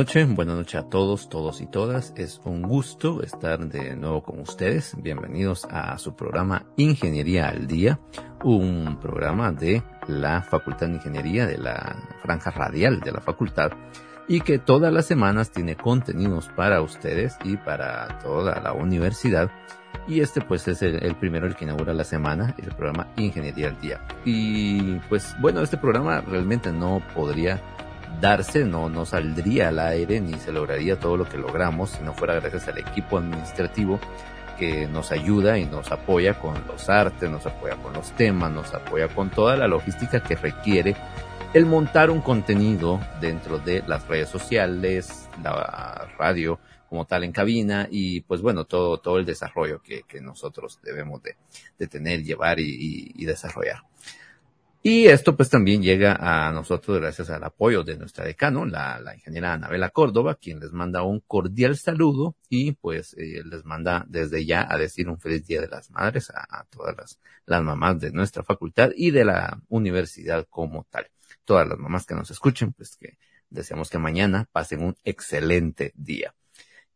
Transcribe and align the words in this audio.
Noche, 0.00 0.24
buena 0.24 0.54
noche 0.54 0.78
a 0.78 0.84
todos, 0.84 1.28
todos 1.28 1.60
y 1.60 1.66
todas. 1.66 2.14
Es 2.16 2.40
un 2.44 2.62
gusto 2.62 3.22
estar 3.22 3.68
de 3.68 3.94
nuevo 3.96 4.22
con 4.22 4.40
ustedes. 4.40 4.96
Bienvenidos 4.96 5.66
a 5.70 5.98
su 5.98 6.16
programa 6.16 6.64
Ingeniería 6.78 7.50
al 7.50 7.66
Día, 7.66 8.00
un 8.42 8.98
programa 8.98 9.52
de 9.52 9.82
la 10.08 10.40
Facultad 10.40 10.86
de 10.86 10.94
Ingeniería 10.94 11.46
de 11.46 11.58
la 11.58 11.96
Franja 12.22 12.50
Radial 12.50 13.00
de 13.00 13.12
la 13.12 13.20
Facultad 13.20 13.72
y 14.26 14.40
que 14.40 14.58
todas 14.58 14.90
las 14.90 15.04
semanas 15.04 15.52
tiene 15.52 15.76
contenidos 15.76 16.48
para 16.56 16.80
ustedes 16.80 17.36
y 17.44 17.58
para 17.58 18.20
toda 18.20 18.58
la 18.58 18.72
universidad. 18.72 19.50
Y 20.08 20.20
este 20.20 20.40
pues 20.40 20.66
es 20.66 20.80
el, 20.80 21.04
el, 21.04 21.14
primero 21.16 21.46
el 21.46 21.56
que 21.56 21.66
inaugura 21.66 21.92
la 21.92 22.04
semana, 22.04 22.54
el 22.56 22.74
programa 22.74 23.08
Ingeniería 23.18 23.68
al 23.68 23.78
Día. 23.82 24.00
Y 24.24 24.94
pues 25.10 25.36
bueno, 25.42 25.60
este 25.60 25.76
programa 25.76 26.22
realmente 26.22 26.72
no 26.72 27.02
podría 27.14 27.60
darse, 28.20 28.64
no, 28.64 28.88
no 28.88 29.06
saldría 29.06 29.68
al 29.68 29.78
aire 29.78 30.20
ni 30.20 30.34
se 30.34 30.52
lograría 30.52 30.98
todo 30.98 31.16
lo 31.16 31.28
que 31.28 31.38
logramos 31.38 31.90
si 31.90 32.02
no 32.02 32.14
fuera 32.14 32.34
gracias 32.34 32.68
al 32.68 32.78
equipo 32.78 33.18
administrativo 33.18 34.00
que 34.58 34.86
nos 34.86 35.10
ayuda 35.10 35.58
y 35.58 35.64
nos 35.64 35.90
apoya 35.90 36.38
con 36.38 36.54
los 36.66 36.90
artes, 36.90 37.30
nos 37.30 37.46
apoya 37.46 37.76
con 37.76 37.94
los 37.94 38.12
temas, 38.12 38.52
nos 38.52 38.74
apoya 38.74 39.08
con 39.08 39.30
toda 39.30 39.56
la 39.56 39.66
logística 39.66 40.22
que 40.22 40.36
requiere 40.36 40.94
el 41.54 41.66
montar 41.66 42.10
un 42.10 42.20
contenido 42.20 43.00
dentro 43.20 43.58
de 43.58 43.82
las 43.86 44.06
redes 44.06 44.28
sociales, 44.28 45.28
la 45.42 46.08
radio 46.18 46.60
como 46.90 47.06
tal 47.06 47.24
en 47.24 47.32
cabina 47.32 47.88
y 47.90 48.20
pues 48.20 48.42
bueno, 48.42 48.66
todo, 48.66 48.98
todo 48.98 49.18
el 49.18 49.24
desarrollo 49.24 49.80
que, 49.80 50.02
que 50.02 50.20
nosotros 50.20 50.78
debemos 50.82 51.22
de, 51.22 51.36
de 51.78 51.86
tener, 51.86 52.22
llevar 52.22 52.60
y, 52.60 52.68
y, 52.68 53.12
y 53.14 53.24
desarrollar. 53.24 53.82
Y 54.82 55.08
esto 55.08 55.36
pues 55.36 55.50
también 55.50 55.82
llega 55.82 56.16
a 56.18 56.50
nosotros 56.52 56.98
gracias 56.98 57.28
al 57.28 57.44
apoyo 57.44 57.84
de 57.84 57.98
nuestra 57.98 58.24
decano, 58.24 58.64
la, 58.64 59.02
ingeniera 59.14 59.52
Anabela 59.52 59.90
Córdoba, 59.90 60.36
quien 60.36 60.58
les 60.58 60.72
manda 60.72 61.02
un 61.02 61.20
cordial 61.20 61.76
saludo 61.76 62.34
y 62.48 62.72
pues 62.72 63.14
eh, 63.18 63.42
les 63.44 63.64
manda 63.66 64.06
desde 64.08 64.46
ya 64.46 64.66
a 64.66 64.78
decir 64.78 65.10
un 65.10 65.20
feliz 65.20 65.46
Día 65.46 65.60
de 65.60 65.68
las 65.68 65.90
Madres 65.90 66.30
a, 66.30 66.46
a 66.48 66.64
todas 66.64 66.96
las, 66.96 67.20
las 67.44 67.62
mamás 67.62 68.00
de 68.00 68.10
nuestra 68.10 68.42
facultad 68.42 68.90
y 68.96 69.10
de 69.10 69.26
la 69.26 69.60
universidad 69.68 70.46
como 70.48 70.86
tal. 70.88 71.08
Todas 71.44 71.68
las 71.68 71.78
mamás 71.78 72.06
que 72.06 72.14
nos 72.14 72.30
escuchen, 72.30 72.72
pues 72.72 72.96
que 72.96 73.18
deseamos 73.50 73.90
que 73.90 73.98
mañana 73.98 74.48
pasen 74.50 74.82
un 74.82 74.96
excelente 75.04 75.92
día. 75.94 76.34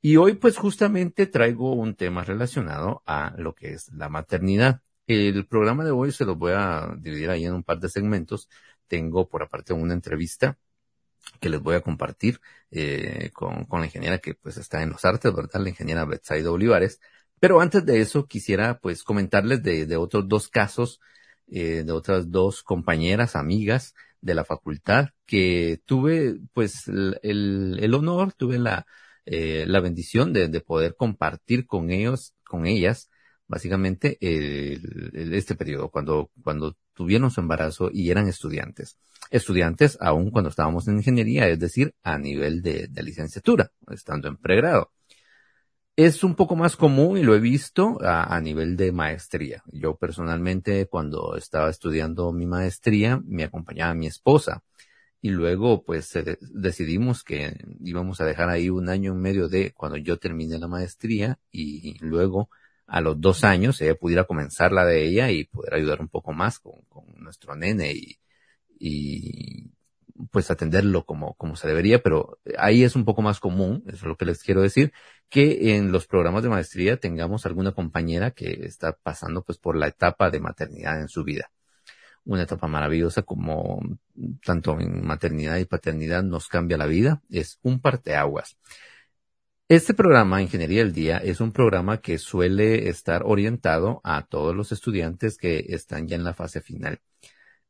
Y 0.01 0.17
hoy 0.17 0.35
pues 0.35 0.57
justamente 0.57 1.27
traigo 1.27 1.73
un 1.75 1.95
tema 1.95 2.25
relacionado 2.25 3.03
a 3.07 3.35
lo 3.37 3.55
que 3.55 3.73
es 3.73 3.93
la 3.93 4.09
maternidad. 4.09 4.81
El 5.07 5.47
programa 5.47 5.85
de 5.85 5.91
hoy 5.91 6.13
se 6.13 6.25
los 6.25 6.37
voy 6.39 6.53
a 6.55 6.95
dividir 6.99 7.31
ahí 7.31 7.45
en 7.45 7.55
un 7.55 7.63
par 7.63 7.79
de 7.79 7.89
segmentos. 7.91 8.49
Tengo 8.89 9.29
por 9.29 9.43
aparte 9.43 9.73
una 9.73 9.95
entrevista 9.95 10.59
que 11.41 11.49
les 11.49 11.61
voy 11.61 11.75
a 11.77 11.81
compartir 11.83 12.41
eh, 12.71 13.31
con, 13.33 13.65
con, 13.67 13.81
la 13.81 13.87
ingeniera 13.87 14.19
que 14.19 14.35
pues 14.35 14.57
está 14.57 14.83
en 14.83 14.91
los 14.91 15.05
artes, 15.05 15.35
¿verdad? 15.35 15.61
La 15.61 15.69
ingeniera 15.71 16.05
Betsaida 16.05 16.51
Olivares. 16.51 17.01
Pero 17.41 17.61
antes 17.61 17.85
de 17.85 18.01
eso 18.01 18.27
quisiera 18.27 18.79
pues 18.79 19.03
comentarles 19.03 19.63
de, 19.63 19.87
de 19.87 19.97
otros 19.97 20.29
dos 20.29 20.49
casos, 20.49 21.01
eh, 21.49 21.83
de 21.85 21.93
otras 21.93 22.31
dos 22.31 22.63
compañeras, 22.63 23.37
amigas 23.37 23.95
de 24.21 24.35
la 24.35 24.45
facultad 24.45 25.11
que 25.27 25.83
tuve 25.85 26.41
pues 26.55 26.89
el, 26.89 27.19
el, 27.23 27.95
honor, 27.95 28.33
tuve 28.33 28.59
la, 28.59 28.87
eh, 29.27 29.65
la 29.67 29.81
bendición 29.81 30.33
de, 30.33 30.49
de 30.49 30.61
poder 30.61 30.97
compartir 30.97 31.67
con 31.67 31.91
ellos, 31.91 32.35
con 32.45 32.67
ellas, 32.67 33.11
básicamente 33.47 34.19
este 34.21 35.55
periodo, 35.55 35.91
cuando, 35.91 36.31
cuando 36.43 36.77
tuvieron 36.95 37.31
su 37.31 37.41
embarazo 37.41 37.91
y 37.93 38.11
eran 38.11 38.29
estudiantes. 38.29 38.97
Estudiantes 39.31 39.99
aún 40.01 40.31
cuando 40.31 40.51
estábamos 40.51 40.89
en 40.89 40.97
ingeniería, 40.97 41.49
es 41.49 41.59
decir, 41.59 41.95
a 42.03 42.19
nivel 42.19 42.63
de, 42.63 42.89
licenciatura, 43.03 43.71
estando 43.91 44.29
en 44.29 44.37
pregrado. 44.37 44.93
Es 45.97 46.25
un 46.25 46.35
poco 46.35 46.57
más 46.57 46.77
común 46.77 47.19
y 47.19 47.23
lo 47.23 47.37
he 47.37 47.41
visto 47.41 47.99
a, 48.03 48.41
nivel 48.41 48.77
de 48.77 48.91
maestría. 48.91 49.63
Yo 49.67 49.95
personalmente 49.95 50.87
cuando 50.87 51.37
estaba 51.37 51.71
estudiando 51.71 52.33
mi 52.33 52.47
maestría 52.47 53.21
me 53.25 53.45
acompañaba 53.45 53.95
mi 53.95 54.09
esposa 54.09 54.65
y 55.21 55.31
luego 55.31 55.85
pues 55.85 56.13
decidimos 56.41 57.23
que 57.23 57.57
íbamos 57.81 58.21
a 58.21 58.27
dejar 58.27 58.51
ahí 58.51 58.71
un 58.71 58.89
año 58.89 59.13
y 59.13 59.19
medio 59.19 59.49
de 59.49 59.73
cuando 59.73 59.97
yo 59.97 60.19
terminé 60.19 60.59
la 60.59 60.67
maestría 60.67 61.39
y 61.53 61.97
luego 62.01 62.51
a 62.87 63.01
los 63.01 63.21
dos 63.21 63.45
años 63.45 63.81
ella 63.81 63.95
pudiera 63.95 64.25
comenzar 64.25 64.73
la 64.73 64.85
de 64.85 65.05
ella 65.05 65.31
y 65.31 65.45
poder 65.45 65.75
ayudar 65.75 66.01
un 66.01 66.09
poco 66.09 66.33
más 66.33 66.59
con, 66.59 66.75
nuestro 67.17 67.57
nene 67.57 67.93
y, 67.93 68.19
y, 68.79 69.71
pues 70.31 70.51
atenderlo 70.51 71.05
como, 71.05 71.35
como 71.35 71.57
se 71.57 71.67
debería, 71.67 72.03
pero 72.03 72.39
ahí 72.59 72.85
es 72.85 72.95
un 72.97 73.05
poco 73.05 73.23
más 73.23 73.41
común, 73.41 73.83
eso 73.87 73.97
es 73.97 74.03
lo 74.05 74.17
que 74.17 74.25
les 74.25 74.43
quiero 74.43 74.63
decir, 74.63 74.93
que 75.29 75.77
en 75.77 75.91
los 75.91 76.07
programas 76.07 76.43
de 76.43 76.49
maestría 76.49 76.99
tengamos 76.99 77.47
alguna 77.47 77.73
compañera 77.73 78.31
que 78.31 78.65
está 78.65 78.93
pasando 78.93 79.43
pues 79.43 79.59
por 79.59 79.77
la 79.77 79.89
etapa 79.89 80.31
de 80.31 80.41
maternidad 80.41 81.01
en 81.01 81.09
su 81.09 81.25
vida. 81.25 81.51
Una 82.25 82.43
etapa 82.45 82.69
maravillosa 82.69 83.23
como 83.23 83.81
tanto 84.45 84.81
en 84.81 85.05
maternidad 85.05 85.59
y 85.59 85.65
paternidad 85.67 86.23
nos 86.23 86.49
cambia 86.49 86.79
la 86.79 86.87
vida, 86.87 87.23
es 87.31 87.59
un 87.63 87.81
parteaguas. 87.81 88.57
Este 89.69 89.95
programa, 89.95 90.43
Ingeniería 90.43 90.85
del 90.85 90.93
Día, 90.93 91.17
es 91.17 91.41
un 91.41 91.51
programa 91.51 91.99
que 92.03 92.19
suele 92.19 92.91
estar 92.91 93.23
orientado 93.25 94.03
a 94.05 94.27
todos 94.27 94.55
los 94.55 94.73
estudiantes 94.73 95.39
que 95.39 95.65
están 95.71 96.07
ya 96.07 96.17
en 96.17 96.25
la 96.25 96.35
fase 96.35 96.61
final. 96.61 97.01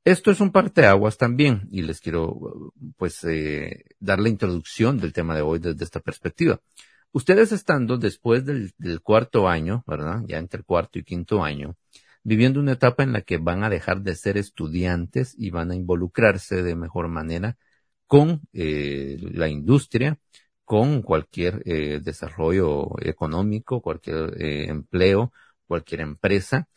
Esto 0.05 0.33
es 0.33 0.41
un 0.41 0.51
parteaguas 0.51 1.17
también 1.19 1.69
y 1.71 1.83
les 1.83 2.01
quiero 2.01 2.73
pues 2.97 3.23
eh, 3.25 3.85
dar 4.01 4.19
la 4.19 4.29
introducción 4.29 4.99
del 4.99 5.13
tema 5.13 5.37
de 5.37 5.43
hoy 5.43 5.61
desde 5.61 5.85
esta 5.85 6.01
perspectiva. 6.01 6.61
Ustedes 7.13 7.53
estando 7.53 7.97
después 7.97 8.45
del, 8.45 8.73
cuarto 9.01 9.49
año, 9.49 9.85
¿verdad? 9.87 10.23
Ya 10.27 10.39
entre 10.39 10.59
el 10.59 10.65
cuarto 10.65 10.99
y 10.99 11.05
quinto 11.05 11.45
año, 11.45 11.77
viviendo 12.25 12.59
una 12.59 12.73
etapa 12.73 13.05
en 13.05 13.13
la 13.13 13.23
que 13.23 13.39
van 13.39 13.63
a 13.63 13.71
dejar 13.71 14.03
de 14.03 14.17
ser 14.17 14.37
estudiantes 14.37 15.35
y 15.39 15.51
van 15.51 15.71
a 15.71 15.77
involucrarse 15.77 16.65
de 16.65 16.75
mejor 16.75 17.07
manera 17.07 17.57
con 18.09 18.43
eh, 18.53 19.17
la 19.21 19.49
industria, 19.49 20.19
con 20.65 21.03
cualquier 21.03 21.63
eh, 21.67 22.01
desarrollo 22.03 22.89
económico, 23.01 23.83
cualquier 23.83 24.41
eh, 24.43 24.67
empleo, 24.69 25.33
cualquier 25.67 26.01
empresa, 26.01 26.69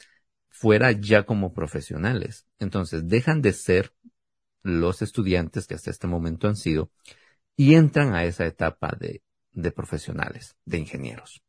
fuera 0.50 0.92
ya 0.92 1.24
como 1.24 1.54
profesionales. 1.54 2.46
Entonces 2.60 3.08
dejan 3.08 3.42
de 3.42 3.54
ser 3.54 3.94
los 4.64 5.02
estudiantes 5.02 5.68
que 5.68 5.76
hasta 5.76 5.92
este 5.92 6.08
momento 6.08 6.48
han 6.48 6.56
sido 6.56 6.92
y 7.56 7.76
entran 7.76 8.14
a 8.14 8.26
esa 8.26 8.46
etapa 8.46 8.96
de, 9.00 9.24
de 9.52 9.72
profesionales, 9.72 10.56
de 10.66 10.80
ingenieros. 10.80 11.42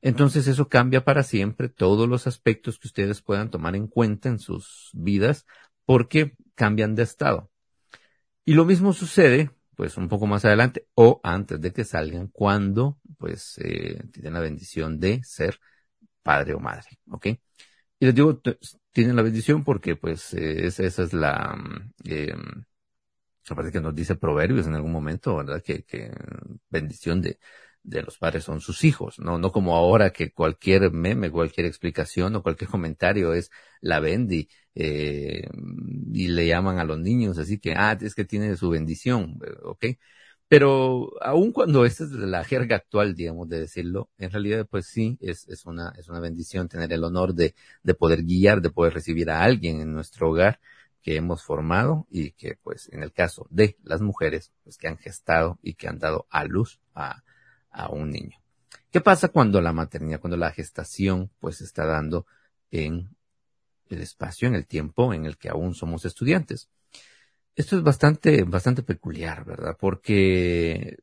Entonces 0.00 0.46
eso 0.46 0.68
cambia 0.68 1.04
para 1.04 1.24
siempre 1.24 1.68
todos 1.68 2.08
los 2.08 2.26
aspectos 2.26 2.78
que 2.78 2.86
ustedes 2.86 3.20
puedan 3.20 3.50
tomar 3.50 3.74
en 3.74 3.88
cuenta 3.88 4.28
en 4.28 4.38
sus 4.38 4.90
vidas 4.92 5.44
porque 5.84 6.36
cambian 6.54 6.94
de 6.94 7.02
estado. 7.02 7.50
Y 8.44 8.54
lo 8.54 8.64
mismo 8.64 8.92
sucede 8.92 9.50
pues 9.78 9.96
un 9.96 10.08
poco 10.08 10.26
más 10.26 10.44
adelante 10.44 10.88
o 10.94 11.20
antes 11.22 11.60
de 11.60 11.72
que 11.72 11.84
salgan 11.84 12.26
cuando 12.26 12.98
pues 13.16 13.58
eh, 13.58 14.02
tienen 14.12 14.34
la 14.34 14.40
bendición 14.40 14.98
de 14.98 15.22
ser 15.22 15.60
padre 16.20 16.54
o 16.54 16.58
madre, 16.58 16.98
¿ok? 17.08 17.26
Y 18.00 18.06
les 18.06 18.12
digo, 18.12 18.42
tienen 18.90 19.14
la 19.14 19.22
bendición 19.22 19.62
porque 19.62 19.94
pues 19.94 20.34
eh, 20.34 20.66
esa, 20.66 20.82
esa, 20.82 21.04
es 21.04 21.12
la, 21.12 21.56
eh, 22.04 22.34
parece 23.54 23.72
que 23.72 23.80
nos 23.80 23.94
dice 23.94 24.16
Proverbios 24.16 24.66
en 24.66 24.74
algún 24.74 24.90
momento, 24.90 25.36
¿verdad? 25.36 25.62
Que, 25.62 25.84
que 25.84 26.10
bendición 26.68 27.22
de, 27.22 27.38
de 27.82 28.02
los 28.02 28.18
padres 28.18 28.44
son 28.44 28.60
sus 28.60 28.84
hijos, 28.84 29.18
¿no? 29.18 29.38
No 29.38 29.52
como 29.52 29.76
ahora 29.76 30.10
que 30.10 30.30
cualquier 30.32 30.90
meme, 30.92 31.30
cualquier 31.30 31.66
explicación 31.66 32.36
o 32.36 32.42
cualquier 32.42 32.70
comentario 32.70 33.32
es 33.34 33.50
la 33.80 34.00
bendi, 34.00 34.48
eh, 34.74 35.48
y 36.12 36.28
le 36.28 36.46
llaman 36.46 36.78
a 36.78 36.84
los 36.84 36.98
niños, 36.98 37.38
así 37.38 37.58
que, 37.58 37.74
ah, 37.74 37.96
es 38.00 38.14
que 38.14 38.24
tiene 38.24 38.56
su 38.56 38.70
bendición, 38.70 39.38
¿ok? 39.64 39.86
Pero 40.48 41.10
aun 41.22 41.52
cuando 41.52 41.84
esta 41.84 42.04
es 42.04 42.10
la 42.10 42.44
jerga 42.44 42.76
actual, 42.76 43.14
digamos, 43.14 43.48
de 43.48 43.60
decirlo, 43.60 44.10
en 44.18 44.30
realidad, 44.30 44.66
pues 44.70 44.86
sí, 44.86 45.18
es, 45.20 45.46
es 45.48 45.66
una, 45.66 45.92
es 45.98 46.08
una 46.08 46.20
bendición 46.20 46.68
tener 46.68 46.92
el 46.92 47.04
honor 47.04 47.34
de, 47.34 47.54
de 47.82 47.94
poder 47.94 48.22
guiar, 48.22 48.62
de 48.62 48.70
poder 48.70 48.94
recibir 48.94 49.30
a 49.30 49.42
alguien 49.42 49.80
en 49.80 49.92
nuestro 49.92 50.30
hogar 50.30 50.60
que 51.02 51.16
hemos 51.16 51.42
formado 51.42 52.06
y 52.10 52.32
que, 52.32 52.56
pues, 52.62 52.88
en 52.92 53.02
el 53.02 53.12
caso 53.12 53.46
de 53.50 53.76
las 53.82 54.00
mujeres, 54.00 54.52
pues, 54.64 54.78
que 54.78 54.88
han 54.88 54.98
gestado 54.98 55.58
y 55.62 55.74
que 55.74 55.88
han 55.88 55.98
dado 55.98 56.26
a 56.30 56.44
luz 56.44 56.80
a, 56.94 57.22
a 57.70 57.90
un 57.90 58.10
niño. 58.10 58.38
¿Qué 58.90 59.00
pasa 59.00 59.28
cuando 59.28 59.60
la 59.60 59.72
maternidad, 59.72 60.20
cuando 60.20 60.36
la 60.36 60.50
gestación, 60.50 61.30
pues, 61.40 61.60
está 61.60 61.84
dando 61.86 62.26
en 62.70 63.10
el 63.88 64.00
espacio, 64.00 64.48
en 64.48 64.54
el 64.54 64.66
tiempo 64.66 65.12
en 65.14 65.26
el 65.26 65.36
que 65.36 65.48
aún 65.50 65.74
somos 65.74 66.04
estudiantes? 66.04 66.68
Esto 67.54 67.76
es 67.76 67.82
bastante, 67.82 68.44
bastante 68.44 68.82
peculiar, 68.82 69.44
¿verdad? 69.44 69.76
Porque, 69.78 70.98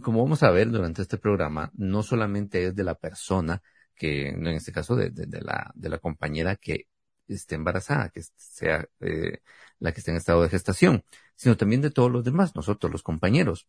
como 0.00 0.22
vamos 0.22 0.42
a 0.42 0.50
ver 0.50 0.70
durante 0.70 1.02
este 1.02 1.18
programa, 1.18 1.70
no 1.74 2.02
solamente 2.02 2.66
es 2.66 2.74
de 2.74 2.84
la 2.84 2.94
persona 2.94 3.62
que, 3.94 4.30
en 4.30 4.46
este 4.48 4.72
caso, 4.72 4.96
de, 4.96 5.12
la, 5.42 5.70
de 5.74 5.88
la 5.88 5.98
compañera 5.98 6.56
que 6.56 6.86
esté 7.28 7.54
embarazada, 7.54 8.08
que 8.10 8.22
sea 8.36 8.86
eh, 9.00 9.40
la 9.78 9.92
que 9.92 10.00
esté 10.00 10.10
en 10.10 10.16
estado 10.16 10.42
de 10.42 10.48
gestación, 10.48 11.04
sino 11.36 11.56
también 11.56 11.82
de 11.82 11.90
todos 11.90 12.10
los 12.10 12.24
demás, 12.24 12.54
nosotros 12.56 12.90
los 12.90 13.02
compañeros. 13.02 13.68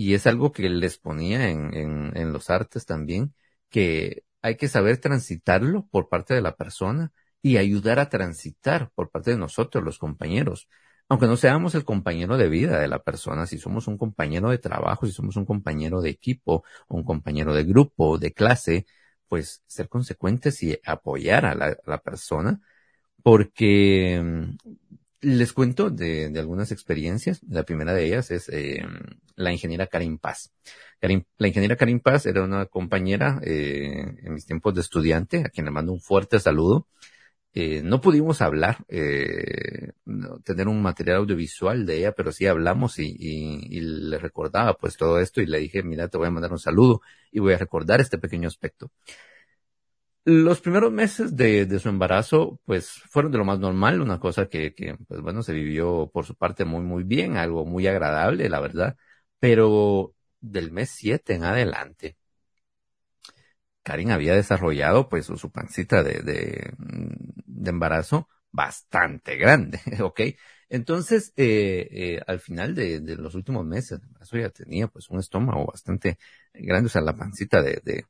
Y 0.00 0.14
es 0.14 0.26
algo 0.26 0.50
que 0.50 0.70
les 0.70 0.96
ponía 0.96 1.50
en, 1.50 1.74
en, 2.16 2.32
los 2.32 2.48
artes 2.48 2.86
también, 2.86 3.34
que 3.68 4.24
hay 4.40 4.56
que 4.56 4.66
saber 4.68 4.96
transitarlo 4.96 5.86
por 5.90 6.08
parte 6.08 6.32
de 6.32 6.40
la 6.40 6.56
persona 6.56 7.12
y 7.42 7.58
ayudar 7.58 7.98
a 7.98 8.08
transitar 8.08 8.90
por 8.94 9.10
parte 9.10 9.32
de 9.32 9.36
nosotros, 9.36 9.84
los 9.84 9.98
compañeros. 9.98 10.68
Aunque 11.10 11.26
no 11.26 11.36
seamos 11.36 11.74
el 11.74 11.84
compañero 11.84 12.38
de 12.38 12.48
vida 12.48 12.80
de 12.80 12.88
la 12.88 13.02
persona, 13.02 13.44
si 13.46 13.58
somos 13.58 13.88
un 13.88 13.98
compañero 13.98 14.48
de 14.48 14.56
trabajo, 14.56 15.04
si 15.04 15.12
somos 15.12 15.36
un 15.36 15.44
compañero 15.44 16.00
de 16.00 16.08
equipo, 16.08 16.64
un 16.88 17.04
compañero 17.04 17.52
de 17.52 17.64
grupo, 17.64 18.16
de 18.16 18.32
clase, 18.32 18.86
pues 19.28 19.62
ser 19.66 19.90
consecuentes 19.90 20.62
y 20.62 20.78
apoyar 20.82 21.44
a 21.44 21.54
la, 21.54 21.98
persona, 22.02 22.58
porque 23.22 24.48
les 25.20 25.52
cuento 25.52 25.90
de, 25.90 26.32
algunas 26.38 26.72
experiencias. 26.72 27.40
La 27.48 27.64
primera 27.64 27.92
de 27.94 28.06
ellas 28.06 28.30
es 28.30 28.48
eh, 28.48 28.84
la 29.36 29.52
ingeniera 29.52 29.86
Karim 29.86 30.18
Paz. 30.18 30.52
la 31.00 31.48
ingeniera 31.48 31.76
Karim 31.76 32.00
Paz 32.00 32.26
era 32.26 32.42
una 32.42 32.66
compañera 32.66 33.40
eh, 33.42 34.16
en 34.22 34.34
mis 34.34 34.46
tiempos 34.46 34.74
de 34.74 34.80
estudiante, 34.80 35.44
a 35.44 35.50
quien 35.50 35.66
le 35.66 35.72
mando 35.72 35.92
un 35.92 36.00
fuerte 36.00 36.38
saludo. 36.40 36.86
Eh, 37.52 37.82
no 37.82 38.00
pudimos 38.00 38.42
hablar, 38.42 38.84
eh, 38.88 39.90
tener 40.44 40.68
un 40.68 40.80
material 40.82 41.16
audiovisual 41.18 41.84
de 41.84 41.98
ella, 41.98 42.12
pero 42.12 42.30
sí 42.30 42.46
hablamos 42.46 43.00
y, 43.00 43.16
y, 43.18 43.80
le 43.80 44.18
recordaba 44.18 44.74
pues 44.74 44.96
todo 44.96 45.18
esto 45.18 45.40
y 45.40 45.46
le 45.46 45.58
dije, 45.58 45.82
mira, 45.82 46.06
te 46.06 46.16
voy 46.16 46.28
a 46.28 46.30
mandar 46.30 46.52
un 46.52 46.60
saludo 46.60 47.02
y 47.32 47.40
voy 47.40 47.54
a 47.54 47.58
recordar 47.58 48.00
este 48.00 48.18
pequeño 48.18 48.46
aspecto. 48.46 48.92
Los 50.24 50.60
primeros 50.60 50.92
meses 50.92 51.36
de, 51.36 51.78
su 51.78 51.88
embarazo, 51.88 52.60
pues, 52.66 52.90
fueron 53.08 53.32
de 53.32 53.38
lo 53.38 53.44
más 53.44 53.58
normal, 53.58 54.00
una 54.00 54.20
cosa 54.20 54.46
que, 54.48 54.74
que, 54.74 54.96
pues, 55.08 55.20
bueno, 55.22 55.42
se 55.42 55.52
vivió 55.54 56.10
por 56.12 56.26
su 56.26 56.36
parte 56.36 56.64
muy, 56.64 56.82
muy 56.82 57.04
bien, 57.04 57.36
algo 57.36 57.64
muy 57.64 57.86
agradable, 57.86 58.48
la 58.48 58.60
verdad, 58.60 58.96
pero 59.38 60.14
del 60.40 60.72
mes 60.72 60.90
7 60.90 61.34
en 61.34 61.44
adelante, 61.44 62.16
Karin 63.82 64.10
había 64.10 64.34
desarrollado 64.34 65.08
pues 65.08 65.26
su 65.26 65.50
pancita 65.50 66.02
de, 66.02 66.20
de, 66.22 66.74
de 66.78 67.70
embarazo 67.70 68.28
bastante 68.52 69.36
grande, 69.36 69.80
¿ok? 70.02 70.20
Entonces, 70.68 71.32
eh, 71.36 71.88
eh, 71.90 72.20
al 72.26 72.40
final 72.40 72.74
de, 72.74 73.00
los 73.16 73.34
últimos 73.34 73.64
meses, 73.66 74.00
eso 74.20 74.38
ya 74.38 74.50
tenía 74.50 74.86
pues 74.88 75.10
un 75.10 75.18
estómago 75.18 75.66
bastante 75.66 76.18
grande, 76.52 76.86
o 76.86 76.90
sea, 76.90 77.02
la 77.02 77.16
pancita 77.16 77.62
de, 77.62 78.04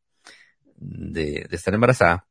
de, 0.81 1.47
de, 1.51 1.57
estar 1.57 1.75
embarazada, 1.75 2.27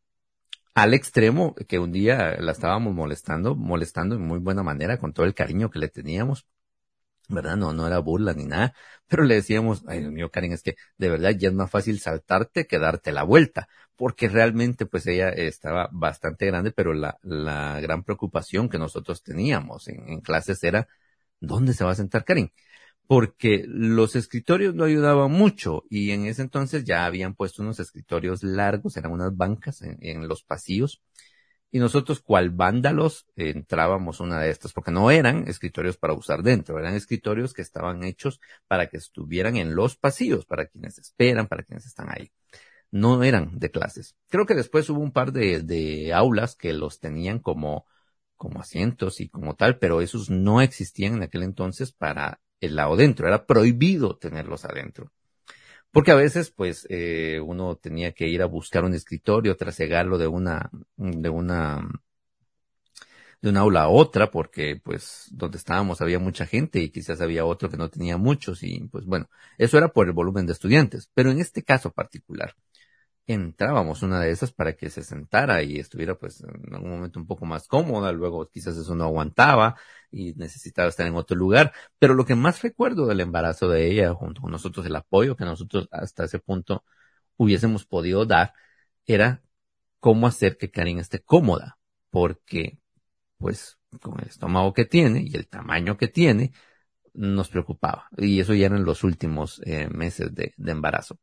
al 0.76 0.94
extremo 0.94 1.56
que 1.68 1.80
un 1.80 1.92
día 1.92 2.38
la 2.40 2.52
estábamos 2.54 2.94
molestando, 2.94 3.56
molestando 3.56 4.16
en 4.16 4.24
muy 4.24 4.40
buena 4.40 4.64
manera 4.64 5.00
con 5.00 5.14
todo 5.14 5.26
el 5.26 5.34
cariño 5.36 5.70
que 5.72 5.80
le 5.80 5.90
teníamos, 5.90 6.48
¿verdad? 7.30 7.58
No, 7.58 7.74
no 7.74 7.88
era 7.88 8.00
burla 8.00 8.34
ni 8.34 8.46
nada, 8.46 8.74
pero 9.08 9.24
le 9.24 9.36
decíamos, 9.36 9.84
ay 9.88 10.00
Dios 10.02 10.12
mío, 10.12 10.32
Karen, 10.32 10.54
es 10.54 10.64
que 10.64 10.76
de 10.98 11.10
verdad 11.10 11.32
ya 11.32 11.50
es 11.50 11.54
más 11.56 11.70
fácil 11.72 12.00
saltarte 12.00 12.68
que 12.68 12.80
darte 12.80 13.12
la 13.12 13.24
vuelta, 13.24 13.70
porque 13.96 14.30
realmente 14.30 14.86
pues 14.86 15.06
ella 15.08 15.30
estaba 15.30 15.90
bastante 15.92 16.46
grande, 16.48 16.72
pero 16.72 16.94
la, 16.94 17.20
la 17.24 17.80
gran 17.82 18.04
preocupación 18.04 18.70
que 18.70 18.80
nosotros 18.80 19.24
teníamos 19.24 19.88
en, 19.88 20.10
en 20.10 20.22
clases 20.22 20.64
era, 20.64 20.88
¿dónde 21.40 21.74
se 21.74 21.84
va 21.84 21.92
a 21.92 21.96
sentar 21.96 22.26
Karen? 22.26 22.52
Porque 23.10 23.66
los 23.68 24.16
escritorios 24.16 24.76
no 24.76 24.84
ayudaban 24.84 25.32
mucho 25.32 25.84
y 25.90 26.12
en 26.12 26.28
ese 26.28 26.44
entonces 26.44 26.84
ya 26.84 27.08
habían 27.08 27.34
puesto 27.34 27.64
unos 27.64 27.80
escritorios 27.80 28.44
largos, 28.44 28.98
eran 28.98 29.12
unas 29.12 29.36
bancas 29.36 29.82
en, 29.82 30.28
los 30.28 30.44
pasillos 30.44 31.02
y 31.72 31.80
nosotros, 31.80 32.22
cual 32.22 32.52
vándalos, 32.52 33.26
entrábamos 33.36 34.20
una 34.20 34.40
de 34.40 34.52
estas, 34.52 34.74
porque 34.74 34.92
no 34.92 35.10
eran 35.10 35.48
escritorios 35.48 35.98
para 35.98 36.14
usar 36.14 36.44
dentro, 36.44 36.78
eran 36.78 36.94
escritorios 36.94 37.56
que 37.56 37.64
estaban 37.64 38.04
hechos 38.04 38.40
para 38.68 38.86
que 38.90 38.98
estuvieran 38.98 39.58
en 39.58 39.74
los 39.74 39.96
pasillos, 39.98 40.46
para 40.46 40.68
quienes 40.68 41.00
esperan, 41.00 41.48
para 41.48 41.64
quienes 41.64 41.88
están 41.88 42.10
ahí. 42.12 42.32
No 42.92 43.24
eran 43.24 43.58
de 43.58 43.72
clases. 43.72 44.16
Creo 44.30 44.46
que 44.46 44.54
después 44.54 44.88
hubo 44.92 45.00
un 45.00 45.14
par 45.14 45.32
de 45.32 46.14
aulas 46.14 46.56
que 46.56 46.74
los 46.74 47.00
tenían 47.00 47.40
como, 47.40 47.88
como 48.40 48.62
asientos 48.62 49.20
y 49.22 49.30
como 49.30 49.56
tal, 49.56 49.80
pero 49.80 50.02
esos 50.02 50.30
no 50.32 50.62
existían 50.62 51.16
en 51.16 51.24
aquel 51.24 51.44
entonces 51.44 51.92
para 51.92 52.40
el 52.62 52.76
lado 52.78 52.96
dentro. 52.96 53.28
Era 53.28 53.46
prohibido 53.46 54.18
tenerlos 54.18 54.66
adentro. 54.66 55.12
Porque 55.92 56.12
a 56.12 56.16
veces, 56.16 56.52
pues, 56.52 56.88
eh, 56.90 57.40
uno 57.42 57.76
tenía 57.76 58.14
que 58.14 58.28
ir 58.28 58.42
a 58.42 58.46
buscar 58.48 58.86
un 58.86 58.94
escritorio, 58.94 59.58
trasegarlo 59.58 60.18
de 60.18 60.28
una, 60.28 60.70
de 60.98 61.30
una, 61.30 61.82
de 63.42 63.50
una 63.50 63.62
aula 63.62 63.84
a 63.84 63.90
otra, 63.90 64.32
porque, 64.32 64.80
pues, 64.84 65.28
donde 65.32 65.58
estábamos 65.58 66.02
había 66.02 66.20
mucha 66.20 66.46
gente 66.46 66.80
y 66.80 66.92
quizás 66.92 67.22
había 67.22 67.46
otro 67.46 67.70
que 67.70 67.78
no 67.78 67.90
tenía 67.90 68.18
muchos 68.18 68.64
y, 68.64 68.80
pues, 68.92 69.06
bueno, 69.06 69.30
eso 69.58 69.78
era 69.78 69.90
por 69.90 70.08
el 70.08 70.14
volumen 70.14 70.46
de 70.46 70.54
estudiantes. 70.54 71.10
Pero 71.14 71.32
en 71.32 71.40
este 71.40 71.64
caso 71.64 71.92
particular, 71.92 72.56
entrábamos 73.34 74.02
una 74.02 74.20
de 74.22 74.32
esas 74.32 74.52
para 74.52 74.74
que 74.76 74.90
se 74.90 75.04
sentara 75.04 75.62
y 75.62 75.78
estuviera 75.78 76.16
pues 76.18 76.42
en 76.42 76.74
algún 76.74 76.90
momento 76.90 77.20
un 77.20 77.28
poco 77.28 77.46
más 77.46 77.68
cómoda, 77.68 78.12
luego 78.12 78.50
quizás 78.50 78.76
eso 78.76 78.96
no 78.96 79.04
aguantaba 79.04 79.76
y 80.12 80.34
necesitaba 80.34 80.90
estar 80.90 81.06
en 81.06 81.16
otro 81.16 81.38
lugar, 81.38 81.72
pero 82.00 82.16
lo 82.16 82.26
que 82.26 82.36
más 82.36 82.64
recuerdo 82.64 83.06
del 83.06 83.22
embarazo 83.22 83.70
de 83.70 83.88
ella 83.92 84.14
junto 84.16 84.42
con 84.42 84.52
nosotros, 84.52 84.86
el 84.88 84.96
apoyo 84.96 85.36
que 85.36 85.46
nosotros 85.46 85.88
hasta 85.92 86.26
ese 86.26 86.40
punto 86.40 86.84
hubiésemos 87.38 87.86
podido 87.86 88.26
dar, 88.26 88.54
era 89.06 89.44
cómo 90.00 90.28
hacer 90.28 90.58
que 90.58 90.72
Karin 90.72 91.00
esté 91.00 91.22
cómoda, 91.22 91.80
porque 92.12 92.80
pues 93.38 93.78
con 94.02 94.20
el 94.22 94.28
estómago 94.28 94.74
que 94.74 94.86
tiene 94.86 95.24
y 95.24 95.36
el 95.36 95.48
tamaño 95.48 95.98
que 95.98 96.08
tiene, 96.08 96.54
nos 97.14 97.50
preocupaba. 97.50 98.10
Y 98.18 98.40
eso 98.40 98.54
ya 98.54 98.68
eran 98.68 98.86
los 98.86 99.04
últimos 99.04 99.62
eh, 99.66 99.90
meses 99.90 100.34
de 100.36 100.54
embarazo. 100.72 101.20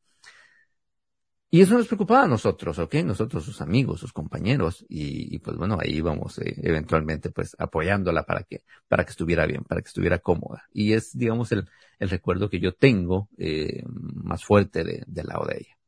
Y 1.48 1.60
eso 1.60 1.74
nos 1.78 1.86
preocupaba 1.86 2.24
a 2.24 2.28
nosotros, 2.28 2.78
¿ok? 2.78 2.96
Nosotros, 3.04 3.44
sus 3.44 3.60
amigos, 3.60 4.00
sus 4.00 4.12
compañeros, 4.12 4.84
y, 4.88 5.38
pues 5.38 5.56
bueno, 5.56 5.78
ahí 5.80 5.96
íbamos 5.96 6.38
eh, 6.38 6.56
eventualmente 6.62 7.30
pues 7.30 7.54
apoyándola 7.58 8.24
para 8.24 8.42
que, 8.42 8.64
para 8.88 9.04
que 9.04 9.10
estuviera 9.10 9.46
bien, 9.46 9.62
para 9.62 9.80
que 9.80 9.88
estuviera 9.88 10.18
cómoda. 10.18 10.64
Y 10.72 10.92
es, 10.94 11.16
digamos, 11.16 11.52
el, 11.52 11.68
recuerdo 12.00 12.50
que 12.50 12.58
yo 12.58 12.74
tengo 12.74 13.28
eh, 13.38 13.84
más 13.86 14.44
fuerte 14.44 14.82
de, 14.84 15.04
del 15.06 15.26
lado 15.26 15.46
de 15.46 15.58
ella. 15.58 15.78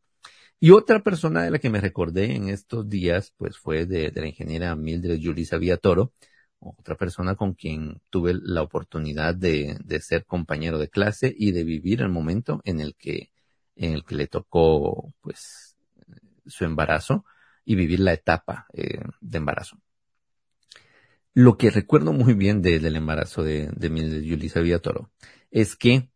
Y 0.61 0.71
otra 0.71 1.03
persona 1.03 1.43
de 1.43 1.51
la 1.51 1.59
que 1.59 1.71
me 1.71 1.81
recordé 1.81 2.35
en 2.35 2.49
estos 2.49 2.89
días, 2.89 3.33
pues 3.37 3.59
fue 3.59 3.87
de, 3.87 4.11
de 4.11 4.21
la 4.21 4.29
ingeniera 4.29 4.75
Mildred 4.77 5.19
Yulisa 5.19 5.59
Villatoro, 5.59 6.13
otra 6.61 6.97
persona 6.97 7.37
con 7.37 7.55
quien 7.55 8.01
tuve 8.11 8.35
la 8.41 8.63
oportunidad 8.63 9.35
de, 9.35 9.77
de 9.85 10.01
ser 10.01 10.25
compañero 10.25 10.79
de 10.79 10.89
clase 10.89 11.33
y 11.37 11.53
de 11.53 11.65
vivir 11.65 12.01
el 12.01 12.09
momento 12.09 12.61
en 12.65 12.81
el 12.81 12.97
que 12.97 13.31
en 13.79 13.93
el 13.95 14.05
que 14.05 14.15
le 14.15 14.27
tocó 14.27 15.15
pues 15.21 15.77
su 16.47 16.65
embarazo 16.65 17.25
y 17.65 17.75
vivir 17.75 18.01
la 18.01 18.13
etapa 18.13 18.67
eh, 18.73 19.01
de 19.21 19.39
embarazo. 19.39 19.79
Lo 21.35 21.57
que 21.57 21.71
recuerdo 21.71 22.13
muy 22.13 22.35
bien 22.35 22.63
del 22.63 22.97
embarazo 22.97 23.43
de, 23.45 23.71
de, 23.77 23.89
de 23.89 24.27
Yulisa 24.27 24.61
Villatoro 24.61 25.11
es 25.51 25.77
que 25.77 26.11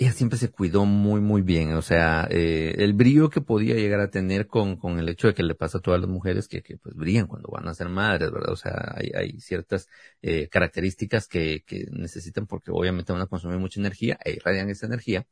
ella 0.00 0.12
siempre 0.12 0.38
se 0.38 0.50
cuidó 0.50 0.86
muy, 0.86 1.20
muy 1.20 1.42
bien. 1.42 1.74
O 1.74 1.82
sea, 1.82 2.26
eh, 2.30 2.74
el 2.78 2.94
brillo 2.94 3.28
que 3.28 3.42
podía 3.42 3.74
llegar 3.74 4.00
a 4.00 4.10
tener 4.10 4.46
con, 4.46 4.76
con 4.76 4.98
el 4.98 5.08
hecho 5.10 5.26
de 5.26 5.34
que 5.34 5.42
le 5.42 5.54
pasa 5.54 5.76
a 5.78 5.80
todas 5.82 6.00
las 6.00 6.08
mujeres 6.08 6.48
que, 6.48 6.62
que 6.62 6.78
pues 6.78 6.94
brillan 6.94 7.26
cuando 7.26 7.50
van 7.50 7.68
a 7.68 7.74
ser 7.74 7.90
madres, 7.90 8.30
¿verdad? 8.30 8.50
O 8.52 8.56
sea, 8.56 8.94
hay, 8.96 9.38
ciertas 9.40 9.88
eh, 10.22 10.48
características 10.48 11.28
que, 11.28 11.64
que 11.66 11.86
necesitan 11.90 12.46
porque 12.46 12.70
obviamente 12.70 13.12
van 13.12 13.20
a 13.20 13.26
consumir 13.26 13.58
mucha 13.58 13.78
energía 13.78 14.18
e 14.24 14.32
irradian 14.32 14.70
esa 14.70 14.86
energía. 14.86 15.26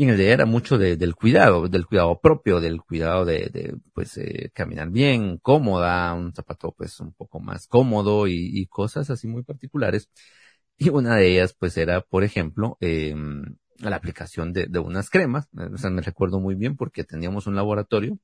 Y 0.00 0.04
en 0.04 0.10
el 0.10 0.16
de 0.16 0.30
era 0.32 0.46
mucho 0.46 0.78
de, 0.78 0.96
del 0.96 1.14
cuidado, 1.14 1.68
del 1.68 1.84
cuidado 1.84 2.18
propio, 2.22 2.58
del 2.58 2.80
cuidado 2.80 3.26
de, 3.26 3.50
de 3.52 3.76
pues, 3.92 4.16
eh, 4.16 4.50
caminar 4.54 4.88
bien, 4.88 5.36
cómoda, 5.36 6.14
un 6.14 6.32
zapato 6.32 6.72
pues 6.72 7.00
un 7.00 7.12
poco 7.12 7.38
más 7.38 7.66
cómodo 7.66 8.26
y, 8.26 8.48
y, 8.50 8.66
cosas 8.66 9.10
así 9.10 9.28
muy 9.28 9.42
particulares. 9.42 10.08
Y 10.78 10.88
una 10.88 11.16
de 11.16 11.28
ellas 11.30 11.52
pues 11.52 11.76
era, 11.76 12.00
por 12.00 12.24
ejemplo, 12.24 12.78
eh, 12.80 13.14
la 13.78 13.96
aplicación 13.96 14.54
de, 14.54 14.68
de 14.68 14.78
unas 14.78 15.10
cremas. 15.10 15.48
O 15.74 15.76
sea, 15.76 15.90
me 15.90 16.00
recuerdo 16.00 16.40
muy 16.40 16.54
bien 16.54 16.76
porque 16.78 17.04
teníamos 17.04 17.46
un 17.46 17.56
laboratorio, 17.56 18.18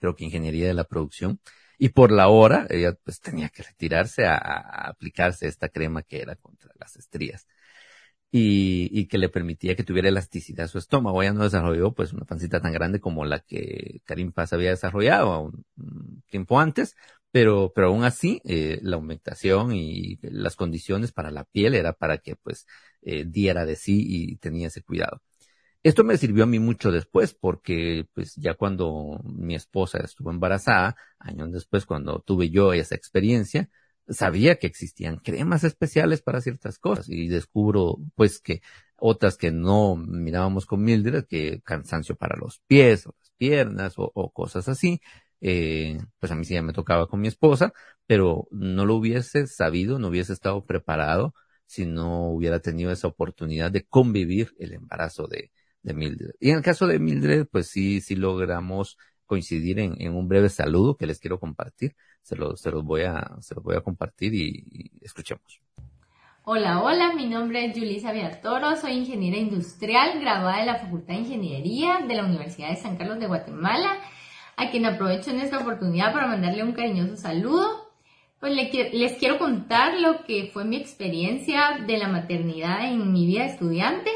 creo 0.00 0.16
que 0.16 0.24
ingeniería 0.24 0.68
de 0.68 0.74
la 0.74 0.84
producción, 0.84 1.40
y 1.78 1.90
por 1.90 2.10
la 2.10 2.28
hora 2.28 2.66
ella 2.70 2.94
pues 3.04 3.20
tenía 3.20 3.50
que 3.50 3.62
retirarse 3.62 4.24
a, 4.26 4.36
a 4.36 4.88
aplicarse 4.88 5.46
esta 5.46 5.68
crema 5.68 6.02
que 6.02 6.22
era 6.22 6.36
contra 6.36 6.72
las 6.78 6.96
estrías 6.96 7.46
y, 8.36 8.90
y, 8.92 9.06
que 9.06 9.18
le 9.18 9.28
permitía 9.28 9.74
que 9.76 9.84
tuviera 9.84 10.08
elasticidad 10.08 10.66
a 10.66 10.68
su 10.68 10.78
estómago. 10.78 11.22
Ella 11.22 11.32
no 11.32 11.44
desarrolló 11.44 11.92
pues 11.92 12.12
una 12.12 12.24
pancita 12.26 12.60
tan 12.60 12.72
grande 12.72 13.00
como 13.00 13.24
la 13.24 13.40
que 13.40 14.02
Karim 14.04 14.32
Paz 14.32 14.52
había 14.52 14.70
desarrollado 14.70 15.52
un, 15.76 16.22
tiempo 16.28 16.60
antes, 16.60 16.96
pero, 17.30 17.72
pero 17.74 17.88
aún 17.88 18.04
así 18.04 18.40
eh, 18.44 18.78
la 18.82 18.96
aumentación 18.96 19.72
y 19.72 20.18
las 20.22 20.56
condiciones 20.56 21.12
para 21.12 21.30
la 21.30 21.44
piel 21.44 21.74
era 21.74 21.92
para 21.94 22.18
que 22.18 22.36
pues 22.36 22.66
eh, 23.02 23.24
diera 23.26 23.64
de 23.64 23.76
sí 23.76 24.04
y 24.06 24.36
tenía 24.36 24.68
ese 24.68 24.82
cuidado. 24.82 25.22
Esto 25.82 26.04
me 26.04 26.18
sirvió 26.18 26.44
a 26.44 26.46
mí 26.46 26.58
mucho 26.58 26.90
después 26.92 27.34
porque 27.34 28.06
pues 28.14 28.34
ya 28.36 28.54
cuando 28.54 29.20
mi 29.24 29.54
esposa 29.54 29.98
estuvo 30.00 30.30
embarazada, 30.30 30.96
años 31.18 31.52
después 31.52 31.86
cuando 31.86 32.20
tuve 32.20 32.50
yo 32.50 32.72
esa 32.72 32.96
experiencia, 32.96 33.70
sabía 34.08 34.56
que 34.56 34.66
existían 34.66 35.16
cremas 35.18 35.64
especiales 35.64 36.22
para 36.22 36.40
ciertas 36.40 36.78
cosas 36.78 37.08
y 37.08 37.28
descubro 37.28 37.96
pues 38.14 38.40
que 38.40 38.62
otras 38.98 39.36
que 39.36 39.50
no 39.50 39.96
mirábamos 39.96 40.66
con 40.66 40.82
Mildred, 40.82 41.26
que 41.26 41.60
cansancio 41.62 42.16
para 42.16 42.36
los 42.36 42.60
pies 42.66 43.06
o 43.06 43.14
las 43.18 43.30
piernas 43.36 43.94
o, 43.96 44.30
cosas 44.32 44.68
así. 44.68 45.00
Eh, 45.40 45.98
pues 46.18 46.32
a 46.32 46.34
mí 46.34 46.44
sí 46.44 46.54
ya 46.54 46.62
me 46.62 46.72
tocaba 46.72 47.06
con 47.08 47.20
mi 47.20 47.28
esposa, 47.28 47.72
pero 48.06 48.48
no 48.50 48.86
lo 48.86 48.94
hubiese 48.96 49.46
sabido, 49.46 49.98
no 49.98 50.08
hubiese 50.08 50.32
estado 50.32 50.64
preparado 50.64 51.34
si 51.66 51.84
no 51.84 52.30
hubiera 52.30 52.60
tenido 52.60 52.90
esa 52.90 53.08
oportunidad 53.08 53.70
de 53.70 53.84
convivir 53.84 54.54
el 54.58 54.72
embarazo 54.72 55.26
de, 55.26 55.52
de 55.82 55.94
Mildred. 55.94 56.30
Y 56.40 56.50
en 56.50 56.58
el 56.58 56.62
caso 56.62 56.86
de 56.86 56.98
Mildred, 56.98 57.46
pues 57.50 57.68
sí, 57.68 58.00
sí 58.00 58.16
logramos 58.16 58.96
coincidir 59.26 59.78
en, 59.80 60.00
en 60.00 60.14
un 60.14 60.28
breve 60.28 60.48
saludo 60.48 60.96
que 60.96 61.06
les 61.06 61.18
quiero 61.18 61.38
compartir. 61.40 61.96
Se 62.26 62.34
los, 62.34 62.60
se 62.60 62.72
los 62.72 62.84
voy 62.84 63.02
a, 63.02 63.36
se 63.40 63.54
los 63.54 63.62
voy 63.62 63.76
a 63.76 63.82
compartir 63.82 64.34
y, 64.34 64.90
escuchemos. 65.00 65.60
Hola, 66.42 66.82
hola, 66.82 67.12
mi 67.14 67.26
nombre 67.26 67.64
es 67.64 67.78
Julisa 67.78 68.10
Villatoro, 68.10 68.74
soy 68.74 68.94
ingeniera 68.94 69.36
industrial, 69.36 70.18
graduada 70.20 70.58
de 70.58 70.66
la 70.66 70.80
Facultad 70.80 71.14
de 71.14 71.20
Ingeniería 71.20 72.00
de 72.00 72.16
la 72.16 72.24
Universidad 72.24 72.70
de 72.70 72.82
San 72.82 72.96
Carlos 72.96 73.20
de 73.20 73.28
Guatemala, 73.28 73.98
a 74.56 74.70
quien 74.72 74.86
aprovecho 74.86 75.30
en 75.30 75.38
esta 75.38 75.60
oportunidad 75.60 76.12
para 76.12 76.26
mandarle 76.26 76.64
un 76.64 76.72
cariñoso 76.72 77.16
saludo. 77.16 77.92
Pues 78.40 78.52
les 78.56 79.12
quiero 79.18 79.38
contar 79.38 80.00
lo 80.00 80.24
que 80.24 80.50
fue 80.52 80.64
mi 80.64 80.78
experiencia 80.78 81.78
de 81.86 81.96
la 81.96 82.08
maternidad 82.08 82.86
en 82.86 83.12
mi 83.12 83.24
vida 83.24 83.44
estudiante. 83.44 84.10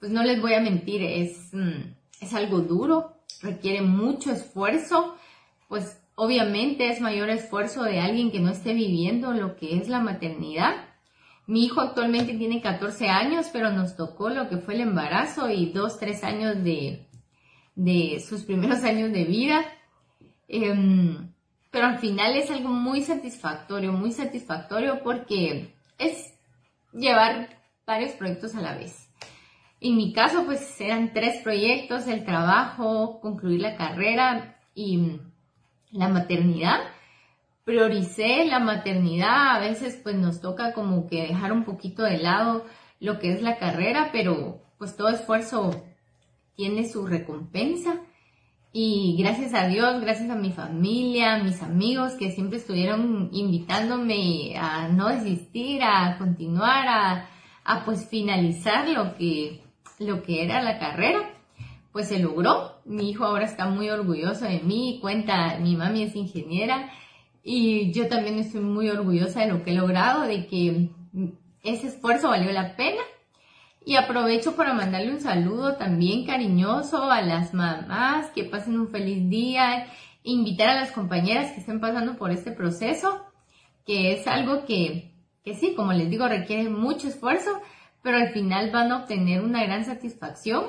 Pues 0.00 0.10
no 0.10 0.24
les 0.24 0.40
voy 0.40 0.54
a 0.54 0.60
mentir, 0.60 1.04
es, 1.04 1.50
mm, 1.52 1.94
es 2.20 2.34
algo 2.34 2.62
duro, 2.62 3.12
requiere 3.42 3.82
mucho 3.82 4.32
esfuerzo, 4.32 5.14
pues 5.68 5.97
obviamente 6.20 6.88
es 6.88 7.00
mayor 7.00 7.30
esfuerzo 7.30 7.84
de 7.84 8.00
alguien 8.00 8.32
que 8.32 8.40
no 8.40 8.50
esté 8.50 8.74
viviendo 8.74 9.32
lo 9.32 9.54
que 9.54 9.76
es 9.76 9.88
la 9.88 10.00
maternidad. 10.00 10.74
Mi 11.46 11.64
hijo 11.64 11.80
actualmente 11.80 12.34
tiene 12.34 12.60
14 12.60 13.08
años, 13.08 13.46
pero 13.52 13.70
nos 13.70 13.96
tocó 13.96 14.28
lo 14.28 14.48
que 14.48 14.58
fue 14.58 14.74
el 14.74 14.80
embarazo 14.80 15.48
y 15.48 15.70
dos, 15.70 15.96
tres 16.00 16.24
años 16.24 16.64
de, 16.64 17.06
de 17.76 18.18
sus 18.18 18.42
primeros 18.42 18.82
años 18.84 19.12
de 19.12 19.24
vida. 19.26 19.64
Em, 20.48 21.32
pero 21.70 21.86
al 21.86 22.00
final 22.00 22.34
es 22.34 22.50
algo 22.50 22.70
muy 22.70 23.02
satisfactorio, 23.02 23.92
muy 23.92 24.10
satisfactorio 24.10 25.00
porque 25.04 25.72
es 25.98 26.34
llevar 26.92 27.48
varios 27.86 28.10
proyectos 28.14 28.56
a 28.56 28.60
la 28.60 28.74
vez. 28.74 29.08
En 29.80 29.96
mi 29.96 30.12
caso, 30.12 30.44
pues 30.46 30.80
eran 30.80 31.12
tres 31.12 31.44
proyectos, 31.44 32.08
el 32.08 32.24
trabajo, 32.24 33.20
concluir 33.20 33.60
la 33.60 33.76
carrera 33.76 34.58
y 34.74 35.20
la 35.90 36.08
maternidad. 36.08 36.80
Prioricé 37.64 38.44
la 38.46 38.60
maternidad, 38.60 39.56
a 39.56 39.58
veces 39.58 40.00
pues 40.02 40.16
nos 40.16 40.40
toca 40.40 40.72
como 40.72 41.06
que 41.06 41.28
dejar 41.28 41.52
un 41.52 41.64
poquito 41.64 42.02
de 42.02 42.18
lado 42.18 42.64
lo 43.00 43.18
que 43.18 43.32
es 43.32 43.42
la 43.42 43.58
carrera, 43.58 44.10
pero 44.12 44.62
pues 44.78 44.96
todo 44.96 45.08
esfuerzo 45.08 45.84
tiene 46.56 46.88
su 46.88 47.06
recompensa. 47.06 48.00
Y 48.72 49.16
gracias 49.18 49.54
a 49.54 49.66
Dios, 49.66 50.00
gracias 50.00 50.30
a 50.30 50.36
mi 50.36 50.52
familia, 50.52 51.42
mis 51.42 51.62
amigos 51.62 52.12
que 52.14 52.30
siempre 52.30 52.58
estuvieron 52.58 53.30
invitándome 53.32 54.56
a 54.58 54.88
no 54.88 55.08
desistir, 55.08 55.82
a 55.82 56.16
continuar, 56.18 56.86
a, 56.86 57.28
a 57.64 57.84
pues 57.84 58.08
finalizar 58.08 58.88
lo 58.88 59.14
que 59.14 59.62
lo 59.98 60.22
que 60.22 60.44
era 60.44 60.62
la 60.62 60.78
carrera, 60.78 61.30
pues 61.92 62.08
se 62.08 62.18
logró. 62.18 62.77
Mi 62.88 63.10
hijo 63.10 63.24
ahora 63.24 63.44
está 63.44 63.66
muy 63.66 63.90
orgulloso 63.90 64.46
de 64.46 64.60
mí, 64.60 64.98
cuenta, 65.00 65.58
mi 65.58 65.76
mami 65.76 66.04
es 66.04 66.16
ingeniera 66.16 66.90
y 67.44 67.92
yo 67.92 68.08
también 68.08 68.38
estoy 68.38 68.60
muy 68.60 68.88
orgullosa 68.88 69.40
de 69.40 69.52
lo 69.52 69.62
que 69.62 69.72
he 69.72 69.74
logrado, 69.74 70.22
de 70.22 70.46
que 70.46 70.88
ese 71.62 71.88
esfuerzo 71.88 72.30
valió 72.30 72.50
la 72.52 72.76
pena. 72.76 73.02
Y 73.84 73.96
aprovecho 73.96 74.54
para 74.54 74.74
mandarle 74.74 75.12
un 75.12 75.20
saludo 75.20 75.76
también 75.76 76.26
cariñoso 76.26 77.10
a 77.10 77.22
las 77.22 77.54
mamás, 77.54 78.30
que 78.32 78.44
pasen 78.44 78.78
un 78.78 78.88
feliz 78.88 79.30
día, 79.30 79.86
invitar 80.22 80.68
a 80.68 80.80
las 80.80 80.92
compañeras 80.92 81.52
que 81.52 81.60
estén 81.60 81.80
pasando 81.80 82.16
por 82.16 82.30
este 82.30 82.52
proceso, 82.52 83.24
que 83.86 84.12
es 84.12 84.26
algo 84.26 84.66
que, 84.66 85.14
que 85.44 85.54
sí, 85.54 85.74
como 85.74 85.92
les 85.92 86.10
digo, 86.10 86.28
requiere 86.28 86.68
mucho 86.68 87.08
esfuerzo, 87.08 87.50
pero 88.02 88.18
al 88.18 88.34
final 88.34 88.70
van 88.70 88.92
a 88.92 88.98
obtener 88.98 89.42
una 89.42 89.64
gran 89.64 89.84
satisfacción. 89.84 90.64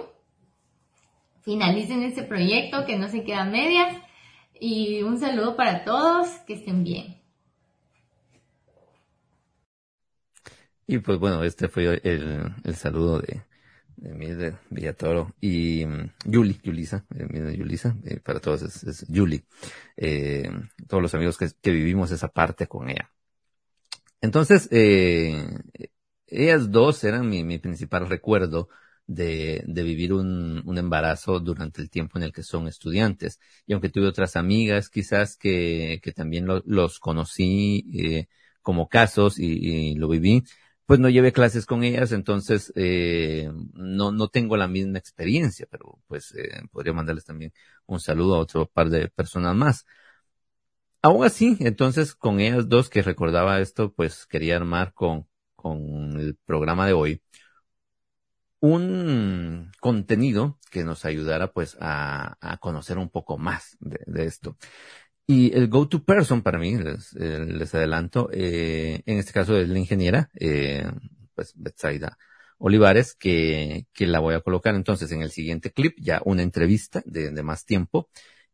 Finalicen 1.49 2.03
este 2.03 2.21
proyecto 2.21 2.85
que 2.85 2.95
no 2.95 3.09
se 3.09 3.23
queda 3.23 3.41
a 3.41 3.45
medias 3.49 3.97
y 4.53 5.01
un 5.01 5.19
saludo 5.19 5.55
para 5.55 5.83
todos, 5.83 6.27
que 6.45 6.53
estén 6.53 6.83
bien. 6.83 7.23
Y 10.85 10.99
pues 10.99 11.17
bueno, 11.17 11.43
este 11.43 11.67
fue 11.67 11.99
el, 12.03 12.53
el 12.63 12.75
saludo 12.75 13.17
de, 13.17 13.41
de 13.97 14.35
de 14.35 14.55
Villatoro 14.69 15.33
y 15.41 15.85
um, 15.85 16.09
Yuli, 16.23 16.59
Yulisa, 16.61 17.03
eh, 17.15 17.55
Yulisa, 17.57 17.97
eh, 18.03 18.19
para 18.19 18.39
todos 18.39 18.61
es, 18.61 18.83
es 18.83 19.07
Yuli, 19.07 19.43
eh, 19.97 20.51
todos 20.87 21.01
los 21.01 21.15
amigos 21.15 21.35
que, 21.35 21.49
que, 21.59 21.71
vivimos 21.71 22.11
esa 22.11 22.27
parte 22.27 22.67
con 22.67 22.91
ella. 22.91 23.09
Entonces, 24.21 24.67
eh, 24.69 25.47
ellas 26.27 26.69
dos 26.69 27.03
eran 27.03 27.27
mi, 27.27 27.43
mi 27.43 27.57
principal 27.57 28.07
recuerdo 28.07 28.69
de, 29.09 29.63
de 29.65 29.83
vivir 29.83 30.13
un, 30.13 30.61
un, 30.65 30.77
embarazo 30.77 31.39
durante 31.39 31.81
el 31.81 31.89
tiempo 31.89 32.19
en 32.19 32.25
el 32.25 32.31
que 32.31 32.43
son 32.43 32.67
estudiantes. 32.67 33.39
Y 33.65 33.73
aunque 33.73 33.89
tuve 33.89 34.07
otras 34.07 34.35
amigas 34.35 34.89
quizás 34.89 35.35
que, 35.35 35.99
que 36.03 36.11
también 36.13 36.45
lo, 36.45 36.61
los 36.65 36.99
conocí 36.99 37.85
eh, 37.93 38.27
como 38.61 38.87
casos 38.87 39.39
y, 39.39 39.93
y, 39.93 39.95
lo 39.95 40.07
viví, 40.09 40.43
pues 40.85 40.99
no 40.99 41.09
llevé 41.09 41.33
clases 41.33 41.65
con 41.65 41.83
ellas, 41.83 42.11
entonces 42.11 42.71
eh, 42.75 43.51
no, 43.73 44.11
no 44.11 44.27
tengo 44.27 44.57
la 44.57 44.67
misma 44.67 44.99
experiencia, 44.99 45.67
pero 45.69 45.99
pues 46.07 46.33
eh, 46.35 46.61
podría 46.71 46.93
mandarles 46.93 47.25
también 47.25 47.51
un 47.87 47.99
saludo 47.99 48.35
a 48.35 48.39
otro 48.39 48.67
par 48.67 48.89
de 48.89 49.09
personas 49.09 49.55
más. 49.55 49.85
Aún 51.01 51.23
así, 51.25 51.57
entonces 51.61 52.13
con 52.13 52.39
ellas 52.39 52.67
dos 52.69 52.89
que 52.89 53.01
recordaba 53.01 53.59
esto, 53.59 53.91
pues 53.93 54.25
quería 54.27 54.57
armar 54.57 54.93
con, 54.93 55.27
con 55.55 56.19
el 56.19 56.35
programa 56.45 56.85
de 56.85 56.93
hoy 56.93 57.21
un 58.59 59.71
contenido 59.79 60.59
que 60.71 60.83
nos 60.83 61.05
ayudara 61.05 61.51
pues 61.53 61.77
a, 61.79 62.37
a 62.41 62.57
conocer 62.57 62.97
un 62.97 63.09
poco 63.09 63.37
más 63.37 63.77
de, 63.79 63.99
de, 64.05 64.25
esto. 64.25 64.57
Y 65.27 65.55
el 65.55 65.69
go-to 65.69 66.03
person 66.03 66.41
para 66.41 66.59
mí, 66.59 66.77
les, 66.77 67.15
eh, 67.15 67.45
les 67.45 67.75
adelanto, 67.75 68.29
eh, 68.33 69.01
en 69.05 69.17
este 69.19 69.33
caso 69.33 69.57
es 69.57 69.69
la 69.69 69.79
ingeniera, 69.79 70.29
eh, 70.39 70.91
pues 71.35 71.53
Betsaida 71.55 72.17
Olivares, 72.57 73.15
que, 73.15 73.87
que 73.93 74.07
la 74.07 74.19
voy 74.19 74.35
a 74.35 74.41
colocar 74.41 74.75
entonces 74.75 75.11
en 75.11 75.21
el 75.21 75.31
siguiente 75.31 75.71
clip, 75.71 75.95
ya 75.99 76.21
una 76.25 76.41
entrevista 76.43 77.01
de, 77.05 77.31
de 77.31 77.43
más 77.43 77.65
tiempo. 77.65 78.09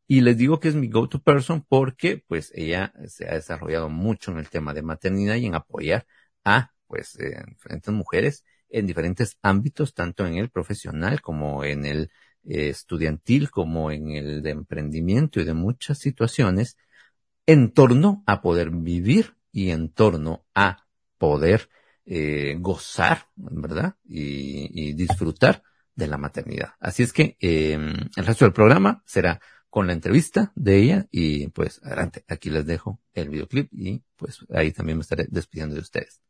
Y 0.07 0.21
les 0.21 0.38
digo 0.38 0.59
que 0.59 0.67
es 0.69 0.75
mi 0.75 0.89
go-to 0.89 1.21
person 1.24 1.65
porque 1.67 2.24
pues 2.27 2.51
ella 2.55 2.93
se 3.07 3.27
ha 3.27 3.33
desarrollado 3.35 3.89
mucho 3.89 4.31
en 4.31 4.38
el 4.38 4.50
tema 4.50 4.74
de 4.74 4.83
maternidad 4.83 5.35
y 5.35 5.47
en 5.47 5.55
apoyar 5.55 6.05
a 6.43 6.71
pues 6.88 7.17
eh, 7.19 7.43
diferentes 7.47 7.93
mujeres 7.93 8.43
en 8.69 8.88
diferentes 8.88 9.38
ámbitos, 9.41 9.93
tanto 9.93 10.25
en 10.25 10.36
el 10.36 10.50
profesional 10.50 11.22
como 11.22 11.63
en 11.63 11.86
el 11.86 12.12
eh, 12.43 12.69
estudiantil, 12.69 13.50
como 13.50 13.91
en 13.91 14.12
el 14.12 14.41
de 14.41 14.51
emprendimiento 14.51 15.39
y 15.39 15.45
de 15.45 15.53
muchas 15.53 16.00
situaciones, 16.00 16.77
en 17.45 17.72
torno 17.72 18.24
a 18.25 18.41
poder 18.41 18.72
vivir 18.72 19.36
y 19.51 19.69
en 19.72 19.89
torno 19.89 20.45
a 20.53 20.86
poder 21.17 21.69
eh, 22.05 22.55
gozar, 22.60 23.29
¿verdad? 23.36 23.95
Y, 24.03 24.89
y, 24.89 24.93
disfrutar 24.93 25.63
de 25.95 26.07
la 26.07 26.17
maternidad. 26.17 26.74
Así 26.79 27.03
es 27.03 27.13
que 27.13 27.38
eh, 27.39 27.74
el 27.74 28.25
resto 28.25 28.45
del 28.45 28.53
programa 28.53 29.01
será 29.05 29.39
con 29.69 29.88
la 29.88 29.93
entrevista 29.93 30.51
de 30.55 30.77
ella 30.77 31.07
y 31.12 31.48
pues 31.48 31.81
adelante, 31.84 32.24
aquí 32.27 32.50
les 32.50 32.65
dejo 32.65 33.01
el 33.13 33.29
videoclip 33.29 33.69
y 33.74 34.03
pues 34.15 34.45
ahí 34.53 34.72
también 34.72 34.98
me 34.98 35.01
estaré 35.01 35.25
despidiendo 35.29 35.75
de 35.75 35.81
ustedes. 35.81 36.22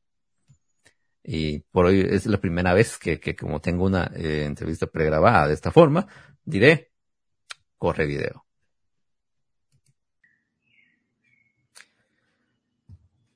Y 1.27 1.59
por 1.71 1.87
hoy 1.87 2.05
es 2.09 2.25
la 2.27 2.39
primera 2.39 2.73
vez 2.73 2.97
que, 2.97 3.19
que 3.19 3.35
como 3.35 3.59
tengo 3.59 3.85
una 3.85 4.11
eh, 4.15 4.45
entrevista 4.45 4.87
pregrabada 4.87 5.47
de 5.47 5.55
esta 5.55 5.71
forma, 5.71 6.07
diré, 6.43 6.91
corre 7.77 8.05
video. 8.05 8.45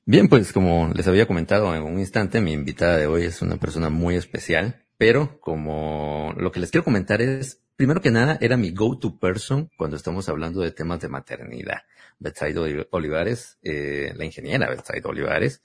Bien, 0.04 0.28
pues 0.28 0.52
como 0.52 0.90
les 0.94 1.06
había 1.06 1.26
comentado 1.26 1.74
en 1.74 1.82
un 1.82 1.98
instante, 1.98 2.40
mi 2.40 2.52
invitada 2.52 2.96
de 2.96 3.06
hoy 3.06 3.24
es 3.24 3.42
una 3.42 3.58
persona 3.58 3.90
muy 3.90 4.16
especial, 4.16 4.84
pero 4.98 5.40
como 5.40 6.34
lo 6.36 6.50
que 6.50 6.58
les 6.58 6.70
quiero 6.70 6.84
comentar 6.84 7.22
es, 7.22 7.62
primero 7.76 8.00
que 8.00 8.10
nada, 8.10 8.36
era 8.40 8.56
mi 8.56 8.72
go-to 8.72 9.18
person 9.20 9.70
cuando 9.76 9.96
estamos 9.96 10.28
hablando 10.28 10.62
de 10.62 10.72
temas 10.72 11.00
de 11.00 11.08
maternidad. 11.08 11.82
Betsaida 12.18 12.60
Olivares, 12.90 13.58
eh, 13.62 14.12
la 14.16 14.24
ingeniera 14.24 14.68
Betsaida 14.68 15.08
Olivares, 15.08 15.62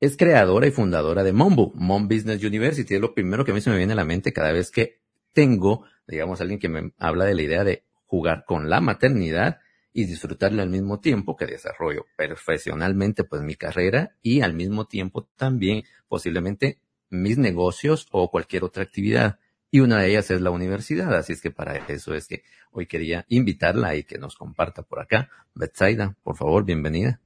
es 0.00 0.16
creadora 0.16 0.66
y 0.66 0.70
fundadora 0.70 1.24
de 1.24 1.32
Mombo, 1.32 1.72
Mom 1.74 2.08
Business 2.08 2.42
University. 2.42 2.94
Es 2.94 3.00
lo 3.00 3.14
primero 3.14 3.44
que 3.44 3.50
a 3.50 3.54
mí 3.54 3.60
se 3.60 3.70
me 3.70 3.76
viene 3.76 3.94
a 3.94 3.96
la 3.96 4.04
mente 4.04 4.32
cada 4.32 4.52
vez 4.52 4.70
que 4.70 5.00
tengo, 5.32 5.84
digamos, 6.06 6.40
alguien 6.40 6.60
que 6.60 6.68
me 6.68 6.92
habla 6.98 7.24
de 7.24 7.34
la 7.34 7.42
idea 7.42 7.64
de 7.64 7.84
jugar 8.06 8.44
con 8.46 8.70
la 8.70 8.80
maternidad 8.80 9.58
y 9.92 10.04
disfrutarlo 10.04 10.62
al 10.62 10.70
mismo 10.70 11.00
tiempo 11.00 11.36
que 11.36 11.46
desarrollo 11.46 12.06
profesionalmente 12.16 13.24
pues 13.24 13.42
mi 13.42 13.56
carrera 13.56 14.16
y 14.22 14.42
al 14.42 14.54
mismo 14.54 14.86
tiempo 14.86 15.28
también 15.36 15.82
posiblemente 16.06 16.78
mis 17.10 17.38
negocios 17.38 18.06
o 18.12 18.30
cualquier 18.30 18.64
otra 18.64 18.84
actividad. 18.84 19.38
Y 19.70 19.80
una 19.80 20.00
de 20.00 20.10
ellas 20.10 20.30
es 20.30 20.40
la 20.40 20.50
universidad, 20.50 21.14
así 21.14 21.32
es 21.32 21.42
que 21.42 21.50
para 21.50 21.76
eso 21.88 22.14
es 22.14 22.26
que 22.26 22.42
hoy 22.70 22.86
quería 22.86 23.26
invitarla 23.28 23.96
y 23.96 24.04
que 24.04 24.18
nos 24.18 24.36
comparta 24.36 24.82
por 24.82 25.00
acá. 25.00 25.28
Betsaida, 25.54 26.16
por 26.22 26.36
favor, 26.36 26.64
bienvenida. 26.64 27.20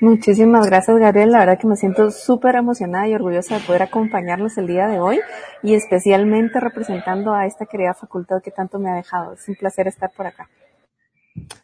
Muchísimas 0.00 0.66
gracias, 0.66 0.98
Gabriel. 0.98 1.30
La 1.30 1.40
verdad 1.40 1.58
que 1.58 1.66
me 1.66 1.76
siento 1.76 2.10
súper 2.10 2.56
emocionada 2.56 3.06
y 3.06 3.14
orgullosa 3.14 3.58
de 3.58 3.66
poder 3.66 3.82
acompañarlos 3.82 4.56
el 4.56 4.66
día 4.66 4.88
de 4.88 4.98
hoy 4.98 5.20
y 5.62 5.74
especialmente 5.74 6.58
representando 6.58 7.34
a 7.34 7.44
esta 7.44 7.66
querida 7.66 7.92
facultad 7.92 8.42
que 8.42 8.50
tanto 8.50 8.78
me 8.78 8.90
ha 8.90 8.94
dejado. 8.94 9.34
Es 9.34 9.46
un 9.46 9.56
placer 9.56 9.88
estar 9.88 10.10
por 10.10 10.26
acá. 10.26 10.48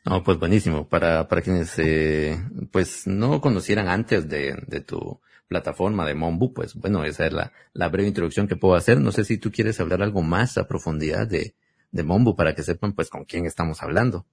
No, 0.04 0.22
pues 0.22 0.38
buenísimo. 0.38 0.86
Para, 0.86 1.26
para 1.28 1.40
quienes 1.40 1.78
eh, 1.78 2.38
pues 2.70 3.06
no 3.06 3.40
conocieran 3.40 3.88
antes 3.88 4.28
de, 4.28 4.54
de 4.66 4.80
tu 4.80 5.18
plataforma 5.48 6.06
de 6.06 6.14
Mombu, 6.14 6.52
pues 6.52 6.74
bueno, 6.74 7.04
esa 7.04 7.26
es 7.26 7.32
la, 7.32 7.52
la 7.72 7.88
breve 7.88 8.08
introducción 8.08 8.48
que 8.48 8.56
puedo 8.56 8.74
hacer. 8.74 9.00
No 9.00 9.12
sé 9.12 9.24
si 9.24 9.38
tú 9.38 9.50
quieres 9.50 9.80
hablar 9.80 10.02
algo 10.02 10.20
más 10.20 10.58
a 10.58 10.68
profundidad 10.68 11.26
de, 11.26 11.54
de 11.90 12.02
Mombu 12.02 12.36
para 12.36 12.54
que 12.54 12.62
sepan 12.62 12.92
pues 12.92 13.08
con 13.08 13.24
quién 13.24 13.46
estamos 13.46 13.82
hablando. 13.82 14.26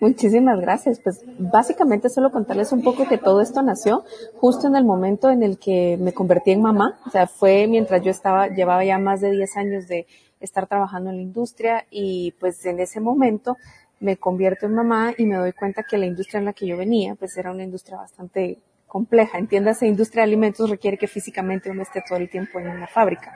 Muchísimas 0.00 0.58
gracias. 0.60 0.98
Pues 0.98 1.22
básicamente 1.38 2.08
solo 2.08 2.30
contarles 2.30 2.72
un 2.72 2.82
poco 2.82 3.06
que 3.06 3.18
todo 3.18 3.42
esto 3.42 3.60
nació 3.62 4.02
justo 4.36 4.66
en 4.66 4.74
el 4.76 4.84
momento 4.84 5.30
en 5.30 5.42
el 5.42 5.58
que 5.58 5.98
me 6.00 6.14
convertí 6.14 6.52
en 6.52 6.62
mamá. 6.62 6.98
O 7.06 7.10
sea, 7.10 7.26
fue 7.26 7.66
mientras 7.68 8.02
yo 8.02 8.10
estaba, 8.10 8.48
llevaba 8.48 8.82
ya 8.82 8.98
más 8.98 9.20
de 9.20 9.30
10 9.30 9.56
años 9.58 9.88
de 9.88 10.06
estar 10.40 10.66
trabajando 10.66 11.10
en 11.10 11.16
la 11.16 11.22
industria 11.22 11.86
y 11.90 12.32
pues 12.40 12.64
en 12.64 12.80
ese 12.80 12.98
momento 12.98 13.58
me 14.00 14.16
convierto 14.16 14.64
en 14.64 14.74
mamá 14.74 15.12
y 15.18 15.26
me 15.26 15.36
doy 15.36 15.52
cuenta 15.52 15.82
que 15.82 15.98
la 15.98 16.06
industria 16.06 16.38
en 16.38 16.46
la 16.46 16.54
que 16.54 16.66
yo 16.66 16.78
venía 16.78 17.14
pues 17.14 17.36
era 17.36 17.50
una 17.50 17.62
industria 17.62 17.98
bastante 17.98 18.58
compleja. 18.86 19.38
Entiéndase, 19.38 19.86
industria 19.86 20.22
de 20.22 20.30
alimentos 20.30 20.70
requiere 20.70 20.96
que 20.96 21.08
físicamente 21.08 21.70
uno 21.70 21.82
esté 21.82 22.02
todo 22.08 22.18
el 22.18 22.30
tiempo 22.30 22.58
en 22.58 22.68
una 22.68 22.86
fábrica. 22.86 23.34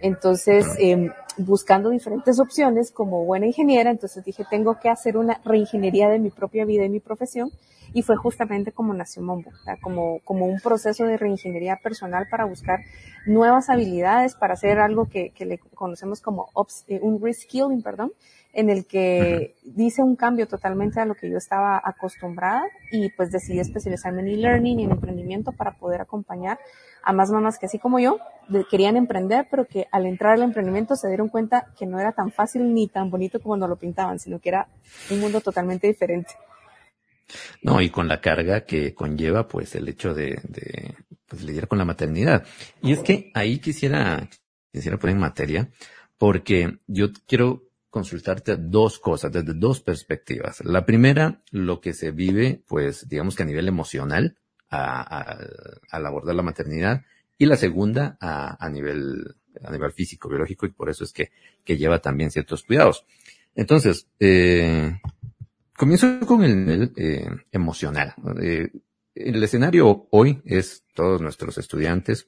Entonces, 0.00 0.66
eh, 0.78 1.10
buscando 1.38 1.90
diferentes 1.90 2.38
opciones 2.40 2.90
como 2.90 3.24
buena 3.24 3.46
ingeniera, 3.46 3.90
entonces 3.90 4.24
dije, 4.24 4.44
tengo 4.50 4.78
que 4.80 4.88
hacer 4.88 5.16
una 5.16 5.40
reingeniería 5.44 6.08
de 6.08 6.18
mi 6.18 6.30
propia 6.30 6.64
vida 6.64 6.84
y 6.84 6.88
mi 6.88 7.00
profesión. 7.00 7.50
Y 7.94 8.02
fue 8.02 8.16
justamente 8.16 8.70
como 8.70 8.92
nació 8.92 9.22
Mombo, 9.22 9.50
como, 9.80 10.18
como 10.20 10.44
un 10.44 10.60
proceso 10.60 11.04
de 11.04 11.16
reingeniería 11.16 11.76
personal 11.82 12.26
para 12.30 12.44
buscar 12.44 12.80
nuevas 13.26 13.70
habilidades, 13.70 14.34
para 14.34 14.54
hacer 14.54 14.78
algo 14.78 15.06
que, 15.06 15.30
que 15.30 15.46
le 15.46 15.58
conocemos 15.58 16.20
como 16.20 16.50
eh, 16.86 17.00
un 17.00 17.18
reskilling, 17.22 17.82
perdón, 17.82 18.12
en 18.58 18.70
el 18.70 18.86
que 18.86 19.54
dice 19.62 20.02
un 20.02 20.16
cambio 20.16 20.48
totalmente 20.48 20.98
a 20.98 21.04
lo 21.04 21.14
que 21.14 21.30
yo 21.30 21.38
estaba 21.38 21.80
acostumbrada 21.84 22.64
y 22.90 23.08
pues 23.10 23.30
decidí 23.30 23.60
especializarme 23.60 24.22
en 24.22 24.28
e-learning 24.30 24.80
y 24.80 24.84
en 24.84 24.90
emprendimiento 24.90 25.52
para 25.52 25.78
poder 25.78 26.00
acompañar 26.00 26.58
a 27.04 27.12
más 27.12 27.30
mamás 27.30 27.56
que 27.56 27.66
así 27.66 27.78
como 27.78 28.00
yo 28.00 28.18
querían 28.68 28.96
emprender, 28.96 29.46
pero 29.48 29.64
que 29.64 29.86
al 29.92 30.06
entrar 30.06 30.32
al 30.32 30.42
emprendimiento 30.42 30.96
se 30.96 31.06
dieron 31.06 31.28
cuenta 31.28 31.72
que 31.78 31.86
no 31.86 32.00
era 32.00 32.10
tan 32.10 32.32
fácil 32.32 32.74
ni 32.74 32.88
tan 32.88 33.10
bonito 33.10 33.38
como 33.38 33.56
nos 33.56 33.68
lo 33.68 33.76
pintaban, 33.76 34.18
sino 34.18 34.40
que 34.40 34.48
era 34.48 34.66
un 35.08 35.20
mundo 35.20 35.40
totalmente 35.40 35.86
diferente. 35.86 36.34
No, 37.62 37.80
y 37.80 37.90
con 37.90 38.08
la 38.08 38.20
carga 38.20 38.64
que 38.64 38.92
conlleva 38.92 39.46
pues 39.46 39.76
el 39.76 39.86
hecho 39.86 40.14
de, 40.14 40.40
de 40.48 40.96
pues, 41.28 41.44
lidiar 41.44 41.68
con 41.68 41.78
la 41.78 41.84
maternidad. 41.84 42.44
Y 42.82 42.90
es 42.90 43.04
que 43.04 43.30
ahí 43.34 43.60
quisiera, 43.60 44.28
quisiera 44.72 44.98
poner 44.98 45.14
en 45.14 45.20
materia, 45.20 45.68
porque 46.16 46.80
yo 46.88 47.12
quiero 47.28 47.67
consultarte 47.90 48.56
dos 48.56 48.98
cosas 48.98 49.32
desde 49.32 49.54
dos 49.54 49.80
perspectivas. 49.80 50.62
La 50.64 50.84
primera, 50.84 51.42
lo 51.50 51.80
que 51.80 51.94
se 51.94 52.10
vive, 52.10 52.62
pues, 52.66 53.08
digamos 53.08 53.34
que 53.34 53.42
a 53.42 53.46
nivel 53.46 53.68
emocional, 53.68 54.36
al 54.70 56.06
abordar 56.06 56.34
la 56.34 56.42
maternidad, 56.42 57.02
y 57.38 57.46
la 57.46 57.56
segunda, 57.56 58.18
a, 58.20 58.68
nivel, 58.68 59.36
a 59.62 59.70
nivel 59.70 59.92
físico, 59.92 60.28
biológico, 60.28 60.66
y 60.66 60.70
por 60.70 60.90
eso 60.90 61.04
es 61.04 61.12
que, 61.12 61.30
que 61.64 61.76
lleva 61.76 62.00
también 62.00 62.30
ciertos 62.30 62.64
cuidados. 62.64 63.06
Entonces, 63.54 64.08
eh, 64.18 65.00
comienzo 65.76 66.20
con 66.26 66.44
el 66.44 66.56
nivel 66.66 66.92
eh, 66.96 67.28
emocional. 67.52 68.14
Eh, 68.42 68.70
el 69.14 69.42
escenario 69.42 70.08
hoy 70.10 70.42
es 70.44 70.84
todos 70.94 71.20
nuestros 71.20 71.56
estudiantes, 71.58 72.26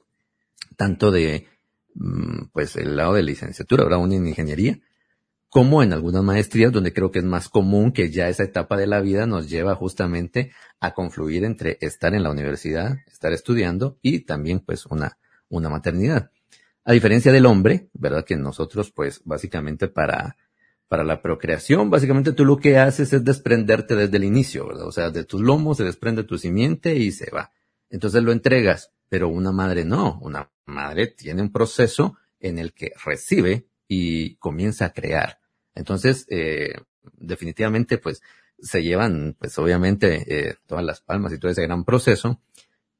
tanto 0.77 1.11
de, 1.11 1.47
mm, 1.93 2.45
pues, 2.53 2.75
el 2.77 2.95
lado 2.95 3.13
de 3.13 3.23
licenciatura, 3.23 3.83
ahora 3.83 3.97
una 3.97 4.15
en 4.15 4.27
ingeniería, 4.27 4.79
como 5.51 5.83
en 5.83 5.91
algunas 5.91 6.23
maestrías 6.23 6.71
donde 6.71 6.93
creo 6.93 7.11
que 7.11 7.19
es 7.19 7.25
más 7.25 7.49
común 7.49 7.91
que 7.91 8.09
ya 8.09 8.29
esa 8.29 8.43
etapa 8.43 8.77
de 8.77 8.87
la 8.87 9.01
vida 9.01 9.25
nos 9.25 9.49
lleva 9.49 9.75
justamente 9.75 10.53
a 10.79 10.93
confluir 10.93 11.43
entre 11.43 11.77
estar 11.81 12.15
en 12.15 12.23
la 12.23 12.31
universidad, 12.31 12.99
estar 13.11 13.33
estudiando 13.33 13.97
y 14.01 14.21
también 14.21 14.61
pues 14.61 14.85
una, 14.85 15.17
una 15.49 15.67
maternidad. 15.67 16.31
A 16.85 16.93
diferencia 16.93 17.33
del 17.33 17.45
hombre, 17.45 17.89
¿verdad? 17.91 18.23
Que 18.23 18.37
nosotros 18.37 18.91
pues 18.91 19.23
básicamente 19.25 19.89
para, 19.89 20.37
para 20.87 21.03
la 21.03 21.21
procreación, 21.21 21.89
básicamente 21.89 22.31
tú 22.31 22.45
lo 22.45 22.55
que 22.55 22.77
haces 22.77 23.11
es 23.11 23.25
desprenderte 23.25 23.97
desde 23.97 24.15
el 24.15 24.23
inicio, 24.23 24.69
¿verdad? 24.69 24.87
O 24.87 24.93
sea, 24.93 25.09
de 25.09 25.25
tus 25.25 25.41
lomos 25.41 25.75
se 25.75 25.83
desprende 25.83 26.23
tu 26.23 26.37
simiente 26.37 26.95
y 26.95 27.11
se 27.11 27.29
va. 27.29 27.51
Entonces 27.89 28.23
lo 28.23 28.31
entregas, 28.31 28.93
pero 29.09 29.27
una 29.27 29.51
madre 29.51 29.83
no, 29.83 30.17
una 30.21 30.49
madre 30.65 31.07
tiene 31.07 31.41
un 31.41 31.51
proceso 31.51 32.15
en 32.39 32.57
el 32.57 32.71
que 32.71 32.93
recibe 33.03 33.67
y 33.89 34.35
comienza 34.35 34.85
a 34.85 34.93
crear. 34.93 35.40
Entonces, 35.75 36.25
eh, 36.29 36.73
definitivamente, 37.17 37.97
pues, 37.97 38.21
se 38.59 38.83
llevan, 38.83 39.35
pues, 39.39 39.57
obviamente, 39.57 40.25
eh, 40.27 40.55
todas 40.67 40.85
las 40.85 41.01
palmas 41.01 41.33
y 41.33 41.39
todo 41.39 41.51
ese 41.51 41.63
gran 41.63 41.83
proceso. 41.83 42.39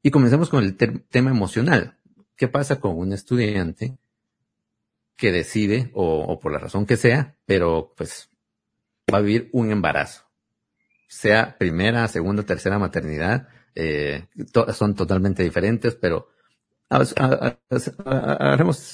Y 0.02 0.12
comencemos 0.12 0.50
con 0.50 0.64
el 0.64 0.76
tema 0.76 1.30
emocional. 1.30 1.98
¿Qué 2.36 2.48
pasa 2.48 2.80
con 2.80 2.98
un 2.98 3.14
estudiante 3.14 3.98
que 5.16 5.32
decide, 5.32 5.92
o, 5.94 6.40
por 6.40 6.52
la 6.52 6.58
razón 6.58 6.88
que 6.88 6.98
sea, 6.98 7.38
pero 7.46 7.94
pues 7.96 8.30
va 9.14 9.20
a 9.20 9.22
vivir 9.22 9.50
un 9.54 9.72
embarazo? 9.72 10.24
Sea 11.08 11.58
primera, 11.60 12.08
segunda, 12.08 12.44
tercera 12.44 12.80
maternidad, 12.80 13.48
eh, 13.76 14.26
son 14.74 14.96
totalmente 14.96 15.44
diferentes, 15.44 15.96
pero 15.96 16.30
haremos 16.90 17.16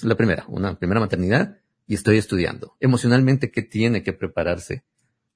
la 0.04 0.16
primera, 0.16 0.44
una 0.50 0.78
primera 0.78 1.00
maternidad 1.00 1.58
y 1.88 1.96
estoy 1.96 2.18
estudiando. 2.18 2.76
Emocionalmente, 2.80 3.50
¿qué 3.50 3.62
tiene 3.62 4.04
que 4.04 4.14
prepararse? 4.14 4.84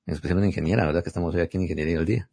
En 0.06 0.14
especial 0.14 0.38
una 0.38 0.48
ingeniera, 0.48 0.86
¿verdad? 0.86 1.02
Que 1.02 1.10
estamos 1.10 1.34
hoy 1.34 1.42
aquí 1.42 1.58
en 1.58 1.64
Ingeniería 1.64 1.98
del 1.98 2.06
Día. 2.06 2.30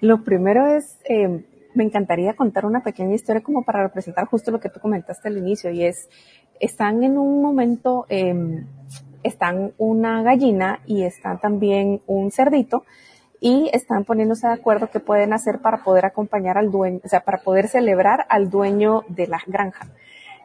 Lo 0.00 0.22
primero 0.22 0.66
es, 0.66 0.98
eh, 1.08 1.44
me 1.74 1.84
encantaría 1.84 2.34
contar 2.34 2.64
una 2.64 2.82
pequeña 2.82 3.14
historia 3.14 3.42
como 3.42 3.64
para 3.64 3.82
representar 3.82 4.26
justo 4.26 4.52
lo 4.52 4.60
que 4.60 4.68
tú 4.68 4.78
comentaste 4.80 5.28
al 5.28 5.36
inicio 5.36 5.70
y 5.70 5.84
es, 5.84 6.08
están 6.60 7.02
en 7.02 7.18
un 7.18 7.42
momento, 7.42 8.06
eh, 8.08 8.64
están 9.24 9.72
una 9.76 10.22
gallina 10.22 10.80
y 10.86 11.02
están 11.02 11.40
también 11.40 12.00
un 12.06 12.30
cerdito 12.30 12.84
y 13.40 13.70
están 13.72 14.04
poniéndose 14.04 14.46
de 14.46 14.54
acuerdo 14.54 14.90
qué 14.90 15.00
pueden 15.00 15.32
hacer 15.32 15.60
para 15.60 15.82
poder 15.82 16.06
acompañar 16.06 16.58
al 16.58 16.70
dueño, 16.70 17.00
o 17.04 17.08
sea, 17.08 17.20
para 17.20 17.38
poder 17.38 17.68
celebrar 17.68 18.26
al 18.28 18.50
dueño 18.50 19.04
de 19.08 19.26
la 19.26 19.40
granja. 19.46 19.88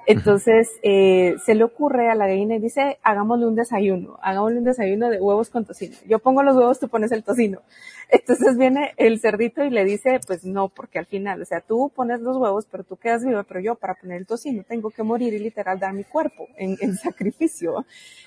Entonces, 0.05 0.69
eh, 0.83 1.35
se 1.45 1.55
le 1.55 1.63
ocurre 1.63 2.09
a 2.09 2.15
la 2.15 2.27
gallina 2.27 2.55
y 2.55 2.59
dice, 2.59 2.99
hagámosle 3.03 3.47
un 3.47 3.55
desayuno, 3.55 4.17
hagámosle 4.21 4.57
un 4.57 4.65
desayuno 4.65 5.09
de 5.09 5.21
huevos 5.21 5.49
con 5.49 5.65
tocino. 5.65 5.95
Yo 6.07 6.19
pongo 6.19 6.43
los 6.43 6.55
huevos, 6.57 6.79
tú 6.79 6.89
pones 6.89 7.11
el 7.11 7.23
tocino. 7.23 7.61
Entonces 8.09 8.57
viene 8.57 8.93
el 8.97 9.19
cerdito 9.19 9.63
y 9.63 9.69
le 9.69 9.85
dice, 9.85 10.19
pues 10.27 10.43
no, 10.43 10.69
porque 10.69 10.99
al 10.99 11.05
final, 11.05 11.41
o 11.41 11.45
sea, 11.45 11.61
tú 11.61 11.91
pones 11.95 12.19
los 12.19 12.37
huevos, 12.37 12.67
pero 12.69 12.83
tú 12.83 12.97
quedas 12.97 13.23
vivo, 13.23 13.43
pero 13.43 13.61
yo 13.61 13.75
para 13.75 13.95
poner 13.95 14.17
el 14.17 14.27
tocino 14.27 14.63
tengo 14.63 14.89
que 14.91 15.03
morir 15.03 15.33
y 15.33 15.39
literal 15.39 15.79
dar 15.79 15.93
mi 15.93 16.03
cuerpo 16.03 16.47
en, 16.57 16.77
en 16.81 16.95
sacrificio. 16.97 17.85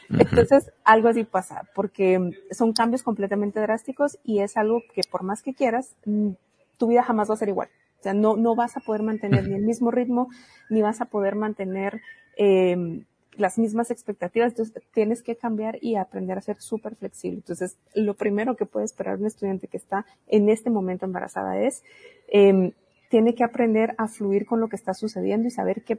Entonces, 0.09 0.73
algo 0.85 1.09
así 1.09 1.25
pasa, 1.25 1.69
porque 1.75 2.31
son 2.53 2.73
cambios 2.73 3.03
completamente 3.03 3.61
drásticos 3.61 4.19
y 4.25 4.41
es 4.41 4.57
algo 4.57 4.83
que 4.95 5.03
por 5.11 5.23
más 5.25 5.43
que 5.43 5.53
quieras, 5.53 5.95
mm, 6.07 6.31
tu 6.79 6.87
vida 6.89 7.03
jamás 7.03 7.29
va 7.29 7.35
a 7.35 7.39
ser 7.39 7.49
igual. 7.49 7.69
O 8.07 8.09
sea, 8.09 8.15
no, 8.15 8.37
no 8.37 8.55
vas 8.55 8.77
a 8.77 8.81
poder 8.81 9.03
mantener 9.03 9.49
ni 9.49 9.57
el 9.57 9.63
mismo 9.63 9.91
ritmo, 9.91 10.29
ni 10.71 10.81
vas 10.81 11.01
a 11.01 11.07
poder 11.07 11.35
mantener 11.35 12.03
eh, 12.37 13.03
las 13.33 13.59
mismas 13.59 13.91
expectativas. 13.91 14.53
Entonces, 14.53 14.81
tienes 14.95 15.25
que 15.25 15.35
cambiar 15.35 15.79
y 15.81 15.97
aprender 15.97 16.39
a 16.39 16.41
ser 16.41 16.57
súper 16.61 16.95
flexible. 16.95 17.39
Entonces, 17.39 17.79
lo 17.97 18.15
primero 18.15 18.55
que 18.55 18.65
puede 18.65 18.85
esperar 18.85 19.19
un 19.19 19.27
estudiante 19.27 19.67
que 19.67 19.77
está 19.77 20.07
en 20.29 20.49
este 20.49 20.71
momento 20.71 21.05
embarazada 21.05 21.59
es, 21.59 21.83
eh, 22.29 22.75
tiene 23.11 23.35
que 23.35 23.43
aprender 23.43 23.97
a 23.99 24.07
fluir 24.07 24.47
con 24.47 24.61
lo 24.61 24.69
que 24.69 24.77
está 24.77 24.95
sucediendo 24.95 25.49
y 25.49 25.51
saber 25.51 25.83
que 25.83 25.99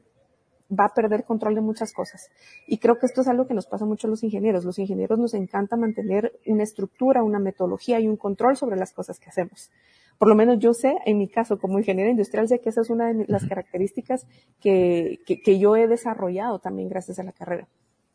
va 0.71 0.85
a 0.85 0.93
perder 0.93 1.25
control 1.25 1.55
de 1.55 1.61
muchas 1.61 1.91
cosas. 1.91 2.29
Y 2.67 2.77
creo 2.77 2.99
que 2.99 3.05
esto 3.05 3.19
es 3.19 3.27
algo 3.27 3.47
que 3.47 3.53
nos 3.53 3.67
pasa 3.67 3.83
mucho 3.83 4.07
a 4.07 4.09
los 4.09 4.23
ingenieros. 4.23 4.63
Los 4.63 4.79
ingenieros 4.79 5.19
nos 5.19 5.33
encanta 5.33 5.75
mantener 5.75 6.39
una 6.45 6.63
estructura, 6.63 7.21
una 7.21 7.39
metodología 7.39 7.99
y 7.99 8.07
un 8.07 8.15
control 8.15 8.55
sobre 8.55 8.77
las 8.77 8.93
cosas 8.93 9.19
que 9.19 9.29
hacemos 9.29 9.71
por 10.17 10.27
lo 10.27 10.35
menos 10.35 10.59
yo 10.59 10.73
sé, 10.73 10.95
en 11.05 11.17
mi 11.17 11.27
caso, 11.27 11.59
como 11.59 11.79
ingeniero 11.79 12.09
industrial, 12.09 12.47
sé 12.47 12.59
que 12.59 12.69
esa 12.69 12.81
es 12.81 12.89
una 12.89 13.13
de 13.13 13.25
las 13.27 13.45
características 13.45 14.25
que, 14.59 15.19
que, 15.25 15.59
yo 15.59 15.75
he 15.75 15.87
desarrollado 15.87 16.59
también 16.59 16.89
gracias 16.89 17.19
a 17.19 17.23
la 17.23 17.31
carrera. 17.31 17.67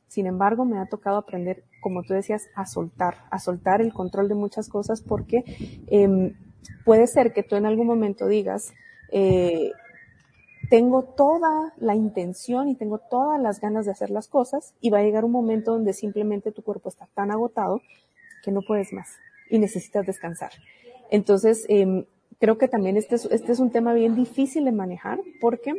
Sin 0.09 0.27
embargo, 0.27 0.65
me 0.65 0.79
ha 0.79 0.87
tocado 0.87 1.17
aprender, 1.17 1.65
como 1.81 2.03
tú 2.03 2.13
decías, 2.13 2.49
a 2.55 2.67
soltar, 2.67 3.25
a 3.31 3.39
soltar 3.39 3.81
el 3.81 3.93
control 3.93 4.29
de 4.29 4.35
muchas 4.35 4.69
cosas 4.69 5.01
porque 5.01 5.45
eh, 5.87 6.35
puede 6.85 7.07
ser 7.07 7.33
que 7.33 7.43
tú 7.43 7.57
en 7.57 7.67
algún 7.67 7.87
momento 7.87 8.27
digas, 8.27 8.73
eh, 9.11 9.71
tengo 10.71 11.03
toda 11.03 11.75
la 11.77 11.95
intención 11.95 12.69
y 12.69 12.75
tengo 12.75 12.99
todas 12.99 13.41
las 13.41 13.61
ganas 13.61 13.85
de 13.85 13.93
hacer 13.93 14.11
las 14.11 14.29
cosas 14.29 14.75
y 14.81 14.91
va 14.91 14.99
a 14.99 15.03
llegar 15.03 15.25
un 15.25 15.33
momento 15.33 15.73
donde 15.73 15.93
simplemente 15.93 16.53
tu 16.53 16.63
cuerpo 16.63 16.89
está 16.89 17.09
tan 17.15 17.31
agotado 17.31 17.81
que 18.43 18.53
no 18.53 18.61
puedes 18.67 18.93
más 18.93 19.09
y 19.51 19.59
necesitas 19.59 20.07
descansar. 20.07 20.51
Entonces, 21.13 21.67
eh, 21.69 22.07
creo 22.41 22.57
que 22.57 22.69
también 22.69 22.97
este 22.97 23.17
es, 23.17 23.27
este 23.27 23.53
es 23.53 23.61
un 23.61 23.71
tema 23.71 23.93
bien 23.93 24.15
difícil 24.17 24.65
de 24.65 24.73
manejar 24.73 25.21
porque 25.43 25.75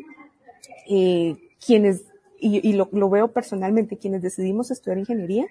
eh, 0.88 1.36
quienes, 1.66 2.04
y, 2.40 2.74
lo, 2.74 2.88
lo, 2.92 3.10
veo 3.10 3.30
personalmente, 3.30 3.98
quienes 3.98 4.22
decidimos 4.22 4.70
estudiar 4.70 5.00
ingeniería, 5.00 5.48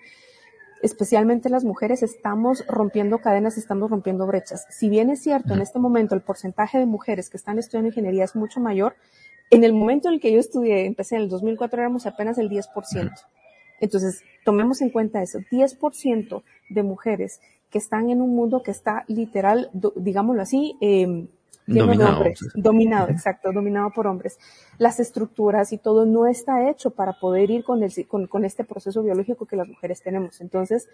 especialmente 0.82 1.50
las 1.50 1.64
mujeres, 1.64 2.04
estamos 2.04 2.64
rompiendo 2.68 3.18
cadenas, 3.18 3.58
estamos 3.58 3.90
rompiendo 3.90 4.24
brechas. 4.24 4.66
Si 4.70 4.88
bien 4.88 5.10
es 5.10 5.20
cierto, 5.20 5.52
en 5.54 5.62
este 5.62 5.80
momento 5.80 6.14
el 6.14 6.20
porcentaje 6.20 6.78
de 6.78 6.86
mujeres 6.86 7.28
que 7.28 7.36
están 7.36 7.58
estudiando 7.58 7.88
ingeniería 7.88 8.22
es 8.22 8.36
mucho 8.36 8.60
mayor, 8.60 8.94
en 9.50 9.64
el 9.64 9.72
momento 9.72 10.08
en 10.08 10.14
el 10.14 10.20
que 10.20 10.32
yo 10.32 10.38
estudié, 10.38 10.86
empecé 10.86 11.16
en 11.16 11.22
el 11.22 11.28
2004, 11.28 11.80
éramos 11.80 12.06
apenas 12.06 12.38
el 12.38 12.48
10%. 12.48 13.10
Entonces, 13.80 14.22
tomemos 14.44 14.80
en 14.80 14.90
cuenta 14.90 15.20
eso, 15.22 15.40
10% 15.50 16.44
de 16.70 16.82
mujeres 16.84 17.40
que 17.72 17.78
están 17.78 18.10
en 18.10 18.20
un 18.20 18.36
mundo 18.36 18.62
que 18.62 18.70
está 18.70 19.04
literal, 19.08 19.70
do, 19.72 19.92
digámoslo 19.96 20.42
así, 20.42 20.76
eh, 20.82 21.26
dominado, 21.66 22.16
hombres, 22.18 22.40
dominado, 22.54 23.08
exacto, 23.08 23.50
dominado 23.50 23.90
por 23.90 24.06
hombres. 24.06 24.38
Las 24.78 25.00
estructuras 25.00 25.72
y 25.72 25.78
todo 25.78 26.04
no 26.04 26.26
está 26.26 26.68
hecho 26.68 26.90
para 26.90 27.14
poder 27.14 27.50
ir 27.50 27.64
con, 27.64 27.82
el, 27.82 27.90
con, 28.06 28.26
con 28.26 28.44
este 28.44 28.62
proceso 28.62 29.02
biológico 29.02 29.46
que 29.46 29.56
las 29.56 29.66
mujeres 29.66 30.02
tenemos. 30.02 30.42
Entonces, 30.42 30.88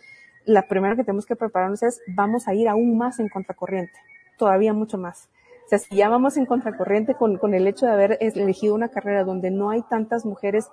la 0.44 0.68
primera 0.68 0.94
que 0.94 1.02
tenemos 1.02 1.26
que 1.26 1.34
prepararnos 1.34 1.82
es, 1.82 2.00
vamos 2.06 2.46
a 2.46 2.54
ir 2.54 2.68
aún 2.68 2.96
más 2.96 3.18
en 3.18 3.28
contracorriente, 3.28 3.98
todavía 4.38 4.72
mucho 4.72 4.98
más. 4.98 5.28
O 5.66 5.68
sea, 5.68 5.78
si 5.78 5.96
ya 5.96 6.08
vamos 6.08 6.36
en 6.36 6.46
contracorriente 6.46 7.14
con, 7.14 7.38
con 7.38 7.54
el 7.54 7.66
hecho 7.66 7.86
de 7.86 7.92
haber 7.92 8.18
elegido 8.20 8.74
una 8.74 8.88
carrera 8.88 9.24
donde 9.24 9.50
no 9.50 9.70
hay 9.70 9.82
tantas 9.82 10.24
mujeres, 10.24 10.68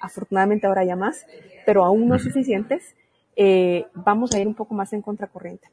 afortunadamente 0.00 0.68
ahora 0.68 0.84
ya 0.84 0.94
más, 0.94 1.26
pero 1.66 1.84
aún 1.84 2.06
no 2.06 2.18
suficientes, 2.18 2.94
eh, 3.40 3.86
vamos 3.94 4.32
a 4.34 4.40
ir 4.40 4.48
un 4.48 4.54
poco 4.54 4.74
más 4.74 4.92
en 4.92 5.00
contracorriente. 5.00 5.68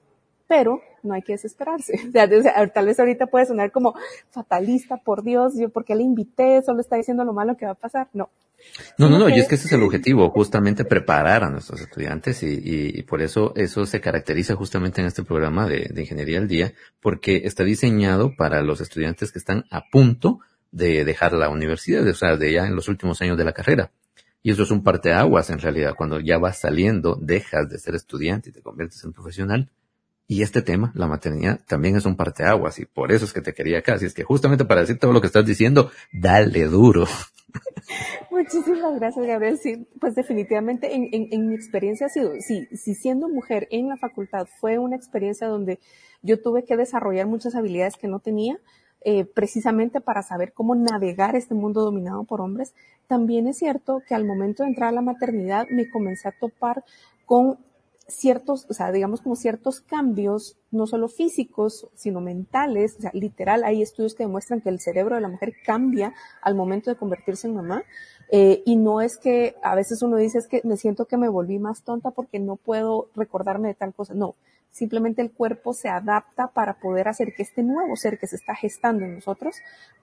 Pero 0.48 0.82
no 1.02 1.16
hay 1.16 1.24
que 1.24 1.34
desesperarse. 1.34 2.00
O 2.08 2.42
sea, 2.44 2.68
tal 2.72 2.86
vez 2.86 3.00
ahorita 3.00 3.26
puede 3.26 3.48
sonar 3.48 3.72
como 3.72 3.96
fatalista, 4.30 4.98
por 4.98 5.24
Dios, 5.24 5.54
yo 5.58 5.70
porque 5.70 5.96
le 5.96 6.04
invité, 6.04 6.62
solo 6.62 6.80
está 6.80 6.96
diciendo 6.96 7.24
lo 7.24 7.34
malo 7.34 7.58
que 7.58 7.66
va 7.66 7.72
a 7.72 7.76
pasar. 7.76 8.08
No. 8.14 8.30
No, 8.98 9.10
no, 9.10 9.20
no, 9.20 9.30
y 9.30 9.40
es 9.40 9.48
que 9.48 9.56
ese 9.56 9.68
es 9.68 9.74
el 9.74 9.84
objetivo, 9.84 10.30
justamente 10.30 10.86
preparar 10.86 11.44
a 11.44 11.50
nuestros 11.50 11.82
estudiantes 11.82 12.42
y, 12.42 12.48
y, 12.48 13.00
y, 13.00 13.04
por 13.04 13.22
eso 13.22 13.54
eso 13.56 13.86
se 13.86 14.00
caracteriza 14.00 14.56
justamente 14.56 15.02
en 15.02 15.08
este 15.08 15.24
programa 15.24 15.68
de, 15.68 15.90
de 15.94 16.02
Ingeniería 16.02 16.40
al 16.40 16.48
Día, 16.48 16.74
porque 17.00 17.42
está 17.46 17.64
diseñado 17.64 18.36
para 18.36 18.62
los 18.62 18.82
estudiantes 18.82 19.32
que 19.32 19.40
están 19.40 19.66
a 19.70 19.84
punto 19.92 20.40
de 20.72 21.04
dejar 21.06 21.34
la 21.34 21.50
universidad, 21.50 22.08
o 22.08 22.14
sea, 22.14 22.38
de 22.38 22.54
ya 22.54 22.66
en 22.66 22.76
los 22.76 22.88
últimos 22.88 23.22
años 23.22 23.38
de 23.38 23.44
la 23.44 23.54
carrera. 23.54 23.92
Y 24.46 24.52
eso 24.52 24.62
es 24.62 24.70
un 24.70 24.84
parteaguas 24.84 25.50
en 25.50 25.58
realidad. 25.58 25.96
Cuando 25.98 26.20
ya 26.20 26.38
vas 26.38 26.60
saliendo, 26.60 27.18
dejas 27.20 27.68
de 27.68 27.80
ser 27.80 27.96
estudiante 27.96 28.52
y 28.52 28.54
te 28.54 28.62
conviertes 28.62 29.04
en 29.04 29.12
profesional. 29.12 29.72
Y 30.28 30.44
este 30.44 30.62
tema, 30.62 30.92
la 30.94 31.08
maternidad, 31.08 31.62
también 31.66 31.96
es 31.96 32.06
un 32.06 32.16
parteaguas. 32.16 32.78
Y 32.78 32.86
por 32.86 33.12
eso 33.12 33.26
es 33.26 33.34
que 33.34 33.42
te 33.42 33.56
quería 33.56 33.80
acá. 33.80 33.96
Así 33.96 34.06
es 34.06 34.14
que 34.14 34.24
justamente 34.24 34.64
para 34.64 34.82
decir 34.82 35.00
todo 35.00 35.14
lo 35.14 35.20
que 35.20 35.26
estás 35.26 35.48
diciendo, 35.48 35.90
dale 36.14 36.66
duro. 36.66 37.08
Muchísimas 38.30 39.00
gracias, 39.00 39.26
Gabriel. 39.26 39.58
Sí, 39.58 39.88
pues 40.00 40.14
definitivamente 40.14 40.94
en, 40.94 41.10
en, 41.12 41.48
mi 41.50 41.56
experiencia 41.56 42.06
ha 42.06 42.10
sido, 42.10 42.34
sí, 42.40 42.68
si 42.72 42.94
siendo 42.94 43.28
mujer 43.28 43.68
en 43.72 43.90
la 43.90 43.98
facultad 43.98 44.46
fue 44.60 44.78
una 44.78 44.96
experiencia 44.96 45.48
donde 45.48 45.80
yo 46.22 46.40
tuve 46.40 46.66
que 46.66 46.78
desarrollar 46.78 47.26
muchas 47.26 47.56
habilidades 47.56 47.96
que 47.98 48.08
no 48.08 48.20
tenía, 48.20 48.60
eh, 49.08 49.24
precisamente 49.24 50.02
para 50.02 50.24
saber 50.24 50.52
cómo 50.52 50.74
navegar 50.74 51.36
este 51.36 51.54
mundo 51.54 51.82
dominado 51.82 52.24
por 52.24 52.42
hombres, 52.42 52.74
también 53.06 53.48
es 53.48 53.60
cierto 53.60 54.02
que 54.08 54.16
al 54.16 54.26
momento 54.26 54.64
de 54.64 54.70
entrar 54.70 54.90
a 54.90 54.94
la 54.94 55.02
maternidad 55.02 55.68
me 55.70 55.88
comencé 55.92 56.28
a 56.28 56.32
topar 56.32 56.84
con 57.28 57.60
ciertos, 58.08 58.66
o 58.68 58.74
sea, 58.74 58.92
digamos 58.92 59.22
como 59.22 59.36
ciertos 59.36 59.80
cambios, 59.80 60.58
no 60.72 60.88
solo 60.88 61.08
físicos, 61.08 61.88
sino 61.94 62.20
mentales, 62.20 62.96
o 62.98 63.02
sea, 63.04 63.12
literal, 63.14 63.64
hay 63.64 63.84
estudios 63.84 64.16
que 64.16 64.24
demuestran 64.24 64.62
que 64.62 64.70
el 64.70 64.80
cerebro 64.80 65.14
de 65.14 65.22
la 65.22 65.28
mujer 65.28 65.54
cambia 65.64 66.12
al 66.42 66.56
momento 66.56 66.90
de 66.90 66.98
convertirse 66.98 67.48
en 67.48 67.54
mamá, 67.54 67.84
eh, 68.32 68.64
y 68.66 68.76
no 68.76 69.02
es 69.02 69.18
que 69.18 69.56
a 69.62 69.76
veces 69.76 70.02
uno 70.02 70.18
dice 70.18 70.40
es 70.40 70.48
que 70.48 70.62
me 70.64 70.78
siento 70.78 71.06
que 71.06 71.18
me 71.18 71.30
volví 71.30 71.60
más 71.60 71.84
tonta 71.84 72.10
porque 72.10 72.40
no 72.40 72.56
puedo 72.56 73.10
recordarme 73.16 73.68
de 73.68 73.76
tal 73.76 73.94
cosa, 73.94 74.16
no, 74.16 74.34
simplemente 74.76 75.22
el 75.22 75.32
cuerpo 75.32 75.72
se 75.74 75.88
adapta 75.88 76.48
para 76.48 76.74
poder 76.74 77.08
hacer 77.08 77.34
que 77.34 77.44
este 77.44 77.64
nuevo 77.64 77.96
ser 77.96 78.20
que 78.20 78.28
se 78.28 78.36
está 78.36 78.56
gestando 78.56 79.06
en 79.06 79.16
nosotros 79.16 79.56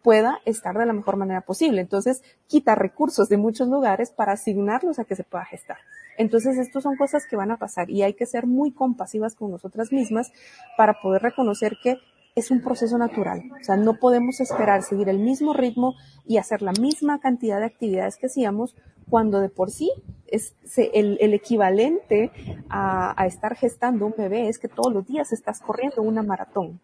pueda 0.02 0.40
estar 0.46 0.74
de 0.78 0.86
la 0.86 0.94
mejor 0.94 1.16
manera 1.18 1.42
posible. 1.42 1.82
Entonces, 1.82 2.22
quita 2.46 2.74
recursos 2.74 3.28
de 3.28 3.36
muchos 3.36 3.68
lugares 3.68 4.12
para 4.12 4.32
asignarlos 4.32 4.98
a 4.98 5.04
que 5.04 5.14
se 5.14 5.24
pueda 5.24 5.44
gestar. 5.44 5.76
Entonces, 6.16 6.56
estas 6.56 6.84
son 6.84 6.96
cosas 6.96 7.26
que 7.28 7.36
van 7.36 7.50
a 7.50 7.58
pasar 7.58 7.90
y 7.90 8.02
hay 8.02 8.14
que 8.14 8.24
ser 8.24 8.46
muy 8.46 8.72
compasivas 8.72 9.34
con 9.34 9.50
nosotras 9.50 9.92
mismas 9.92 10.32
para 10.78 10.94
poder 11.02 11.20
reconocer 11.20 11.76
que 11.82 11.98
es 12.34 12.50
un 12.50 12.62
proceso 12.62 12.98
natural. 12.98 13.42
O 13.60 13.64
sea, 13.64 13.76
no 13.76 13.98
podemos 13.98 14.40
esperar 14.40 14.82
seguir 14.82 15.08
el 15.08 15.18
mismo 15.18 15.52
ritmo 15.52 15.94
y 16.26 16.38
hacer 16.38 16.62
la 16.62 16.72
misma 16.72 17.20
cantidad 17.20 17.58
de 17.58 17.66
actividades 17.66 18.16
que 18.16 18.26
hacíamos 18.26 18.74
cuando 19.10 19.40
de 19.40 19.48
por 19.48 19.70
sí 19.70 19.92
es 20.26 20.54
el, 20.76 21.18
el 21.20 21.34
equivalente 21.34 22.30
a, 22.70 23.20
a, 23.20 23.26
estar 23.26 23.54
gestando 23.56 24.06
un 24.06 24.14
bebé 24.16 24.48
es 24.48 24.58
que 24.58 24.68
todos 24.68 24.92
los 24.92 25.06
días 25.06 25.32
estás 25.32 25.60
corriendo 25.60 26.00
una 26.00 26.22
maratón. 26.22 26.80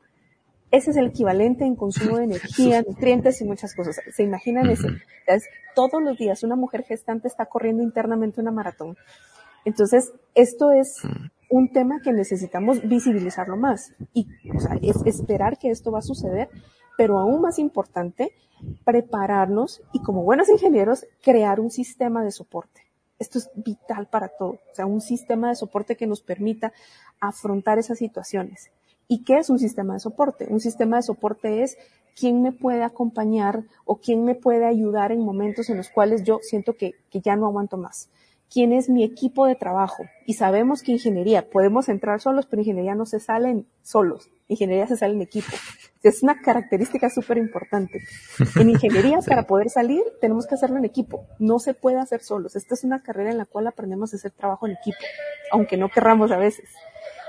Ese 0.71 0.91
es 0.91 0.99
el 0.99 1.07
equivalente 1.07 1.65
en 1.65 1.77
consumo 1.77 2.19
de 2.19 2.25
energía, 2.25 2.83
nutrientes 2.83 3.41
y 3.41 3.45
muchas 3.45 3.75
cosas. 3.75 3.99
¿Se 4.15 4.23
imaginan 4.23 4.69
eso? 4.69 4.89
Todos 5.75 6.03
los 6.03 6.19
días 6.19 6.43
una 6.43 6.57
mujer 6.57 6.85
gestante 6.85 7.29
está 7.29 7.47
corriendo 7.47 7.83
internamente 7.83 8.41
una 8.41 8.51
maratón. 8.51 8.97
Entonces, 9.64 10.12
esto 10.35 10.71
es 10.73 11.03
un 11.51 11.73
tema 11.73 12.01
que 12.03 12.12
necesitamos 12.12 12.87
visibilizarlo 12.87 13.57
más 13.57 13.94
y 14.12 14.29
o 14.55 14.61
sea, 14.61 14.79
es 14.83 14.97
esperar 15.07 15.59
que 15.59 15.71
esto 15.71 15.90
va 15.90 16.01
a 16.01 16.03
suceder, 16.03 16.49
pero 16.97 17.18
aún 17.18 17.40
más 17.40 17.59
importante, 17.59 18.33
prepararnos 18.85 19.83
y 19.92 20.03
como 20.03 20.25
buenos 20.25 20.49
ingenieros, 20.49 21.07
crear 21.23 21.61
un 21.61 21.71
sistema 21.71 22.23
de 22.23 22.31
soporte. 22.31 22.83
Esto 23.18 23.38
es 23.38 23.51
vital 23.55 24.09
para 24.09 24.29
todo, 24.29 24.59
o 24.71 24.75
sea, 24.75 24.87
un 24.87 25.01
sistema 25.01 25.49
de 25.49 25.57
soporte 25.57 25.97
que 25.97 26.07
nos 26.07 26.21
permita 26.21 26.73
afrontar 27.21 27.79
esas 27.79 27.99
situaciones. 27.99 28.71
¿Y 29.09 29.25
qué 29.25 29.38
es 29.38 29.49
un 29.49 29.59
sistema 29.59 29.94
de 29.94 30.01
soporte? 30.01 30.47
Un 30.51 30.61
sistema 30.61 30.97
de 30.97 31.03
soporte 31.03 31.62
es 31.62 31.79
quién 32.14 32.42
me 32.42 32.53
puede 32.53 32.85
acompañar 32.85 33.64
o 33.87 33.97
quién 33.97 34.25
me 34.25 34.35
puede 34.35 34.66
ayudar 34.66 35.12
en 35.12 35.25
momentos 35.25 35.71
en 35.71 35.79
los 35.79 35.88
cuales 35.88 36.25
yo 36.25 36.40
siento 36.42 36.75
que, 36.75 36.92
que 37.11 37.21
ya 37.21 37.35
no 37.35 37.47
aguanto 37.47 37.77
más 37.77 38.11
quién 38.51 38.73
es 38.73 38.89
mi 38.89 39.05
equipo 39.05 39.47
de 39.47 39.55
trabajo. 39.55 40.05
Y 40.27 40.35
sabemos 40.35 40.83
que 40.83 40.93
ingeniería, 40.93 41.49
podemos 41.51 41.89
entrar 41.89 42.21
solos, 42.21 42.47
pero 42.47 42.63
ingeniería 42.63 42.95
no 42.95 43.07
se 43.07 43.21
salen 43.21 43.67
solos. 43.83 44.29
Ingeniería 44.49 44.87
se 44.87 44.97
sale 44.97 45.15
en 45.15 45.23
equipo. 45.23 45.53
Es 46.03 46.23
una 46.23 46.41
característica 46.41 47.11
súper 47.11 47.39
importante. 47.39 48.01
En 48.57 48.71
ingeniería, 48.71 49.21
sí. 49.23 49.29
para 49.29 49.47
poder 49.47 49.69
salir, 49.69 50.03
tenemos 50.21 50.47
que 50.47 50.55
hacerlo 50.55 50.79
en 50.79 50.85
equipo. 50.85 51.27
No 51.39 51.59
se 51.59 51.75
puede 51.75 51.99
hacer 51.99 52.23
solos. 52.23 52.57
Esta 52.57 52.75
es 52.75 52.85
una 52.85 53.03
carrera 53.03 53.31
en 53.31 53.39
la 53.39 53.45
cual 53.45 53.67
aprendemos 53.67 54.13
a 54.13 54.17
hacer 54.17 54.31
trabajo 54.31 54.67
en 54.67 54.73
equipo, 54.73 54.99
aunque 55.53 55.77
no 55.77 55.89
querramos 55.89 56.31
a 56.31 56.39
veces. 56.39 56.69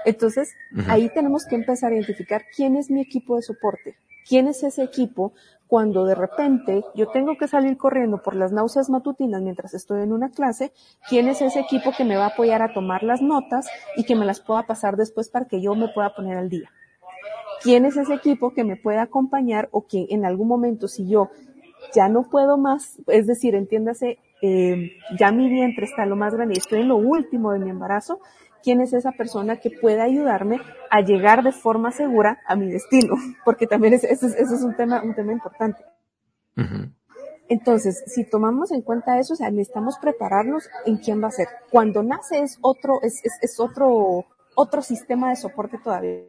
Entonces, 0.05 0.53
uh 0.71 0.77
-huh. 0.77 0.89
ahí 0.89 1.09
tenemos 1.09 1.45
que 1.45 1.55
empezar 1.55 1.91
a 1.91 1.95
identificar 1.95 2.43
quién 2.55 2.75
es 2.75 2.89
mi 2.89 3.01
equipo 3.01 3.35
de 3.35 3.41
soporte, 3.41 3.95
quién 4.27 4.47
es 4.47 4.63
ese 4.63 4.83
equipo 4.83 5.33
cuando 5.69 6.03
de 6.05 6.15
repente 6.15 6.83
yo 6.95 7.09
tengo 7.09 7.38
que 7.38 7.47
salir 7.47 7.77
corriendo 7.77 8.23
por 8.23 8.35
las 8.35 8.51
náuseas 8.51 8.89
matutinas 8.89 9.39
mientras 9.43 9.75
estoy 9.75 10.01
en 10.01 10.12
una 10.12 10.31
clase, 10.31 10.73
quién 11.07 11.27
es 11.27 11.43
ese 11.43 11.59
equipo 11.59 11.91
que 11.95 12.03
me 12.03 12.17
va 12.17 12.25
a 12.25 12.29
apoyar 12.29 12.63
a 12.63 12.73
tomar 12.73 13.03
las 13.03 13.21
notas 13.21 13.67
y 13.95 14.03
que 14.03 14.15
me 14.15 14.25
las 14.25 14.41
pueda 14.41 14.63
pasar 14.63 14.97
después 14.97 15.29
para 15.29 15.45
que 15.45 15.62
yo 15.62 15.75
me 15.75 15.89
pueda 15.89 16.15
poner 16.15 16.38
al 16.38 16.49
día. 16.49 16.71
¿Quién 17.62 17.85
es 17.85 17.97
ese 17.97 18.15
equipo 18.15 18.51
que 18.51 18.63
me 18.63 18.77
puede 18.77 18.97
acompañar 18.97 19.69
o 19.71 19.85
que 19.85 20.07
en 20.09 20.25
algún 20.25 20.47
momento 20.47 20.88
si 20.88 21.07
yo 21.07 21.29
ya 21.93 22.09
no 22.09 22.23
puedo 22.23 22.57
más, 22.57 22.97
es 23.05 23.27
decir, 23.27 23.53
entiéndase, 23.53 24.17
eh, 24.41 24.93
ya 25.19 25.31
mi 25.31 25.49
vientre 25.49 25.85
está 25.85 26.05
lo 26.07 26.15
más 26.15 26.33
grande 26.33 26.55
y 26.55 26.59
estoy 26.59 26.81
en 26.81 26.88
lo 26.88 26.97
último 26.97 27.51
de 27.51 27.59
mi 27.59 27.69
embarazo, 27.69 28.19
quién 28.63 28.81
es 28.81 28.93
esa 28.93 29.11
persona 29.11 29.57
que 29.57 29.71
pueda 29.71 30.03
ayudarme 30.03 30.59
a 30.89 31.01
llegar 31.01 31.43
de 31.43 31.51
forma 31.51 31.91
segura 31.91 32.39
a 32.45 32.55
mi 32.55 32.69
destino, 32.69 33.15
porque 33.45 33.67
también 33.67 33.93
es, 33.93 34.03
eso, 34.03 34.27
es, 34.27 34.63
un 34.63 34.75
tema, 34.75 35.01
un 35.01 35.15
tema 35.15 35.31
importante. 35.31 35.83
Uh 36.57 36.61
-huh. 36.61 36.93
Entonces, 37.49 38.03
si 38.05 38.29
tomamos 38.29 38.71
en 38.71 38.81
cuenta 38.81 39.17
eso, 39.17 39.33
o 39.33 39.35
sea, 39.35 39.49
necesitamos 39.49 39.97
prepararnos 39.99 40.69
en 40.85 40.97
quién 40.97 41.21
va 41.23 41.29
a 41.29 41.31
ser. 41.31 41.47
Cuando 41.71 42.03
nace 42.03 42.43
es 42.43 42.59
otro, 42.61 42.99
es, 43.01 43.25
es, 43.25 43.33
es 43.41 43.59
otro, 43.59 44.25
otro 44.55 44.81
sistema 44.83 45.29
de 45.29 45.35
soporte 45.35 45.79
todavía. 45.83 46.21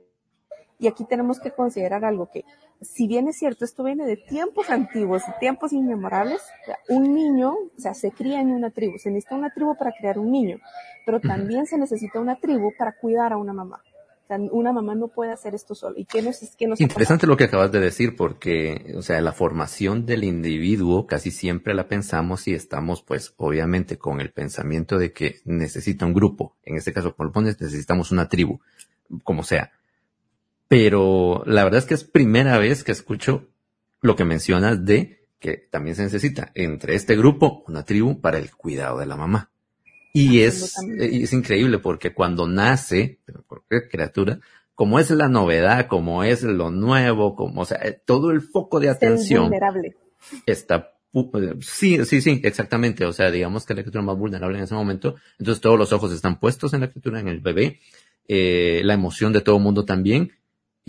Y 0.80 0.88
aquí 0.88 1.04
tenemos 1.04 1.38
que 1.38 1.50
considerar 1.50 2.04
algo 2.04 2.30
que, 2.32 2.44
si 2.80 3.06
bien 3.06 3.28
es 3.28 3.38
cierto, 3.38 3.64
esto 3.64 3.84
viene 3.84 4.06
de 4.06 4.16
tiempos 4.16 4.70
antiguos 4.70 5.22
y 5.28 5.38
tiempos 5.38 5.72
inmemorables, 5.72 6.40
un 6.88 7.14
niño, 7.14 7.52
o 7.52 7.80
sea, 7.80 7.94
se 7.94 8.10
cría 8.10 8.40
en 8.40 8.50
una 8.50 8.70
tribu, 8.70 8.98
se 8.98 9.10
necesita 9.10 9.36
una 9.36 9.52
tribu 9.52 9.76
para 9.76 9.92
criar 9.92 10.18
un 10.18 10.32
niño, 10.32 10.58
pero 11.04 11.20
también 11.20 11.66
se 11.66 11.76
necesita 11.76 12.18
una 12.18 12.36
tribu 12.36 12.72
para 12.78 12.92
cuidar 12.92 13.32
a 13.32 13.36
una 13.36 13.52
mamá 13.52 13.82
una 14.38 14.72
mamá 14.72 14.94
no 14.94 15.08
puede 15.08 15.32
hacer 15.32 15.54
esto 15.54 15.74
solo. 15.74 15.96
¿Y 15.98 16.04
qué 16.04 16.22
nos, 16.22 16.38
qué 16.56 16.66
nos 16.66 16.80
Interesante 16.80 17.26
lo 17.26 17.36
que 17.36 17.44
acabas 17.44 17.72
de 17.72 17.80
decir, 17.80 18.16
porque, 18.16 18.94
o 18.96 19.02
sea, 19.02 19.20
la 19.20 19.32
formación 19.32 20.06
del 20.06 20.24
individuo 20.24 21.06
casi 21.06 21.30
siempre 21.30 21.74
la 21.74 21.88
pensamos 21.88 22.46
y 22.46 22.54
estamos, 22.54 23.02
pues, 23.02 23.34
obviamente 23.36 23.98
con 23.98 24.20
el 24.20 24.30
pensamiento 24.30 24.98
de 24.98 25.12
que 25.12 25.40
necesita 25.44 26.06
un 26.06 26.14
grupo. 26.14 26.56
En 26.62 26.76
este 26.76 26.92
caso, 26.92 27.14
como 27.14 27.28
lo 27.28 27.32
pones, 27.32 27.60
necesitamos 27.60 28.12
una 28.12 28.28
tribu, 28.28 28.60
como 29.24 29.42
sea. 29.42 29.72
Pero 30.70 31.42
la 31.46 31.64
verdad 31.64 31.80
es 31.80 31.84
que 31.84 31.94
es 31.94 32.04
primera 32.04 32.56
vez 32.56 32.84
que 32.84 32.92
escucho 32.92 33.48
lo 34.02 34.14
que 34.14 34.24
mencionas 34.24 34.84
de 34.84 35.26
que 35.40 35.56
también 35.56 35.96
se 35.96 36.04
necesita 36.04 36.52
entre 36.54 36.94
este 36.94 37.16
grupo 37.16 37.64
una 37.66 37.84
tribu 37.84 38.20
para 38.20 38.38
el 38.38 38.54
cuidado 38.54 39.00
de 39.00 39.06
la 39.06 39.16
mamá. 39.16 39.50
Y 40.12 40.42
es, 40.42 40.76
es 40.96 41.32
increíble 41.32 41.78
porque 41.78 42.14
cuando 42.14 42.46
nace, 42.46 43.18
cualquier 43.48 43.88
criatura, 43.88 44.38
como 44.76 45.00
es 45.00 45.10
la 45.10 45.28
novedad, 45.28 45.88
como 45.88 46.22
es 46.22 46.44
lo 46.44 46.70
nuevo, 46.70 47.34
como, 47.34 47.62
o 47.62 47.64
sea, 47.64 47.78
eh, 47.82 48.00
todo 48.06 48.30
el 48.30 48.40
foco 48.40 48.78
de 48.78 48.90
atención 48.90 49.46
vulnerable. 49.46 49.96
está, 50.46 50.92
eh, 51.12 51.54
sí, 51.62 52.04
sí, 52.04 52.20
sí, 52.20 52.40
exactamente. 52.44 53.04
O 53.06 53.12
sea, 53.12 53.32
digamos 53.32 53.66
que 53.66 53.74
la 53.74 53.82
criatura 53.82 54.04
más 54.04 54.16
vulnerable 54.16 54.58
en 54.58 54.64
ese 54.64 54.76
momento, 54.76 55.16
entonces 55.36 55.60
todos 55.60 55.76
los 55.76 55.92
ojos 55.92 56.12
están 56.12 56.38
puestos 56.38 56.74
en 56.74 56.82
la 56.82 56.90
criatura, 56.90 57.18
en 57.18 57.26
el 57.26 57.40
bebé, 57.40 57.80
eh, 58.28 58.82
la 58.84 58.94
emoción 58.94 59.32
de 59.32 59.40
todo 59.40 59.56
el 59.56 59.62
mundo 59.64 59.84
también, 59.84 60.30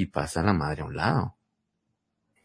y 0.02 0.08
pasa 0.08 0.42
la 0.42 0.54
madre 0.54 0.82
a 0.82 0.86
un 0.86 0.96
lado. 0.96 1.36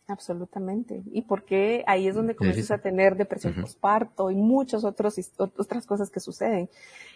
Absolutamente. 0.09 1.03
¿Y 1.11 1.23
por 1.23 1.45
qué 1.45 1.83
ahí 1.87 2.07
es 2.07 2.15
donde 2.15 2.37
comienzas 2.37 2.71
a 2.71 2.79
tener 2.79 3.17
depresión 3.17 3.55
postparto 3.55 4.31
y 4.31 4.37
muchas 4.37 4.85
otras 4.85 5.87
cosas 5.87 6.11
que 6.11 6.21
suceden? 6.21 6.71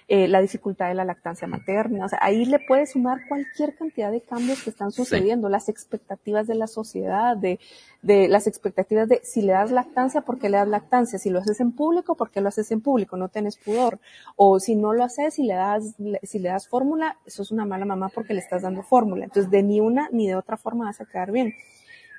Eh, 0.09 0.27
la 0.27 0.41
dificultad 0.41 0.89
de 0.89 0.95
la 0.95 1.05
lactancia 1.05 1.47
materna. 1.47 2.05
O 2.05 2.09
sea, 2.09 2.19
ahí 2.21 2.45
le 2.45 2.59
puedes 2.59 2.93
sumar 2.93 3.21
cualquier 3.29 3.77
cantidad 3.77 4.11
de 4.11 4.21
cambios 4.21 4.63
que 4.63 4.71
están 4.71 4.91
sucediendo, 4.91 5.49
las 5.49 5.69
expectativas 5.69 6.49
de 6.49 6.57
la 6.57 6.67
sociedad, 6.67 7.37
de, 7.37 7.61
de 8.03 8.27
las 8.27 8.49
expectativas 8.49 9.09
de 9.09 9.21
si 9.23 9.43
le 9.43 9.53
das 9.53 9.71
lactancia, 9.71 10.23
¿por 10.23 10.41
qué 10.41 10.49
le 10.49 10.57
das 10.57 10.67
lactancia? 10.67 11.19
Si 11.19 11.31
lo 11.31 11.39
haces 11.39 11.61
en 11.61 11.71
público, 11.71 12.17
¿por 12.17 12.31
qué 12.31 12.41
lo 12.41 12.49
haces 12.49 12.73
en 12.73 12.81
público? 12.81 13.17
No 13.17 13.29
tienes 13.29 13.57
pudor. 13.57 14.01
O 14.35 14.59
si 14.59 14.75
no 14.75 14.93
lo 14.93 15.05
haces, 15.05 15.35
si 15.35 15.45
le 15.45 15.55
das, 15.55 15.95
si 16.25 16.39
le 16.41 16.49
das 16.49 16.67
fórmula, 16.67 17.19
eso 17.25 17.43
es 17.43 17.53
una 17.53 17.65
mala 17.65 17.85
mamá 17.85 18.09
porque 18.09 18.35
le 18.35 18.41
estás 18.41 18.63
dando 18.63 18.83
fórmula. 18.83 19.25
Entonces, 19.25 19.51
de 19.51 19.63
ni 19.63 19.81
una 19.81 20.09
ni 20.11 20.27
de 20.27 20.35
otra 20.35 20.57
forma 20.57 20.87
vas 20.87 21.01
a 21.01 21.05
quedar 21.05 21.31
bien. 21.31 21.55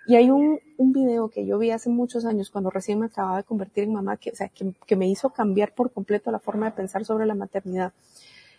Y 0.06 0.16
hay 0.16 0.30
un, 0.30 0.60
un 0.78 0.92
video 0.92 1.30
que 1.30 1.46
yo 1.46 1.58
vi 1.60 1.72
hace 1.72 1.90
muchos 1.90 2.26
años 2.26 2.50
cuando 2.50 2.70
recién 2.70 3.00
me 3.00 3.06
acababa 3.06 3.38
de 3.38 3.44
convertir 3.44 3.84
en 3.84 3.94
mamá, 3.94 4.18
que, 4.18 4.32
o 4.32 4.36
sea, 4.36 4.50
que, 4.50 4.74
que 4.86 4.96
me 4.96 5.08
hizo 5.08 5.30
cambiar 5.30 5.74
por 5.74 5.92
completo 5.92 6.32
la 6.32 6.40
forma 6.40 6.66
de 6.66 6.72
pensar 6.72 7.06
sobre 7.06 7.26
la 7.26 7.36
maternidad. 7.36 7.94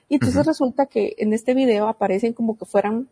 Y 0.09 0.15
entonces 0.15 0.47
resulta 0.47 0.87
que 0.87 1.15
en 1.19 1.33
este 1.33 1.55
video 1.55 1.89
aparecen 1.89 2.33
como 2.33 2.57
que 2.57 2.65
fueran 2.65 3.09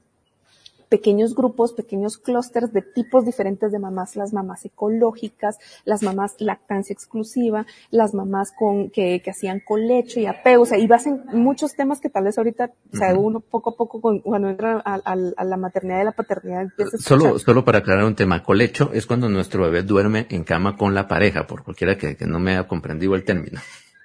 pequeños 0.91 1.35
grupos, 1.35 1.73
pequeños 1.73 2.19
clústeres 2.19 2.73
de 2.75 2.83
tipos 2.83 3.25
diferentes 3.25 3.73
de 3.73 3.79
mamás, 3.79 4.17
las 4.17 4.35
mamás 4.35 4.65
ecológicas, 4.67 5.57
las 5.85 6.03
mamás 6.03 6.35
lactancia 6.39 6.93
exclusiva, 6.93 7.65
las 7.91 8.13
mamás 8.13 8.53
con, 8.53 8.91
que, 8.91 9.23
que 9.23 9.31
hacían 9.31 9.61
colecho 9.61 10.21
y 10.21 10.27
apego, 10.27 10.65
o 10.65 10.67
sea, 10.67 10.79
y 10.79 10.89
en 11.07 11.41
muchos 11.41 11.75
temas 11.75 12.01
que 12.01 12.11
tal 12.11 12.25
vez 12.25 12.37
ahorita, 12.37 12.73
o 12.93 12.97
sea, 12.97 13.15
uno 13.15 13.41
poco 13.41 13.71
a 13.71 13.77
poco 13.77 14.01
cuando 14.23 14.51
entra 14.51 14.83
a, 14.85 14.95
a, 14.97 15.45
la 15.45 15.57
maternidad 15.57 16.03
y 16.03 16.05
la 16.05 16.13
paternidad 16.13 16.63
empieza 16.63 16.97
a 16.97 17.01
Solo, 17.01 17.39
solo 17.39 17.65
para 17.65 17.79
aclarar 17.79 18.05
un 18.05 18.17
tema, 18.17 18.43
colecho 18.43 18.91
es 18.93 19.07
cuando 19.07 19.29
nuestro 19.29 19.63
bebé 19.63 19.83
duerme 19.83 20.27
en 20.31 20.43
cama 20.43 20.77
con 20.77 20.95
la 20.95 21.07
pareja, 21.07 21.47
por 21.47 21.63
cualquiera 21.63 21.97
que, 21.97 22.17
que 22.17 22.27
no 22.27 22.41
me 22.41 22.53
haya 22.53 22.67
comprendido 22.67 23.15
el 23.15 23.25
término. 23.25 23.61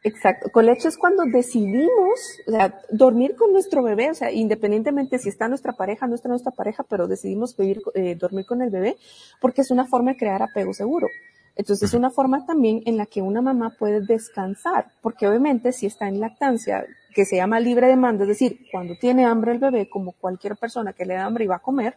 Exacto. 0.06 0.52
Colecho 0.52 0.88
es 0.88 0.98
cuando 0.98 1.24
decidimos, 1.26 2.40
o 2.46 2.52
sea, 2.52 2.80
dormir 2.92 3.36
con 3.36 3.52
nuestro 3.52 3.82
bebé, 3.82 4.12
o 4.12 4.14
sea, 4.14 4.32
independientemente 4.32 5.18
si 5.18 5.30
está 5.30 5.48
nuestra 5.48 5.74
pareja, 5.74 6.06
no 6.06 6.14
está 6.14 6.30
nuestra 6.30 6.52
pareja, 6.52 6.84
pero 6.88 7.08
decidimos 7.08 7.58
vivir, 7.58 7.82
eh, 7.96 8.14
dormir 8.14 8.46
con 8.46 8.62
el 8.62 8.70
bebé, 8.70 8.98
porque 9.42 9.62
es 9.62 9.72
una 9.72 9.86
forma 9.86 10.12
de 10.12 10.18
crear 10.18 10.44
apego 10.44 10.76
seguro. 10.76 11.08
Entonces 11.56 11.90
es 11.90 11.96
una 11.96 12.12
forma 12.12 12.46
también 12.46 12.84
en 12.86 12.98
la 12.98 13.08
que 13.08 13.24
una 13.24 13.42
mamá 13.42 13.76
puede 13.80 14.00
descansar, 14.02 14.92
porque 15.02 15.28
obviamente 15.28 15.72
si 15.72 15.88
está 15.88 16.08
en 16.08 16.20
lactancia, 16.20 16.86
que 17.16 17.26
se 17.26 17.38
llama 17.38 17.60
libre 17.60 17.88
demanda, 17.88 18.26
es 18.26 18.30
decir, 18.30 18.60
cuando 18.72 18.94
tiene 19.02 19.26
hambre 19.26 19.54
el 19.54 19.60
bebé, 19.60 19.90
como 19.90 20.12
cualquier 20.12 20.56
persona 20.56 20.94
que 20.94 21.06
le 21.06 21.16
da 21.16 21.26
hambre 21.26 21.46
y 21.46 21.48
va 21.48 21.56
a 21.56 21.64
comer, 21.64 21.96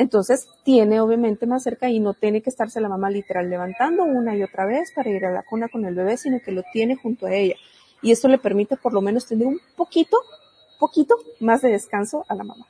entonces 0.00 0.48
tiene 0.64 0.98
obviamente 0.98 1.46
más 1.46 1.62
cerca 1.62 1.90
y 1.90 2.00
no 2.00 2.14
tiene 2.14 2.40
que 2.40 2.48
estarse 2.48 2.80
la 2.80 2.88
mamá 2.88 3.10
literal 3.10 3.50
levantando 3.50 4.04
una 4.04 4.34
y 4.34 4.42
otra 4.42 4.64
vez 4.64 4.92
para 4.92 5.10
ir 5.10 5.26
a 5.26 5.30
la 5.30 5.42
cuna 5.42 5.68
con 5.68 5.84
el 5.84 5.94
bebé, 5.94 6.16
sino 6.16 6.40
que 6.40 6.52
lo 6.52 6.62
tiene 6.72 6.96
junto 6.96 7.26
a 7.26 7.34
ella. 7.34 7.56
Y 8.00 8.10
esto 8.10 8.26
le 8.26 8.38
permite 8.38 8.78
por 8.78 8.94
lo 8.94 9.02
menos 9.02 9.26
tener 9.26 9.46
un 9.46 9.60
poquito, 9.76 10.16
poquito 10.78 11.16
más 11.40 11.60
de 11.60 11.72
descanso 11.72 12.24
a 12.30 12.34
la 12.34 12.44
mamá. 12.44 12.66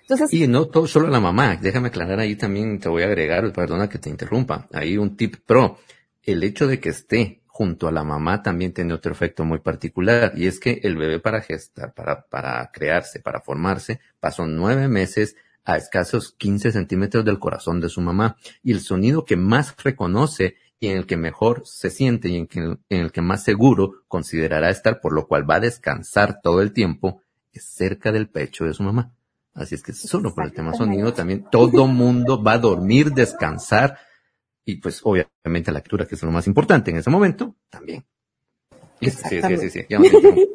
Entonces, 0.00 0.32
y 0.34 0.48
no 0.48 0.66
todo, 0.66 0.88
solo 0.88 1.06
a 1.06 1.10
la 1.10 1.20
mamá, 1.20 1.56
déjame 1.62 1.88
aclarar 1.88 2.18
ahí 2.18 2.34
también, 2.34 2.80
te 2.80 2.88
voy 2.88 3.04
a 3.04 3.06
agregar, 3.06 3.52
perdona 3.52 3.88
que 3.88 3.98
te 3.98 4.10
interrumpa, 4.10 4.66
ahí 4.72 4.98
un 4.98 5.16
tip 5.16 5.36
pro. 5.46 5.78
El 6.24 6.42
hecho 6.42 6.66
de 6.66 6.80
que 6.80 6.88
esté 6.88 7.42
junto 7.46 7.86
a 7.86 7.92
la 7.92 8.02
mamá 8.02 8.42
también 8.42 8.74
tiene 8.74 8.94
otro 8.94 9.12
efecto 9.12 9.44
muy 9.44 9.60
particular 9.60 10.32
y 10.34 10.48
es 10.48 10.58
que 10.58 10.80
el 10.82 10.96
bebé 10.96 11.20
para 11.20 11.40
gestar, 11.40 11.94
para, 11.94 12.26
para 12.26 12.68
crearse, 12.72 13.20
para 13.20 13.40
formarse, 13.40 14.00
pasó 14.18 14.44
nueve 14.44 14.88
meses 14.88 15.36
a 15.64 15.76
escasos 15.76 16.34
15 16.38 16.72
centímetros 16.72 17.24
del 17.24 17.38
corazón 17.38 17.80
de 17.80 17.88
su 17.88 18.00
mamá 18.00 18.36
y 18.62 18.72
el 18.72 18.80
sonido 18.80 19.24
que 19.24 19.36
más 19.36 19.74
reconoce 19.82 20.56
y 20.78 20.88
en 20.88 20.98
el 20.98 21.06
que 21.06 21.16
mejor 21.16 21.62
se 21.64 21.90
siente 21.90 22.28
y 22.28 22.36
en, 22.36 22.78
el 22.90 23.12
que 23.12 23.22
más 23.22 23.42
seguro 23.42 24.02
considerará 24.08 24.70
estar, 24.70 25.00
por 25.00 25.14
lo 25.14 25.26
cual 25.26 25.48
va 25.48 25.56
a 25.56 25.60
descansar 25.60 26.40
todo 26.42 26.60
el 26.60 26.72
tiempo, 26.72 27.22
es 27.52 27.64
cerca 27.64 28.12
del 28.12 28.28
pecho 28.28 28.64
de 28.64 28.74
su 28.74 28.82
mamá. 28.82 29.14
Así 29.54 29.76
es 29.76 29.82
que 29.82 29.92
solo 29.92 30.34
por 30.34 30.44
el 30.44 30.52
tema 30.52 30.74
sonido 30.74 31.14
también 31.14 31.46
todo 31.50 31.86
mundo 31.86 32.42
va 32.42 32.54
a 32.54 32.58
dormir, 32.58 33.12
descansar 33.12 33.98
y 34.64 34.76
pues 34.76 35.00
obviamente 35.04 35.70
la 35.70 35.78
lectura 35.78 36.06
que 36.06 36.16
es 36.16 36.22
lo 36.22 36.32
más 36.32 36.46
importante 36.46 36.90
en 36.90 36.98
ese 36.98 37.10
momento 37.10 37.54
también. 37.70 38.04
Sí, 39.10 39.40
sí, 39.42 39.70
sí, 39.70 39.86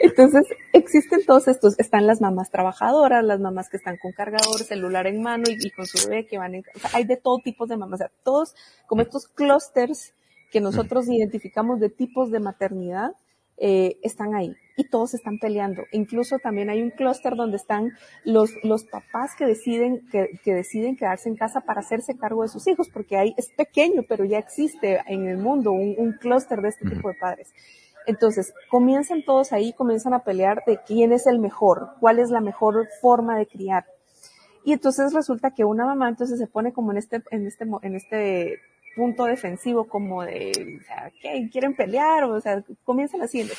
Entonces, 0.00 0.44
existen 0.72 1.24
todos 1.26 1.48
estos, 1.48 1.78
están 1.78 2.06
las 2.06 2.20
mamás 2.20 2.50
trabajadoras, 2.50 3.24
las 3.24 3.40
mamás 3.40 3.68
que 3.68 3.76
están 3.76 3.96
con 3.96 4.12
cargador, 4.12 4.62
celular 4.62 5.06
en 5.06 5.22
mano 5.22 5.44
y, 5.48 5.70
con 5.70 5.86
su 5.86 6.08
bebé 6.08 6.26
que 6.26 6.38
van 6.38 6.54
en, 6.54 6.64
o 6.74 6.78
sea, 6.78 6.90
hay 6.94 7.04
de 7.04 7.16
todo 7.16 7.38
tipo 7.38 7.66
de 7.66 7.76
mamás, 7.76 8.00
o 8.00 8.04
sea, 8.04 8.10
todos 8.22 8.54
como 8.86 9.02
estos 9.02 9.28
clústeres 9.28 10.14
que 10.50 10.60
nosotros 10.60 11.08
identificamos 11.08 11.80
de 11.80 11.90
tipos 11.90 12.30
de 12.30 12.40
maternidad, 12.40 13.12
eh, 13.58 13.98
están 14.02 14.34
ahí 14.34 14.54
y 14.76 14.84
todos 14.84 15.14
están 15.14 15.38
peleando. 15.38 15.82
Incluso 15.92 16.38
también 16.38 16.68
hay 16.68 16.82
un 16.82 16.90
clúster 16.90 17.34
donde 17.34 17.56
están 17.56 17.92
los, 18.24 18.50
los 18.62 18.84
papás 18.84 19.34
que 19.36 19.46
deciden, 19.46 20.06
que, 20.10 20.38
que, 20.44 20.54
deciden 20.54 20.96
quedarse 20.96 21.28
en 21.28 21.36
casa 21.36 21.62
para 21.62 21.80
hacerse 21.80 22.16
cargo 22.16 22.42
de 22.42 22.48
sus 22.48 22.66
hijos, 22.66 22.88
porque 22.92 23.16
ahí 23.16 23.34
es 23.38 23.50
pequeño, 23.56 24.02
pero 24.08 24.24
ya 24.24 24.38
existe 24.38 25.00
en 25.06 25.26
el 25.26 25.38
mundo 25.38 25.72
un, 25.72 25.94
un 25.96 26.12
clúster 26.12 26.60
de 26.60 26.68
este 26.68 26.88
tipo 26.88 27.08
de 27.08 27.14
padres. 27.14 27.52
Entonces, 28.06 28.54
comienzan 28.70 29.24
todos 29.24 29.52
ahí, 29.52 29.72
comienzan 29.72 30.14
a 30.14 30.22
pelear 30.22 30.62
de 30.66 30.78
quién 30.86 31.12
es 31.12 31.26
el 31.26 31.40
mejor, 31.40 31.90
cuál 31.98 32.18
es 32.18 32.30
la 32.30 32.40
mejor 32.40 32.86
forma 33.00 33.36
de 33.36 33.46
criar. 33.46 33.86
Y 34.64 34.72
entonces 34.72 35.12
resulta 35.12 35.52
que 35.52 35.64
una 35.64 35.86
mamá 35.86 36.08
entonces 36.08 36.38
se 36.38 36.46
pone 36.46 36.72
como 36.72 36.90
en 36.90 36.98
este, 36.98 37.22
en 37.30 37.46
este, 37.46 37.64
en 37.82 37.94
este 37.94 38.58
punto 38.96 39.24
defensivo 39.24 39.86
como 39.86 40.24
de, 40.24 40.80
o 40.80 40.84
sea, 40.84 41.12
¿qué? 41.20 41.48
¿Quieren 41.52 41.76
pelear? 41.76 42.24
O 42.24 42.40
sea, 42.40 42.64
comienzan 42.82 43.20
haciendo. 43.20 43.54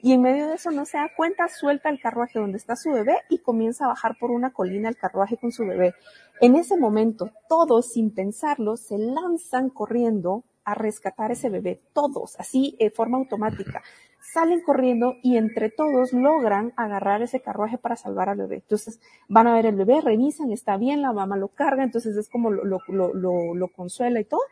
Y 0.00 0.12
en 0.14 0.22
medio 0.22 0.48
de 0.48 0.54
eso 0.56 0.72
no 0.72 0.84
se 0.84 0.96
da 0.96 1.12
cuenta, 1.16 1.46
suelta 1.48 1.88
el 1.88 2.00
carruaje 2.00 2.40
donde 2.40 2.58
está 2.58 2.74
su 2.74 2.90
bebé 2.90 3.18
y 3.28 3.38
comienza 3.38 3.84
a 3.84 3.88
bajar 3.88 4.18
por 4.18 4.32
una 4.32 4.52
colina 4.52 4.88
el 4.88 4.96
carruaje 4.96 5.36
con 5.36 5.52
su 5.52 5.64
bebé. 5.64 5.94
En 6.40 6.56
ese 6.56 6.76
momento, 6.76 7.30
todos, 7.48 7.92
sin 7.92 8.12
pensarlo, 8.12 8.76
se 8.76 8.98
lanzan 8.98 9.70
corriendo 9.70 10.42
a 10.64 10.74
rescatar 10.74 11.30
ese 11.30 11.50
bebé. 11.50 11.80
Todos, 11.92 12.34
así 12.40 12.76
de 12.80 12.90
forma 12.90 13.18
automática. 13.18 13.82
Salen 14.22 14.62
corriendo 14.62 15.16
y 15.22 15.36
entre 15.36 15.68
todos 15.68 16.12
logran 16.12 16.72
agarrar 16.76 17.22
ese 17.22 17.40
carruaje 17.40 17.76
para 17.76 17.96
salvar 17.96 18.28
al 18.28 18.38
bebé. 18.38 18.56
Entonces 18.56 19.00
van 19.28 19.46
a 19.46 19.54
ver 19.54 19.66
el 19.66 19.76
bebé, 19.76 20.00
revisan, 20.00 20.52
está 20.52 20.76
bien, 20.76 21.02
la 21.02 21.12
mamá 21.12 21.36
lo 21.36 21.48
carga, 21.48 21.82
entonces 21.82 22.16
es 22.16 22.28
como 22.28 22.50
lo, 22.50 22.64
lo, 22.64 23.12
lo, 23.12 23.54
lo 23.54 23.68
consuela 23.68 24.20
y 24.20 24.24
todo. 24.24 24.42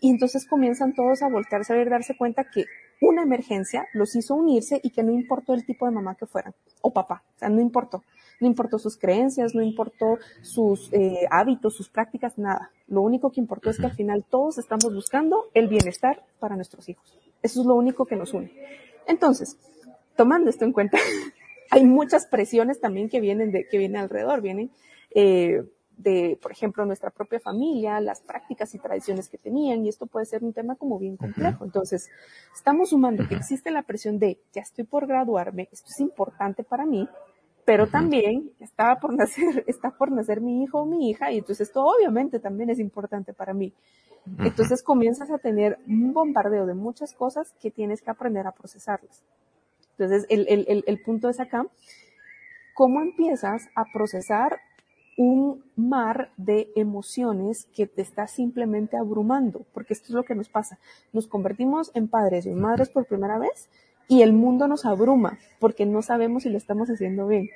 Y 0.00 0.10
entonces 0.10 0.46
comienzan 0.46 0.94
todos 0.94 1.22
a 1.22 1.28
voltearse 1.28 1.72
a 1.72 1.76
ver, 1.76 1.90
darse 1.90 2.16
cuenta 2.16 2.44
que 2.44 2.64
una 3.00 3.22
emergencia 3.22 3.86
los 3.92 4.14
hizo 4.16 4.34
unirse 4.34 4.80
y 4.82 4.90
que 4.90 5.02
no 5.02 5.12
importó 5.12 5.54
el 5.54 5.64
tipo 5.64 5.86
de 5.86 5.92
mamá 5.92 6.14
que 6.14 6.26
fueran, 6.26 6.54
o 6.82 6.92
papá, 6.92 7.22
o 7.34 7.38
sea, 7.38 7.48
no 7.48 7.60
importó. 7.60 8.04
No 8.40 8.46
importó 8.46 8.78
sus 8.78 8.96
creencias, 8.96 9.54
no 9.54 9.62
importó 9.62 10.18
sus 10.42 10.92
eh, 10.92 11.26
hábitos, 11.28 11.74
sus 11.74 11.88
prácticas, 11.88 12.38
nada. 12.38 12.70
Lo 12.86 13.00
único 13.02 13.32
que 13.32 13.40
importó 13.40 13.68
es 13.70 13.78
que 13.78 13.86
al 13.86 13.94
final 13.94 14.24
todos 14.28 14.58
estamos 14.58 14.94
buscando 14.94 15.46
el 15.54 15.66
bienestar 15.66 16.24
para 16.38 16.54
nuestros 16.54 16.88
hijos. 16.88 17.18
Eso 17.42 17.60
es 17.60 17.66
lo 17.66 17.74
único 17.74 18.06
que 18.06 18.14
nos 18.14 18.34
une. 18.34 18.52
Entonces, 19.08 19.56
tomando 20.16 20.50
esto 20.50 20.64
en 20.64 20.72
cuenta, 20.72 20.98
hay 21.70 21.84
muchas 21.84 22.26
presiones 22.26 22.80
también 22.80 23.08
que 23.08 23.20
vienen 23.20 23.50
de, 23.50 23.66
que 23.66 23.78
vienen 23.78 24.02
alrededor, 24.02 24.40
vienen, 24.40 24.70
eh, 25.12 25.64
de, 25.96 26.38
por 26.40 26.52
ejemplo, 26.52 26.84
nuestra 26.86 27.10
propia 27.10 27.40
familia, 27.40 28.00
las 28.00 28.20
prácticas 28.20 28.72
y 28.74 28.78
tradiciones 28.78 29.28
que 29.28 29.38
tenían, 29.38 29.84
y 29.84 29.88
esto 29.88 30.06
puede 30.06 30.26
ser 30.26 30.44
un 30.44 30.52
tema 30.52 30.76
como 30.76 30.98
bien 30.98 31.16
complejo. 31.16 31.64
Entonces, 31.64 32.08
estamos 32.54 32.90
sumando 32.90 33.26
que 33.26 33.34
existe 33.34 33.72
la 33.72 33.82
presión 33.82 34.18
de, 34.20 34.38
ya 34.52 34.62
estoy 34.62 34.84
por 34.84 35.08
graduarme, 35.08 35.68
esto 35.72 35.88
es 35.90 35.98
importante 35.98 36.62
para 36.62 36.86
mí, 36.86 37.08
pero 37.64 37.88
también 37.88 38.52
estaba 38.60 39.00
por 39.00 39.12
nacer, 39.12 39.64
está 39.66 39.90
por 39.90 40.12
nacer 40.12 40.40
mi 40.40 40.62
hijo 40.62 40.82
o 40.82 40.86
mi 40.86 41.10
hija, 41.10 41.32
y 41.32 41.38
entonces 41.38 41.68
esto 41.68 41.84
obviamente 41.84 42.38
también 42.38 42.70
es 42.70 42.78
importante 42.78 43.32
para 43.32 43.52
mí. 43.52 43.72
Entonces 44.38 44.82
comienzas 44.82 45.30
a 45.30 45.38
tener 45.38 45.78
un 45.86 46.12
bombardeo 46.12 46.66
de 46.66 46.74
muchas 46.74 47.14
cosas 47.14 47.54
que 47.60 47.70
tienes 47.70 48.02
que 48.02 48.10
aprender 48.10 48.46
a 48.46 48.52
procesarlas. 48.52 49.22
Entonces, 49.98 50.26
el, 50.28 50.46
el, 50.48 50.84
el 50.86 51.02
punto 51.02 51.28
es 51.28 51.40
acá, 51.40 51.66
¿cómo 52.74 53.00
empiezas 53.00 53.68
a 53.74 53.84
procesar 53.92 54.60
un 55.18 55.64
mar 55.74 56.30
de 56.36 56.70
emociones 56.76 57.66
que 57.74 57.88
te 57.88 58.02
está 58.02 58.28
simplemente 58.28 58.96
abrumando, 58.96 59.66
porque 59.74 59.92
esto 59.92 60.06
es 60.06 60.14
lo 60.14 60.22
que 60.22 60.36
nos 60.36 60.48
pasa. 60.48 60.78
Nos 61.12 61.26
convertimos 61.26 61.90
en 61.94 62.06
padres 62.06 62.46
y 62.46 62.50
en 62.50 62.60
madres 62.60 62.88
por 62.88 63.04
primera 63.04 63.36
vez 63.36 63.68
y 64.06 64.22
el 64.22 64.32
mundo 64.32 64.68
nos 64.68 64.86
abruma 64.86 65.36
porque 65.58 65.86
no 65.86 66.02
sabemos 66.02 66.44
si 66.44 66.50
lo 66.50 66.56
estamos 66.56 66.88
haciendo 66.88 67.26
bien. 67.26 67.50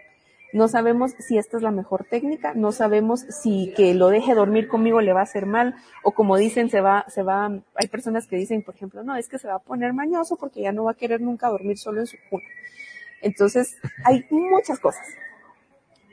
No 0.53 0.69
sabemos 0.69 1.13
si 1.19 1.39
esta 1.39 1.57
es 1.57 1.63
la 1.63 1.71
mejor 1.71 2.05
técnica, 2.05 2.53
no 2.55 2.73
sabemos 2.73 3.21
si 3.21 3.73
que 3.75 3.95
lo 3.95 4.09
deje 4.09 4.35
dormir 4.35 4.69
conmigo 4.69 5.01
le 5.01 5.13
va 5.13 5.21
a 5.21 5.25
hacer 5.25 5.47
mal, 5.47 5.75
o 6.03 6.13
como 6.13 6.37
dicen, 6.37 6.69
se 6.69 6.81
va, 6.81 7.05
se 7.09 7.23
va, 7.23 7.51
hay 7.75 7.89
personas 7.89 8.27
que 8.27 8.37
dicen, 8.37 8.63
por 8.63 8.75
ejemplo, 8.75 9.03
no, 9.03 9.17
es 9.17 9.29
que 9.29 9.39
se 9.39 9.49
va 9.49 9.55
a 9.55 9.59
poner 9.61 9.93
mañoso 9.93 10.37
porque 10.37 10.63
ya 10.63 10.73
no 10.73 10.85
va 10.85 10.93
a 10.93 10.97
querer 10.97 11.21
nunca 11.21 11.49
dormir 11.49 11.79
solo 11.79 12.01
en 12.01 12.07
su 12.07 12.17
cuna. 12.29 12.45
Entonces, 13.23 13.77
hay 14.05 14.27
muchas 14.31 14.79
cosas 14.79 15.07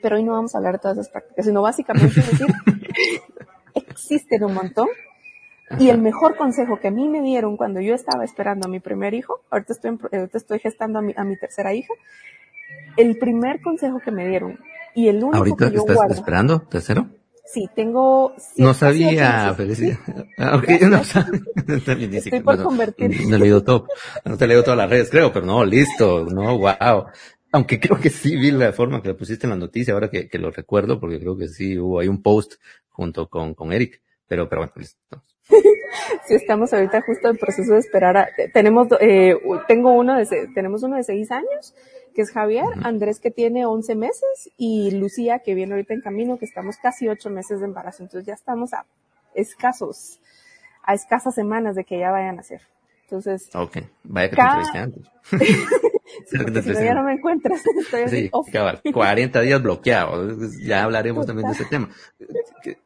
pero 0.00 0.16
hoy 0.16 0.22
no 0.22 0.32
vamos 0.32 0.54
a 0.54 0.58
hablar 0.58 0.74
de 0.74 0.78
todas 0.80 0.98
esas 0.98 1.10
prácticas, 1.10 1.44
sino 1.46 1.62
básicamente 1.62 2.20
decir, 2.20 2.46
existen 3.74 4.44
un 4.44 4.54
montón. 4.54 4.88
Y 5.78 5.88
el 5.88 5.98
mejor 5.98 6.36
consejo 6.36 6.80
que 6.80 6.88
a 6.88 6.90
mí 6.90 7.08
me 7.08 7.22
dieron 7.22 7.56
cuando 7.56 7.80
yo 7.80 7.94
estaba 7.94 8.24
esperando 8.24 8.66
a 8.66 8.70
mi 8.70 8.80
primer 8.80 9.14
hijo, 9.14 9.40
ahorita 9.50 9.72
estoy, 9.72 9.98
ahorita 10.12 10.38
estoy 10.38 10.58
gestando 10.58 10.98
a 10.98 11.02
mi, 11.02 11.14
a 11.16 11.22
mi 11.22 11.36
tercera 11.36 11.72
hija, 11.72 11.94
el 12.96 13.18
primer 13.18 13.60
consejo 13.60 14.00
que 14.04 14.10
me 14.10 14.26
dieron 14.26 14.58
y 14.94 15.08
el 15.08 15.16
único 15.16 15.36
¿Ahorita 15.36 15.68
que 15.68 15.76
yo 15.76 15.80
estás 15.80 15.96
guardo. 15.96 16.14
esperando? 16.14 16.60
¿Tercero? 16.62 17.08
Sí, 17.44 17.68
tengo. 17.74 18.32
No 18.58 18.74
sabía, 18.74 19.52
felicidad. 19.54 19.98
Ah, 20.38 20.56
ok, 20.56 20.82
no 20.82 21.02
sabía. 21.02 21.40
Estoy 22.18 22.40
por 22.40 22.54
bueno, 22.54 22.64
convertir. 22.64 23.28
No 23.28 23.36
he 23.36 23.38
leído 23.40 23.64
todo. 23.64 23.88
No 24.24 24.36
te 24.36 24.44
he 24.44 24.48
leído 24.48 24.62
todas 24.62 24.78
las 24.78 24.88
redes, 24.88 25.10
creo, 25.10 25.32
pero 25.32 25.46
no, 25.46 25.64
listo. 25.64 26.26
No, 26.26 26.58
wow. 26.58 27.06
Aunque 27.50 27.80
creo 27.80 27.98
que 27.98 28.10
sí 28.10 28.36
vi 28.36 28.52
la 28.52 28.72
forma 28.72 29.02
que 29.02 29.08
la 29.08 29.16
pusiste 29.16 29.46
en 29.46 29.50
la 29.50 29.56
noticia, 29.56 29.94
ahora 29.94 30.08
que, 30.08 30.28
que 30.28 30.38
lo 30.38 30.52
recuerdo, 30.52 31.00
porque 31.00 31.18
creo 31.18 31.36
que 31.36 31.48
sí 31.48 31.76
hubo 31.76 31.98
ahí 31.98 32.06
un 32.06 32.22
post 32.22 32.54
junto 32.88 33.28
con, 33.28 33.54
con 33.54 33.72
Eric. 33.72 34.00
Pero, 34.28 34.48
pero 34.48 34.60
bueno, 34.60 34.72
listo. 34.76 35.24
Sí, 36.26 36.34
estamos 36.34 36.72
ahorita 36.72 37.02
justo 37.02 37.28
en 37.28 37.36
proceso 37.36 37.72
de 37.72 37.80
esperar 37.80 38.16
a, 38.16 38.28
tenemos, 38.54 38.88
eh, 39.00 39.36
tengo 39.66 39.92
uno 39.92 40.16
de, 40.16 40.48
tenemos 40.54 40.82
uno 40.84 40.96
de 40.96 41.02
seis 41.02 41.30
años, 41.32 41.74
que 42.14 42.22
es 42.22 42.30
Javier, 42.32 42.64
Andrés 42.82 43.20
que 43.20 43.30
tiene 43.30 43.66
11 43.66 43.94
meses 43.94 44.50
y 44.56 44.90
Lucía 44.92 45.40
que 45.40 45.54
viene 45.54 45.72
ahorita 45.74 45.94
en 45.94 46.00
camino, 46.00 46.38
que 46.38 46.44
estamos 46.44 46.76
casi 46.78 47.08
ocho 47.08 47.30
meses 47.30 47.60
de 47.60 47.66
embarazo. 47.66 48.02
Entonces 48.02 48.26
ya 48.26 48.34
estamos 48.34 48.72
a 48.72 48.86
escasos, 49.34 50.20
a 50.82 50.94
escasas 50.94 51.34
semanas 51.34 51.76
de 51.76 51.84
que 51.84 51.98
ya 51.98 52.10
vayan 52.10 52.30
a 52.30 52.32
nacer. 52.34 52.60
Entonces, 53.04 53.50
Ok. 53.54 53.78
Vaya 54.04 54.30
que 54.30 54.36
te 54.36 54.42
Cada- 54.42 54.60
entrevisté 54.60 54.78
antes. 54.78 55.06
sí, 56.26 56.36
si 56.62 56.70
no 56.72 56.80
ya 56.84 56.94
no 56.94 57.02
me 57.04 57.14
encuentras, 57.14 57.62
estoy 57.80 58.08
Sí, 58.08 58.28
off. 58.32 58.48
cabal, 58.52 58.80
40 58.92 59.40
días 59.40 59.62
bloqueados. 59.62 60.56
Ya 60.64 60.84
hablaremos 60.84 61.26
también 61.26 61.48
de 61.48 61.54
ese 61.54 61.64
tema. 61.64 61.88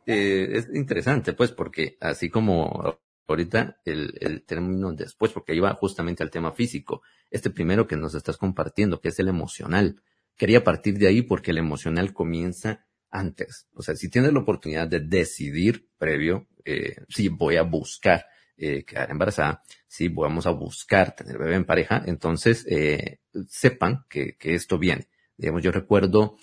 Eh, 0.07 0.49
es 0.53 0.69
interesante, 0.75 1.33
pues, 1.35 1.53
porque 1.53 1.97
así 2.01 2.31
como 2.31 2.97
ahorita 3.33 3.81
el, 3.85 4.15
el 4.21 4.45
término 4.45 4.93
después, 4.93 5.33
porque 5.33 5.55
iba 5.55 5.73
justamente 5.75 6.23
al 6.23 6.31
tema 6.31 6.53
físico, 6.53 7.03
este 7.31 7.51
primero 7.51 7.87
que 7.87 7.97
nos 7.97 8.15
estás 8.15 8.37
compartiendo, 8.37 9.01
que 9.01 9.09
es 9.09 9.19
el 9.19 9.29
emocional. 9.29 10.03
Quería 10.37 10.65
partir 10.65 10.99
de 10.99 11.07
ahí 11.07 11.23
porque 11.23 11.53
el 11.53 11.59
emocional 11.59 12.13
comienza 12.13 12.87
antes. 13.11 13.69
O 13.75 13.83
sea, 13.83 13.95
si 13.95 14.11
tienes 14.11 14.33
la 14.33 14.41
oportunidad 14.41 14.89
de 14.89 15.01
decidir 15.01 15.89
previo, 15.97 16.49
eh, 16.65 16.97
si 17.09 17.29
voy 17.29 17.57
a 17.57 17.63
buscar 17.63 18.27
eh, 18.57 18.85
quedar 18.85 19.11
embarazada, 19.11 19.63
si 19.87 20.09
vamos 20.09 20.47
a 20.47 20.51
buscar 20.51 21.15
tener 21.15 21.39
bebé 21.39 21.55
en 21.55 21.65
pareja, 21.65 22.03
entonces 22.07 22.67
eh, 22.69 23.21
sepan 23.49 24.05
que, 24.09 24.37
que 24.37 24.55
esto 24.55 24.79
viene. 24.79 25.09
Digamos, 25.37 25.63
yo 25.63 25.73
recuerdo 25.73 26.37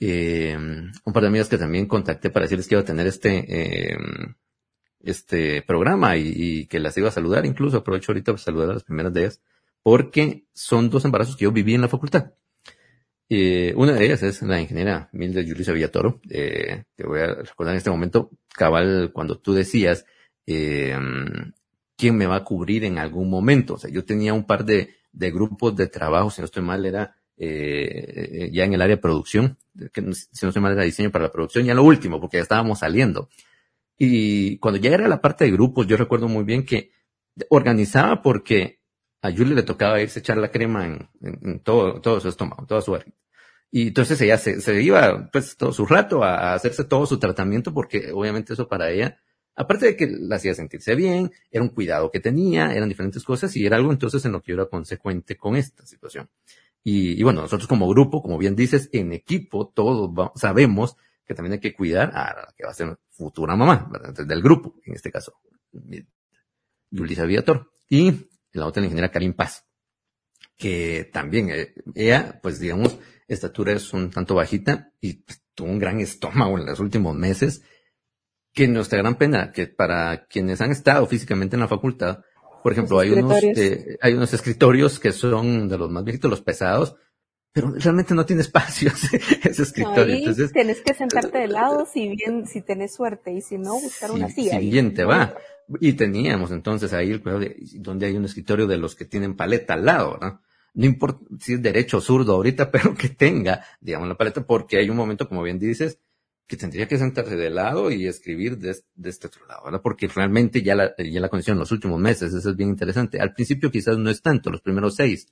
eh, 0.00 0.56
un 0.56 1.12
par 1.12 1.22
de 1.22 1.28
amigas 1.28 1.48
que 1.48 1.58
también 1.58 1.86
contacté 1.86 2.30
para 2.30 2.44
decirles 2.44 2.68
que 2.68 2.74
iba 2.74 2.82
a 2.82 2.86
tener 2.86 3.06
este, 3.06 3.92
eh, 3.92 3.98
este 5.00 5.62
programa 5.62 6.16
y, 6.16 6.32
y 6.34 6.66
que 6.66 6.80
las 6.80 6.96
iba 6.96 7.08
a 7.08 7.12
saludar. 7.12 7.46
Incluso 7.46 7.78
aprovecho 7.78 8.12
ahorita 8.12 8.32
para 8.32 8.42
saludar 8.42 8.70
a 8.70 8.74
las 8.74 8.84
primeras 8.84 9.12
de 9.12 9.20
ellas, 9.20 9.40
porque 9.82 10.44
son 10.52 10.90
dos 10.90 11.04
embarazos 11.04 11.36
que 11.36 11.44
yo 11.44 11.52
viví 11.52 11.74
en 11.74 11.82
la 11.82 11.88
facultad. 11.88 12.32
Eh, 13.30 13.74
una 13.76 13.92
de 13.92 14.06
ellas 14.06 14.22
es 14.22 14.40
la 14.42 14.60
ingeniera 14.60 15.10
Milda 15.12 15.42
Julissa 15.42 15.72
Villatoro. 15.72 16.20
Eh, 16.30 16.84
te 16.94 17.06
voy 17.06 17.20
a 17.20 17.34
recordar 17.34 17.74
en 17.74 17.78
este 17.78 17.90
momento, 17.90 18.30
cabal, 18.54 19.10
cuando 19.12 19.38
tú 19.38 19.52
decías, 19.52 20.06
eh, 20.46 20.96
quién 21.96 22.16
me 22.16 22.26
va 22.26 22.36
a 22.36 22.44
cubrir 22.44 22.84
en 22.84 22.98
algún 22.98 23.28
momento. 23.28 23.74
O 23.74 23.78
sea, 23.78 23.90
yo 23.90 24.04
tenía 24.04 24.32
un 24.32 24.44
par 24.44 24.64
de, 24.64 24.94
de 25.12 25.30
grupos 25.30 25.76
de 25.76 25.88
trabajo, 25.88 26.30
si 26.30 26.40
no 26.40 26.46
estoy 26.46 26.62
mal, 26.62 26.86
era 26.86 27.16
eh, 27.36 28.50
ya 28.52 28.64
en 28.64 28.72
el 28.72 28.82
área 28.82 28.96
de 28.96 29.02
producción, 29.02 29.58
si 29.94 30.00
no 30.42 30.48
estoy 30.48 30.62
mal 30.62 30.72
era 30.72 30.82
diseño 30.82 31.10
para 31.10 31.24
la 31.24 31.32
producción, 31.32 31.64
ya 31.64 31.74
lo 31.74 31.84
último, 31.84 32.20
porque 32.20 32.38
ya 32.38 32.42
estábamos 32.42 32.78
saliendo. 32.80 33.28
Y 33.98 34.58
cuando 34.58 34.78
ya 34.78 34.90
era 34.90 35.08
la 35.08 35.20
parte 35.20 35.44
de 35.44 35.50
grupos, 35.50 35.86
yo 35.88 35.96
recuerdo 35.96 36.28
muy 36.28 36.44
bien 36.44 36.64
que 36.64 36.92
organizaba 37.50 38.22
porque 38.22 38.80
a 39.20 39.32
Julie 39.32 39.54
le 39.54 39.64
tocaba 39.64 40.00
irse 40.00 40.20
a 40.20 40.22
echar 40.22 40.36
la 40.38 40.52
crema 40.52 40.86
en, 41.20 41.60
todo, 41.60 42.20
su 42.20 42.28
estómago, 42.28 42.64
toda 42.66 42.80
su 42.80 42.92
barriga. 42.92 43.16
Y 43.70 43.88
entonces 43.88 44.20
ella 44.20 44.38
se, 44.38 44.60
se 44.60 44.80
iba 44.82 45.28
pues 45.32 45.56
todo 45.56 45.72
su 45.72 45.84
rato 45.84 46.22
a, 46.22 46.54
hacerse 46.54 46.84
todo 46.84 47.04
su 47.06 47.18
tratamiento 47.18 47.74
porque 47.74 48.12
obviamente 48.12 48.52
eso 48.54 48.68
para 48.68 48.90
ella, 48.90 49.18
aparte 49.56 49.86
de 49.86 49.96
que 49.96 50.06
la 50.06 50.36
hacía 50.36 50.54
sentirse 50.54 50.94
bien, 50.94 51.32
era 51.50 51.62
un 51.62 51.70
cuidado 51.70 52.10
que 52.10 52.20
tenía, 52.20 52.72
eran 52.72 52.88
diferentes 52.88 53.24
cosas 53.24 53.54
y 53.56 53.66
era 53.66 53.76
algo 53.76 53.90
entonces 53.92 54.24
en 54.24 54.32
lo 54.32 54.40
que 54.40 54.52
yo 54.52 54.54
era 54.54 54.66
consecuente 54.66 55.36
con 55.36 55.56
esta 55.56 55.84
situación. 55.84 56.30
Y, 56.84 57.20
y 57.20 57.22
bueno, 57.24 57.42
nosotros 57.42 57.68
como 57.68 57.88
grupo, 57.88 58.22
como 58.22 58.38
bien 58.38 58.54
dices, 58.56 58.88
en 58.92 59.12
equipo, 59.12 59.68
todos 59.74 60.30
sabemos 60.36 60.96
que 61.28 61.34
también 61.34 61.52
hay 61.52 61.60
que 61.60 61.74
cuidar 61.74 62.10
a 62.14 62.34
la 62.34 62.54
que 62.56 62.64
va 62.64 62.70
a 62.70 62.74
ser 62.74 62.98
futura 63.10 63.54
mamá, 63.54 63.90
del 64.26 64.42
grupo, 64.42 64.76
en 64.84 64.94
este 64.94 65.12
caso, 65.12 65.34
Yulisa 66.90 67.26
Viator. 67.26 67.70
Y 67.90 68.28
la 68.52 68.66
otra, 68.66 68.80
la 68.80 68.86
ingeniera 68.86 69.10
Karim 69.10 69.34
Paz, 69.34 69.66
que 70.56 71.10
también, 71.12 71.50
eh, 71.50 71.74
ella, 71.94 72.40
pues 72.42 72.58
digamos, 72.58 72.98
estatura 73.28 73.72
es 73.74 73.92
un 73.92 74.10
tanto 74.10 74.34
bajita 74.34 74.90
y 75.00 75.22
pues, 75.22 75.42
tuvo 75.54 75.68
un 75.68 75.78
gran 75.78 76.00
estómago 76.00 76.58
en 76.58 76.64
los 76.64 76.80
últimos 76.80 77.14
meses, 77.14 77.62
que 78.54 78.66
nuestra 78.66 78.98
gran 78.98 79.16
pena, 79.16 79.52
que 79.52 79.66
para 79.66 80.26
quienes 80.26 80.62
han 80.62 80.70
estado 80.70 81.06
físicamente 81.06 81.56
en 81.56 81.60
la 81.60 81.68
facultad, 81.68 82.20
por 82.62 82.72
ejemplo, 82.72 82.98
hay 82.98 83.10
unos, 83.10 83.42
eh, 83.42 83.98
hay 84.00 84.14
unos 84.14 84.32
escritorios 84.32 84.98
que 84.98 85.12
son 85.12 85.68
de 85.68 85.76
los 85.76 85.90
más 85.90 86.04
viejitos, 86.04 86.30
los 86.30 86.40
pesados, 86.40 86.96
pero 87.52 87.70
realmente 87.72 88.14
no 88.14 88.26
tiene 88.26 88.42
espacio 88.42 88.90
ese, 89.44 89.62
escritorio. 89.62 90.14
Ahí 90.14 90.20
Entonces, 90.20 90.52
tenés 90.52 90.80
que 90.80 90.94
sentarte 90.94 91.38
de 91.38 91.48
lado 91.48 91.86
si 91.86 92.08
bien, 92.08 92.46
si 92.46 92.62
tenés 92.62 92.94
suerte 92.94 93.32
y 93.32 93.40
si 93.40 93.58
no, 93.58 93.74
buscar 93.80 94.10
una 94.10 94.28
si, 94.28 94.42
silla. 94.42 94.60
si 94.60 94.70
bien 94.70 94.94
te 94.94 95.04
va. 95.04 95.34
Y 95.80 95.92
teníamos 95.94 96.50
entonces 96.50 96.92
ahí 96.92 97.10
el 97.10 97.22
cuidado 97.22 97.40
de 97.40 97.56
donde 97.74 98.06
hay 98.06 98.16
un 98.16 98.24
escritorio 98.24 98.66
de 98.66 98.78
los 98.78 98.94
que 98.94 99.04
tienen 99.04 99.36
paleta 99.36 99.74
al 99.74 99.84
lado, 99.84 100.18
¿no? 100.20 100.40
No 100.74 100.86
importa 100.86 101.24
si 101.40 101.54
es 101.54 101.62
derecho 101.62 101.98
o 101.98 102.00
zurdo 102.00 102.34
ahorita, 102.34 102.70
pero 102.70 102.94
que 102.94 103.08
tenga, 103.08 103.64
digamos, 103.80 104.08
la 104.08 104.16
paleta, 104.16 104.46
porque 104.46 104.78
hay 104.78 104.88
un 104.90 104.96
momento, 104.96 105.28
como 105.28 105.42
bien 105.42 105.58
dices, 105.58 105.98
que 106.46 106.56
tendría 106.56 106.88
que 106.88 106.96
sentarse 106.96 107.36
de 107.36 107.50
lado 107.50 107.90
y 107.90 108.06
escribir 108.06 108.56
de, 108.56 108.74
de 108.94 109.10
este 109.10 109.26
otro 109.26 109.46
lado, 109.46 109.64
¿verdad? 109.64 109.82
Porque 109.82 110.08
realmente 110.08 110.62
ya 110.62 110.74
la, 110.74 110.94
ya 110.96 111.20
la 111.20 111.28
condición 111.28 111.56
en 111.56 111.60
los 111.60 111.72
últimos 111.72 112.00
meses, 112.00 112.32
eso 112.32 112.50
es 112.50 112.56
bien 112.56 112.70
interesante. 112.70 113.20
Al 113.20 113.34
principio 113.34 113.70
quizás 113.70 113.98
no 113.98 114.08
es 114.08 114.22
tanto, 114.22 114.50
los 114.50 114.62
primeros 114.62 114.94
seis, 114.94 115.28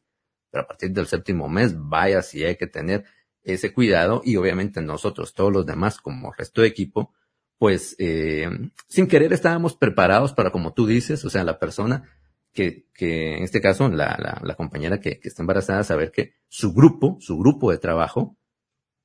pero 0.56 0.64
a 0.64 0.68
partir 0.68 0.90
del 0.90 1.06
séptimo 1.06 1.50
mes, 1.50 1.74
vaya 1.76 2.22
si 2.22 2.42
hay 2.42 2.56
que 2.56 2.66
tener 2.66 3.04
ese 3.42 3.74
cuidado 3.74 4.22
y 4.24 4.36
obviamente 4.36 4.80
nosotros, 4.80 5.34
todos 5.34 5.52
los 5.52 5.66
demás, 5.66 5.98
como 5.98 6.32
resto 6.32 6.62
de 6.62 6.68
equipo, 6.68 7.12
pues 7.58 7.94
eh, 7.98 8.48
sin 8.88 9.06
querer 9.06 9.34
estábamos 9.34 9.76
preparados 9.76 10.32
para, 10.32 10.50
como 10.50 10.72
tú 10.72 10.86
dices, 10.86 11.22
o 11.26 11.28
sea, 11.28 11.44
la 11.44 11.58
persona 11.58 12.10
que, 12.54 12.86
que 12.94 13.36
en 13.36 13.42
este 13.42 13.60
caso, 13.60 13.86
la, 13.90 14.40
la, 14.42 14.54
compañera 14.54 14.98
que, 14.98 15.20
que 15.20 15.28
está 15.28 15.42
embarazada, 15.42 15.84
saber 15.84 16.10
que 16.10 16.36
su 16.48 16.72
grupo, 16.72 17.18
su 17.20 17.36
grupo 17.36 17.70
de 17.70 17.76
trabajo, 17.76 18.38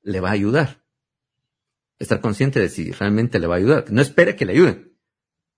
le 0.00 0.20
va 0.20 0.30
a 0.30 0.32
ayudar. 0.32 0.82
Estar 1.98 2.22
consciente 2.22 2.60
de 2.60 2.70
si 2.70 2.92
realmente 2.92 3.38
le 3.40 3.46
va 3.46 3.56
a 3.56 3.58
ayudar. 3.58 3.92
No 3.92 4.00
espere 4.00 4.36
que 4.36 4.46
le 4.46 4.54
ayuden, 4.54 4.91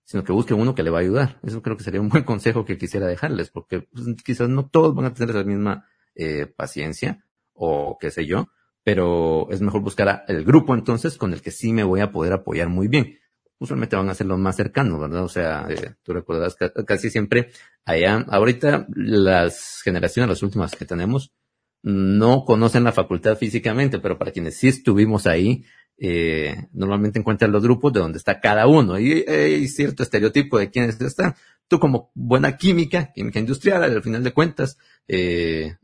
sino 0.05 0.23
que 0.23 0.31
busque 0.31 0.53
uno 0.53 0.75
que 0.75 0.83
le 0.83 0.91
va 0.91 0.99
a 0.99 1.01
ayudar. 1.01 1.39
Eso 1.43 1.61
creo 1.61 1.75
que 1.75 1.83
sería 1.83 1.99
un 1.99 2.09
buen 2.09 2.23
consejo 2.25 2.63
que 2.63 2.77
quisiera 2.77 3.07
dejarles, 3.07 3.49
porque 3.49 3.81
pues, 3.81 4.05
quizás 4.23 4.47
no 4.47 4.67
todos 4.67 4.95
van 4.95 5.05
a 5.05 5.13
tener 5.13 5.35
la 5.35 5.43
misma 5.43 5.85
eh, 6.15 6.45
paciencia 6.45 7.25
o 7.53 7.97
qué 7.99 8.11
sé 8.11 8.25
yo, 8.25 8.47
pero 8.83 9.49
es 9.51 9.61
mejor 9.61 9.81
buscar 9.81 10.23
el 10.27 10.45
grupo 10.45 10.75
entonces 10.75 11.17
con 11.17 11.33
el 11.33 11.41
que 11.41 11.51
sí 11.51 11.73
me 11.73 11.83
voy 11.83 12.01
a 12.01 12.11
poder 12.11 12.33
apoyar 12.33 12.69
muy 12.69 12.87
bien. 12.87 13.17
Usualmente 13.57 13.95
van 13.95 14.09
a 14.09 14.15
ser 14.15 14.27
los 14.27 14.37
más 14.37 14.57
cercanos, 14.57 14.99
¿verdad? 14.99 15.23
O 15.23 15.29
sea, 15.29 15.65
eh, 15.69 15.95
tú 16.03 16.13
recuerdas 16.13 16.55
que 16.55 16.71
casi 16.85 17.09
siempre 17.09 17.51
allá, 17.85 18.25
ahorita 18.29 18.85
las 18.93 19.81
generaciones, 19.81 20.29
las 20.29 20.43
últimas 20.43 20.75
que 20.75 20.85
tenemos, 20.85 21.33
no 21.81 22.43
conocen 22.45 22.83
la 22.83 22.91
facultad 22.91 23.37
físicamente, 23.37 23.99
pero 23.99 24.17
para 24.17 24.31
quienes 24.31 24.57
sí 24.57 24.67
estuvimos 24.67 25.25
ahí, 25.25 25.63
eh, 25.97 26.67
normalmente 26.73 27.19
encuentran 27.19 27.51
los 27.51 27.63
grupos 27.63 27.93
de 27.93 28.01
donde 28.01 28.17
está 28.17 28.39
cada 28.41 28.67
uno 28.67 28.99
y 28.99 29.23
hay 29.27 29.67
cierto 29.67 30.03
estereotipo 30.03 30.57
de 30.57 30.69
quiénes 30.69 30.99
están. 30.99 31.35
Tú 31.67 31.79
como 31.79 32.11
buena 32.13 32.57
química, 32.57 33.11
química 33.13 33.39
industrial, 33.39 33.83
al 33.83 34.03
final 34.03 34.23
de 34.23 34.33
cuentas, 34.33 34.77
eh, 35.07 35.77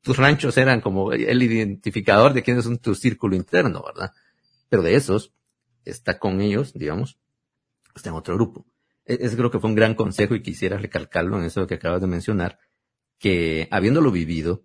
tus 0.00 0.16
ranchos 0.16 0.56
eran 0.56 0.80
como 0.80 1.12
el 1.12 1.42
identificador 1.42 2.32
de 2.32 2.42
quién 2.42 2.58
es 2.58 2.80
tu 2.80 2.94
círculo 2.94 3.36
interno, 3.36 3.84
¿verdad? 3.84 4.12
Pero 4.68 4.82
de 4.82 4.94
esos, 4.94 5.32
está 5.84 6.18
con 6.18 6.40
ellos, 6.40 6.72
digamos, 6.72 7.18
está 7.94 8.10
en 8.10 8.16
otro 8.16 8.34
grupo. 8.34 8.66
E-, 9.04 9.18
ese 9.20 9.36
creo 9.36 9.50
que 9.50 9.60
fue 9.60 9.70
un 9.70 9.76
gran 9.76 9.94
consejo 9.94 10.34
y 10.34 10.42
quisiera 10.42 10.78
recalcarlo 10.78 11.38
en 11.38 11.44
eso 11.44 11.66
que 11.66 11.74
acabas 11.74 12.00
de 12.00 12.06
mencionar, 12.06 12.58
que 13.18 13.68
habiéndolo 13.70 14.10
vivido, 14.10 14.64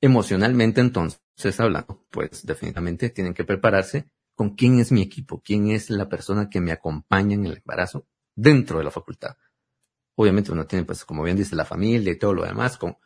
emocionalmente 0.00 0.80
entonces 0.80 1.20
hablando, 1.58 2.04
pues 2.10 2.44
definitivamente 2.44 3.10
tienen 3.10 3.34
que 3.34 3.44
prepararse 3.44 4.08
con 4.34 4.50
quién 4.50 4.78
es 4.78 4.92
mi 4.92 5.02
equipo, 5.02 5.40
quién 5.42 5.68
es 5.68 5.90
la 5.90 6.08
persona 6.08 6.50
que 6.50 6.60
me 6.60 6.72
acompaña 6.72 7.34
en 7.34 7.46
el 7.46 7.56
embarazo 7.56 8.06
dentro 8.34 8.78
de 8.78 8.84
la 8.84 8.90
facultad. 8.90 9.36
Obviamente 10.14 10.52
uno 10.52 10.66
tiene, 10.66 10.84
pues, 10.84 11.04
como 11.04 11.22
bien 11.22 11.36
dice, 11.36 11.56
la 11.56 11.64
familia 11.64 12.12
y 12.12 12.18
todo 12.18 12.34
lo 12.34 12.44
demás, 12.44 12.76
con 12.76 12.96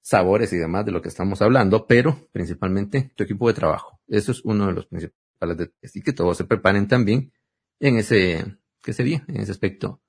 sabores 0.00 0.52
y 0.52 0.58
demás 0.58 0.84
de 0.84 0.92
lo 0.92 1.00
que 1.00 1.08
estamos 1.08 1.40
hablando, 1.40 1.86
pero 1.86 2.28
principalmente 2.32 3.12
tu 3.14 3.24
equipo 3.24 3.48
de 3.48 3.54
trabajo. 3.54 4.00
Eso 4.06 4.32
es 4.32 4.44
uno 4.44 4.66
de 4.66 4.72
los 4.72 4.86
principales 4.86 5.56
detalles 5.56 5.96
y 5.96 6.02
que 6.02 6.12
todos 6.12 6.36
se 6.36 6.44
preparen 6.44 6.88
también 6.88 7.32
en 7.80 7.98
ese, 7.98 8.58
¿qué 8.82 8.92
sería? 8.92 9.24
En 9.28 9.38
ese 9.38 9.52
aspecto 9.52 10.02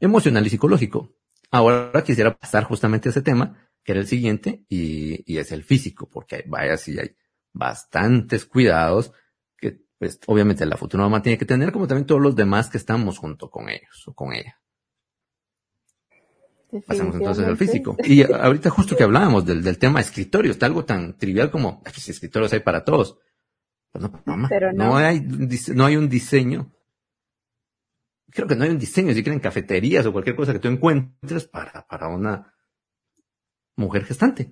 emocional 0.00 0.46
y 0.46 0.50
psicológico. 0.50 1.12
Ahora 1.50 2.02
quisiera 2.04 2.36
pasar 2.36 2.64
justamente 2.64 3.08
a 3.08 3.10
ese 3.10 3.22
tema, 3.22 3.67
que 3.82 3.92
era 3.92 4.00
el 4.00 4.06
siguiente, 4.06 4.64
y, 4.68 5.24
y 5.32 5.38
es 5.38 5.52
el 5.52 5.64
físico, 5.64 6.08
porque 6.08 6.44
vaya 6.46 6.76
si 6.76 6.98
hay 6.98 7.16
bastantes 7.52 8.44
cuidados 8.44 9.12
que, 9.56 9.80
pues, 9.98 10.20
obviamente 10.26 10.64
la 10.66 10.76
futura 10.76 11.04
mamá 11.04 11.22
tiene 11.22 11.38
que 11.38 11.46
tener, 11.46 11.72
como 11.72 11.86
también 11.86 12.06
todos 12.06 12.20
los 12.20 12.36
demás 12.36 12.68
que 12.68 12.78
estamos 12.78 13.18
junto 13.18 13.50
con 13.50 13.68
ellos 13.68 14.06
o 14.06 14.14
con 14.14 14.32
ella. 14.32 14.60
Pasamos 16.86 17.14
entonces 17.14 17.46
al 17.46 17.56
físico. 17.56 17.96
Y 18.04 18.30
ahorita 18.30 18.68
justo 18.68 18.94
que 18.94 19.02
hablábamos 19.02 19.46
del, 19.46 19.62
del 19.62 19.78
tema 19.78 20.00
escritorio, 20.00 20.52
está 20.52 20.66
algo 20.66 20.84
tan 20.84 21.16
trivial 21.16 21.50
como, 21.50 21.82
pues 21.82 22.08
escritorios 22.08 22.52
hay 22.52 22.60
para 22.60 22.84
todos. 22.84 23.18
Pues 23.90 24.02
no, 24.02 24.22
mamá, 24.26 24.50
no. 24.50 24.72
no. 24.72 24.96
hay, 24.96 25.20
no 25.20 25.86
hay 25.86 25.96
un 25.96 26.08
diseño. 26.08 26.70
Creo 28.30 28.46
que 28.46 28.54
no 28.54 28.64
hay 28.64 28.70
un 28.70 28.78
diseño, 28.78 29.14
si 29.14 29.22
quieren 29.22 29.40
cafeterías 29.40 30.04
o 30.04 30.12
cualquier 30.12 30.36
cosa 30.36 30.52
que 30.52 30.58
tú 30.58 30.68
encuentres 30.68 31.46
para, 31.46 31.86
para 31.86 32.08
una 32.08 32.54
mujer 33.78 34.04
gestante. 34.04 34.50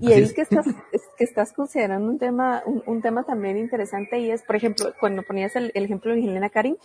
Y 0.00 0.12
ahí 0.12 0.22
es 0.22 0.34
que 0.34 0.42
estás, 0.42 0.66
es 0.92 1.02
que 1.16 1.24
estás 1.24 1.52
considerando 1.52 2.10
un 2.10 2.18
tema, 2.18 2.62
un, 2.66 2.82
un, 2.86 3.00
tema 3.00 3.22
también 3.22 3.56
interesante 3.56 4.18
y 4.18 4.30
es, 4.30 4.42
por 4.42 4.56
ejemplo, 4.56 4.92
cuando 4.98 5.22
ponías 5.22 5.54
el, 5.54 5.70
el 5.74 5.84
ejemplo 5.84 6.12
de 6.12 6.20
Helena 6.20 6.50
Karin, 6.50 6.76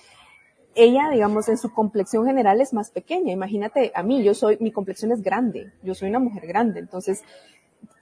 ella, 0.76 1.10
digamos, 1.12 1.50
en 1.50 1.58
su 1.58 1.74
complexión 1.74 2.26
general 2.26 2.62
es 2.62 2.74
más 2.74 2.92
pequeña. 2.92 3.34
Imagínate, 3.34 3.92
a 3.96 4.04
mí, 4.04 4.24
yo 4.24 4.34
soy, 4.34 4.58
mi 4.60 4.72
complexión 4.72 5.12
es 5.12 5.24
grande, 5.24 5.72
yo 5.82 5.96
soy 5.96 6.10
una 6.10 6.20
mujer 6.20 6.46
grande, 6.48 6.80
entonces... 6.80 7.24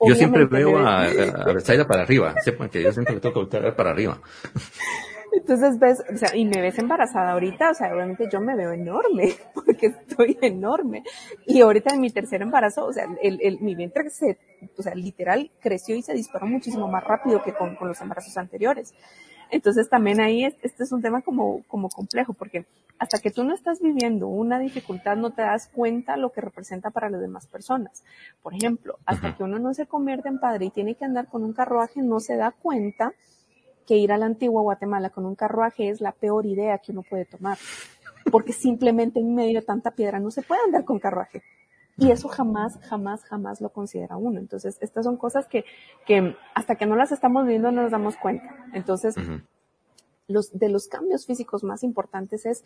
Yo 0.05 0.15
siempre 0.15 0.45
veo 0.45 0.77
a, 0.77 1.05
a, 1.05 1.87
para 1.87 2.03
arriba, 2.03 2.35
sepan 2.43 2.69
que 2.69 2.81
yo 2.81 2.91
siempre 2.91 3.15
le 3.15 3.21
tengo 3.21 3.33
que 3.33 3.39
voltear 3.39 3.75
para 3.75 3.91
arriba. 3.91 4.19
Entonces 5.35 5.79
ves, 5.79 6.03
o 6.13 6.17
sea, 6.17 6.35
y 6.35 6.45
me 6.45 6.61
ves 6.61 6.77
embarazada 6.77 7.31
ahorita, 7.31 7.71
o 7.71 7.73
sea, 7.73 7.93
obviamente 7.93 8.29
yo 8.31 8.39
me 8.39 8.55
veo 8.55 8.71
enorme, 8.71 9.33
porque 9.53 9.87
estoy 9.87 10.37
enorme. 10.41 11.03
Y 11.47 11.61
ahorita 11.61 11.93
en 11.93 12.01
mi 12.01 12.11
tercer 12.11 12.41
embarazo, 12.41 12.85
o 12.85 12.93
sea, 12.93 13.07
el, 13.21 13.39
el, 13.41 13.59
mi 13.59 13.73
vientre 13.73 14.09
se, 14.11 14.37
o 14.77 14.83
sea, 14.83 14.93
literal 14.93 15.51
creció 15.59 15.95
y 15.95 16.03
se 16.03 16.13
disparó 16.13 16.45
muchísimo 16.45 16.87
más 16.87 17.03
rápido 17.03 17.41
que 17.41 17.53
con, 17.53 17.75
con 17.75 17.87
los 17.87 17.99
embarazos 18.01 18.37
anteriores. 18.37 18.93
Entonces 19.49 19.87
también 19.87 20.19
ahí 20.19 20.45
este 20.45 20.83
es 20.83 20.91
un 20.91 21.01
tema 21.01 21.21
como, 21.21 21.63
como 21.67 21.89
complejo, 21.89 22.33
porque 22.33 22.65
hasta 22.97 23.19
que 23.19 23.29
tú 23.29 23.43
no 23.43 23.53
estás 23.53 23.81
viviendo 23.81 24.27
una 24.27 24.57
dificultad 24.57 25.15
no 25.15 25.31
te 25.31 25.43
das 25.43 25.67
cuenta 25.67 26.17
lo 26.17 26.31
que 26.31 26.41
representa 26.41 26.89
para 26.89 27.09
las 27.09 27.21
demás 27.21 27.45
personas. 27.47 28.03
Por 28.41 28.55
ejemplo, 28.55 28.97
hasta 29.05 29.35
que 29.35 29.43
uno 29.43 29.59
no 29.59 29.73
se 29.73 29.85
convierte 29.85 30.29
en 30.29 30.39
padre 30.39 30.65
y 30.65 30.69
tiene 30.71 30.95
que 30.95 31.05
andar 31.05 31.27
con 31.27 31.43
un 31.43 31.53
carruaje, 31.53 32.01
no 32.01 32.19
se 32.19 32.35
da 32.35 32.51
cuenta 32.51 33.13
que 33.83 33.97
ir 33.97 34.11
a 34.11 34.17
la 34.17 34.25
antigua 34.25 34.61
Guatemala 34.61 35.09
con 35.09 35.25
un 35.25 35.35
carruaje 35.35 35.89
es 35.89 36.01
la 36.01 36.11
peor 36.11 36.45
idea 36.45 36.79
que 36.79 36.91
uno 36.91 37.03
puede 37.03 37.25
tomar. 37.25 37.57
Porque 38.31 38.53
simplemente 38.53 39.19
en 39.19 39.35
medio 39.35 39.59
de 39.59 39.65
tanta 39.65 39.91
piedra 39.91 40.19
no 40.19 40.31
se 40.31 40.41
puede 40.41 40.61
andar 40.65 40.85
con 40.85 40.99
carruaje. 40.99 41.43
Y 41.97 42.09
eso 42.09 42.27
jamás, 42.27 42.79
jamás, 42.89 43.23
jamás 43.23 43.61
lo 43.61 43.69
considera 43.69 44.17
uno. 44.17 44.39
Entonces, 44.39 44.77
estas 44.81 45.05
son 45.05 45.17
cosas 45.17 45.47
que, 45.47 45.63
que 46.05 46.35
hasta 46.55 46.75
que 46.75 46.85
no 46.85 46.95
las 46.95 47.11
estamos 47.11 47.45
viendo 47.45 47.71
no 47.71 47.83
nos 47.83 47.91
damos 47.91 48.17
cuenta. 48.17 48.65
Entonces, 48.73 49.15
los, 50.27 50.57
de 50.57 50.69
los 50.69 50.87
cambios 50.87 51.25
físicos 51.25 51.63
más 51.63 51.83
importantes 51.83 52.45
es, 52.45 52.63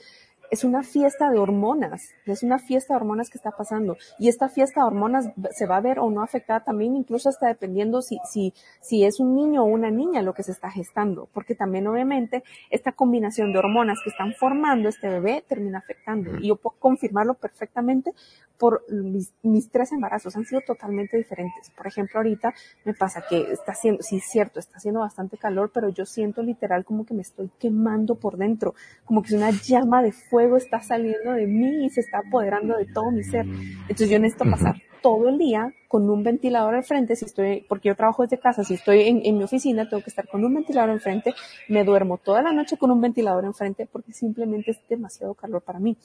es 0.52 0.64
una 0.64 0.84
fiesta 0.84 1.30
de 1.30 1.40
hormonas, 1.40 2.10
es 2.26 2.44
una 2.44 2.60
fiesta 2.60 2.94
de 2.94 2.98
hormonas 2.98 3.30
que 3.30 3.38
está 3.38 3.52
pasando. 3.52 3.98
Y 4.20 4.30
esta 4.30 4.50
fiesta 4.50 4.82
de 4.82 4.88
hormonas 4.88 5.30
se 5.52 5.66
va 5.66 5.78
a 5.78 5.82
ver 5.82 6.00
o 6.00 6.10
no 6.10 6.22
afectada 6.22 6.64
también, 6.64 6.96
incluso 6.96 7.30
hasta 7.30 7.48
dependiendo 7.48 8.02
si, 8.02 8.20
si, 8.30 8.54
si 8.82 9.04
es 9.04 9.20
un 9.20 9.36
niño 9.36 9.64
o 9.64 9.66
una 9.66 9.92
niña 9.92 10.22
lo 10.22 10.34
que 10.34 10.44
se 10.44 10.52
está 10.52 10.70
gestando. 10.72 11.28
Porque 11.34 11.56
también 11.56 11.88
obviamente 11.88 12.44
esta 12.70 12.92
combinación 12.92 13.52
de 13.52 13.60
hormonas 13.60 14.00
que 14.04 14.10
están 14.10 14.34
formando 14.34 14.90
este 14.90 15.10
bebé 15.10 15.44
termina 15.48 15.80
afectando. 15.80 16.38
Y 16.40 16.48
yo 16.48 16.56
puedo 16.56 16.76
confirmarlo 16.80 17.34
perfectamente 17.34 18.14
por 18.58 18.84
mis, 18.90 19.34
mis 19.44 19.70
tres 19.70 19.92
embarazos 19.92 20.36
han 20.36 20.46
sido 20.46 20.62
totalmente 20.62 21.18
diferentes. 21.18 21.70
Por 21.76 21.88
ejemplo, 21.88 22.20
ahorita 22.20 22.54
me 22.86 22.94
pasa 22.94 23.24
que 23.30 23.52
está 23.52 23.74
haciendo, 23.74 24.02
sí 24.02 24.18
es 24.18 24.26
cierto, 24.26 24.60
está 24.60 24.78
haciendo 24.78 25.02
bastante 25.02 25.38
calor, 25.38 25.72
pero 25.72 25.90
yo 25.90 26.06
siento 26.06 26.42
literal 26.42 26.84
como 26.84 27.06
que 27.06 27.14
me 27.14 27.22
estoy 27.22 27.52
quemando 27.60 28.16
por 28.16 28.38
dentro, 28.38 28.74
como 29.06 29.22
que 29.22 29.36
una 29.36 29.52
llama 29.52 30.02
de 30.02 30.12
fuego 30.12 30.37
está 30.40 30.82
saliendo 30.82 31.32
de 31.34 31.48
mí 31.48 31.86
y 31.86 31.90
se 31.90 32.02
está 32.02 32.20
apoderando 32.20 32.78
de 32.78 32.86
todo 32.86 33.12
mi 33.12 33.24
ser. 33.24 33.46
Entonces 33.82 34.10
yo 34.10 34.20
necesito 34.20 34.50
pasar 34.50 34.76
todo 35.02 35.30
el 35.30 35.38
día 35.38 35.74
con 35.88 36.10
un 36.10 36.24
ventilador 36.24 36.76
al 36.76 36.84
frente, 36.84 37.16
si 37.16 37.26
estoy, 37.26 37.66
porque 37.70 37.90
yo 37.90 37.96
trabajo 37.96 38.24
desde 38.24 38.40
casa, 38.40 38.64
si 38.64 38.74
estoy 38.74 39.04
en, 39.04 39.22
en 39.24 39.38
mi 39.38 39.44
oficina, 39.44 39.88
tengo 39.90 40.04
que 40.04 40.10
estar 40.10 40.28
con 40.28 40.44
un 40.44 40.54
ventilador 40.54 40.90
enfrente, 40.90 41.34
me 41.70 41.84
duermo 41.84 42.18
toda 42.18 42.42
la 42.42 42.52
noche 42.52 42.78
con 42.78 42.92
un 42.92 43.02
ventilador 43.02 43.46
enfrente 43.46 43.88
porque 43.92 44.14
simplemente 44.14 44.72
es 44.72 44.80
demasiado 44.90 45.34
calor 45.34 45.62
para 45.62 45.80
mí. 45.80 45.98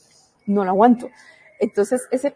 No 0.47 0.65
lo 0.65 0.71
aguanto. 0.71 1.09
Entonces, 1.63 2.09
ese, 2.11 2.35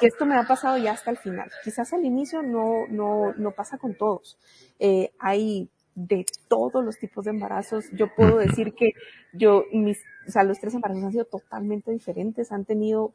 que 0.00 0.06
esto 0.06 0.24
me 0.24 0.34
ha 0.34 0.44
pasado 0.44 0.78
ya 0.78 0.92
hasta 0.92 1.10
el 1.10 1.18
final. 1.18 1.50
Quizás 1.62 1.92
al 1.92 2.06
inicio 2.06 2.42
no, 2.42 2.86
no, 2.88 3.34
no 3.34 3.50
pasa 3.50 3.76
con 3.76 3.94
todos. 3.94 4.38
Eh, 4.78 5.12
hay 5.18 5.68
de 5.94 6.24
todos 6.48 6.84
los 6.84 6.98
tipos 6.98 7.24
de 7.24 7.30
embarazos. 7.30 7.90
Yo 7.92 8.14
puedo 8.14 8.38
decir 8.38 8.74
que 8.74 8.94
yo, 9.32 9.64
mis, 9.72 9.98
o 10.26 10.30
sea, 10.30 10.44
los 10.44 10.58
tres 10.58 10.74
embarazos 10.74 11.04
han 11.04 11.12
sido 11.12 11.24
totalmente 11.24 11.90
diferentes, 11.90 12.52
han 12.52 12.64
tenido 12.64 13.12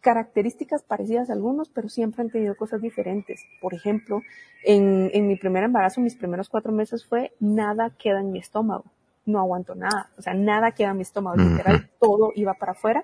características 0.00 0.82
parecidas 0.82 1.30
a 1.30 1.32
algunos, 1.32 1.70
pero 1.70 1.88
siempre 1.88 2.22
han 2.22 2.30
tenido 2.30 2.56
cosas 2.56 2.82
diferentes. 2.82 3.42
Por 3.60 3.74
ejemplo, 3.74 4.22
en, 4.62 5.10
en 5.14 5.26
mi 5.26 5.36
primer 5.36 5.64
embarazo, 5.64 6.00
mis 6.00 6.16
primeros 6.16 6.48
cuatro 6.48 6.72
meses 6.72 7.06
fue 7.06 7.32
nada 7.40 7.90
queda 7.90 8.20
en 8.20 8.30
mi 8.30 8.38
estómago. 8.38 8.84
No 9.24 9.38
aguanto 9.38 9.74
nada. 9.74 10.10
O 10.18 10.22
sea, 10.22 10.34
nada 10.34 10.72
queda 10.72 10.90
en 10.90 10.96
mi 10.98 11.02
estómago. 11.02 11.36
Literal, 11.38 11.90
todo 11.98 12.32
iba 12.34 12.52
para 12.54 12.72
afuera. 12.72 13.02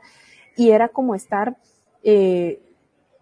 Y 0.56 0.72
era 0.72 0.88
como 0.88 1.14
estar, 1.14 1.56
eh, 2.02 2.60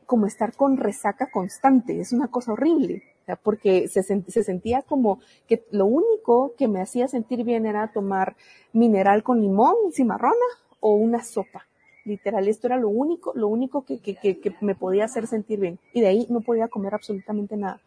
como 0.06 0.26
estar 0.26 0.56
con 0.56 0.76
resaca 0.76 1.30
constante. 1.30 2.00
Es 2.00 2.12
una 2.12 2.26
cosa 2.26 2.54
horrible 2.54 3.04
porque 3.36 3.88
se, 3.88 4.02
se, 4.02 4.44
sentía 4.44 4.82
como 4.82 5.20
que 5.46 5.64
lo 5.70 5.86
único 5.86 6.54
que 6.56 6.68
me 6.68 6.80
hacía 6.80 7.08
sentir 7.08 7.44
bien 7.44 7.66
era 7.66 7.92
tomar 7.92 8.36
mineral 8.72 9.22
con 9.22 9.40
limón, 9.40 9.74
cimarrona 9.92 10.34
o 10.80 10.94
una 10.94 11.22
sopa. 11.22 11.66
Literal, 12.04 12.48
esto 12.48 12.68
era 12.68 12.78
lo 12.78 12.88
único, 12.88 13.32
lo 13.34 13.48
único 13.48 13.84
que, 13.84 14.00
que, 14.00 14.14
que, 14.14 14.54
me 14.60 14.74
podía 14.74 15.04
hacer 15.04 15.26
sentir 15.26 15.60
bien. 15.60 15.78
Y 15.92 16.00
de 16.00 16.06
ahí 16.06 16.26
no 16.30 16.40
podía 16.40 16.68
comer 16.68 16.94
absolutamente 16.94 17.56
nada. 17.56 17.80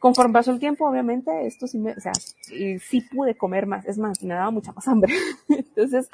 Conforme 0.00 0.32
pasó 0.32 0.50
el 0.50 0.58
tiempo, 0.58 0.88
obviamente, 0.88 1.46
esto 1.46 1.68
sí 1.68 1.78
me, 1.78 1.92
o 1.92 2.00
sea, 2.00 2.12
sí 2.14 3.00
pude 3.12 3.36
comer 3.36 3.66
más, 3.66 3.86
es 3.86 3.98
más, 3.98 4.20
me 4.24 4.34
daba 4.34 4.50
mucha 4.50 4.72
más 4.72 4.88
hambre. 4.88 5.14
Entonces, 5.48 6.10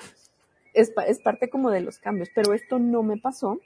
es, 0.74 0.92
es 1.06 1.18
parte 1.20 1.48
como 1.48 1.70
de 1.70 1.80
los 1.80 1.98
cambios, 1.98 2.28
pero 2.34 2.52
esto 2.52 2.78
no 2.78 3.02
me 3.02 3.16
pasó. 3.16 3.58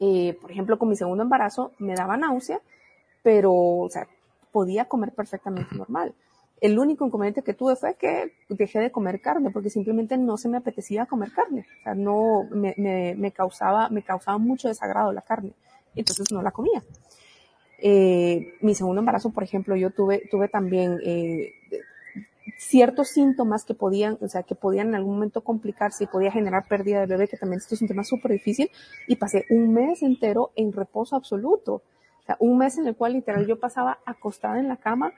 Eh, 0.00 0.38
por 0.40 0.50
ejemplo, 0.50 0.78
con 0.78 0.88
mi 0.88 0.96
segundo 0.96 1.22
embarazo 1.22 1.72
me 1.78 1.94
daba 1.94 2.16
náusea, 2.16 2.60
pero, 3.22 3.52
o 3.52 3.88
sea, 3.90 4.06
podía 4.52 4.86
comer 4.86 5.12
perfectamente 5.12 5.74
normal. 5.74 6.14
El 6.60 6.78
único 6.78 7.06
inconveniente 7.06 7.42
que 7.42 7.54
tuve 7.54 7.74
fue 7.76 7.94
que 7.94 8.34
dejé 8.48 8.80
de 8.80 8.92
comer 8.92 9.20
carne 9.20 9.50
porque 9.50 9.70
simplemente 9.70 10.18
no 10.18 10.36
se 10.36 10.48
me 10.48 10.58
apetecía 10.58 11.06
comer 11.06 11.32
carne. 11.32 11.64
O 11.80 11.82
sea, 11.84 11.94
no, 11.94 12.44
me, 12.50 12.74
me, 12.76 13.14
me 13.16 13.32
causaba, 13.32 13.88
me 13.88 14.02
causaba 14.02 14.36
mucho 14.36 14.68
desagrado 14.68 15.12
la 15.12 15.22
carne. 15.22 15.54
Entonces 15.94 16.30
no 16.32 16.42
la 16.42 16.50
comía. 16.50 16.82
Eh, 17.82 18.54
mi 18.60 18.74
segundo 18.74 19.00
embarazo, 19.00 19.30
por 19.30 19.42
ejemplo, 19.42 19.74
yo 19.74 19.90
tuve, 19.90 20.22
tuve 20.30 20.48
también 20.48 20.98
eh, 21.02 21.54
ciertos 22.58 23.08
síntomas 23.08 23.64
que 23.64 23.74
podían, 23.74 24.18
o 24.20 24.28
sea, 24.28 24.42
que 24.42 24.54
podían 24.54 24.88
en 24.88 24.96
algún 24.96 25.14
momento 25.14 25.42
complicarse 25.42 26.04
y 26.04 26.06
podía 26.06 26.30
generar 26.30 26.68
pérdida 26.68 27.00
de 27.00 27.06
bebé, 27.06 27.28
que 27.28 27.38
también 27.38 27.58
esto 27.58 27.74
es 27.74 27.82
un 27.82 27.88
tema 27.88 28.04
súper 28.04 28.32
difícil, 28.32 28.70
y 29.06 29.16
pasé 29.16 29.46
un 29.48 29.72
mes 29.72 30.02
entero 30.02 30.52
en 30.56 30.72
reposo 30.72 31.16
absoluto. 31.16 31.82
O 32.22 32.26
sea, 32.26 32.36
un 32.38 32.58
mes 32.58 32.78
en 32.78 32.86
el 32.86 32.96
cual 32.96 33.14
literal 33.14 33.46
yo 33.46 33.58
pasaba 33.58 33.98
acostada 34.04 34.58
en 34.58 34.68
la 34.68 34.76
cama, 34.76 35.12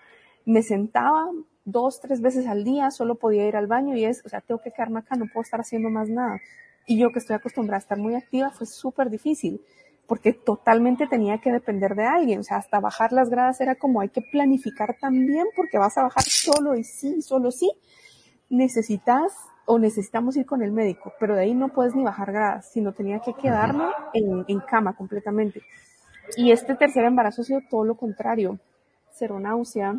me 0.45 0.63
sentaba 0.63 1.31
dos, 1.65 2.01
tres 2.01 2.21
veces 2.21 2.47
al 2.47 2.65
día, 2.65 2.91
solo 2.91 3.17
podía 3.17 3.47
ir 3.47 3.57
al 3.57 3.67
baño 3.67 3.97
y 3.97 4.05
es, 4.05 4.25
o 4.25 4.29
sea, 4.29 4.41
tengo 4.41 4.61
que 4.61 4.73
quedarme 4.73 5.01
acá, 5.01 5.17
no 5.17 5.27
puedo 5.27 5.43
estar 5.43 5.61
haciendo 5.61 5.91
más 5.91 6.09
nada. 6.09 6.41
Y 6.87 6.99
yo 6.99 7.11
que 7.13 7.21
estoy 7.21 7.37
acostumbrada 7.37 7.77
a 7.77 7.81
estar 7.81 7.99
muy 7.99 8.15
activa 8.15 8.51
fue 8.51 8.67
súper 8.67 9.09
difícil 9.09 9.61
porque 10.07 10.33
totalmente 10.33 11.07
tenía 11.07 11.39
que 11.39 11.53
depender 11.53 11.95
de 11.95 12.05
alguien. 12.05 12.41
O 12.41 12.43
sea, 12.43 12.57
hasta 12.59 12.81
bajar 12.81 13.13
las 13.13 13.31
gradas 13.31 13.61
era 13.61 13.77
como 13.77 14.01
hay 14.01 14.09
que 14.09 14.21
planificar 14.21 14.97
también 15.01 15.47
porque 15.57 15.79
vas 15.79 15.97
a 15.97 16.03
bajar 16.03 16.25
solo 16.25 16.75
y 16.75 16.85
sí, 16.85 17.23
solo 17.23 17.51
sí. 17.51 17.71
Necesitas 18.51 19.33
o 19.65 19.79
necesitamos 19.79 20.37
ir 20.37 20.45
con 20.45 20.63
el 20.63 20.73
médico, 20.73 21.13
pero 21.21 21.37
de 21.37 21.43
ahí 21.43 21.55
no 21.55 21.69
puedes 21.69 21.95
ni 21.95 22.03
bajar 22.03 22.33
gradas, 22.33 22.71
sino 22.73 22.93
tenía 22.93 23.21
que 23.21 23.33
quedarme 23.35 23.85
en, 24.13 24.45
en 24.49 24.61
cama 24.61 24.95
completamente. 24.95 25.63
Y 26.37 26.53
este 26.53 26.75
tercer 26.75 27.05
embarazo 27.05 27.43
ha 27.43 27.45
sido 27.45 27.61
todo 27.71 27.85
lo 27.85 27.97
contrario. 27.97 28.59
Cero 29.11 29.39
náusea, 29.39 29.97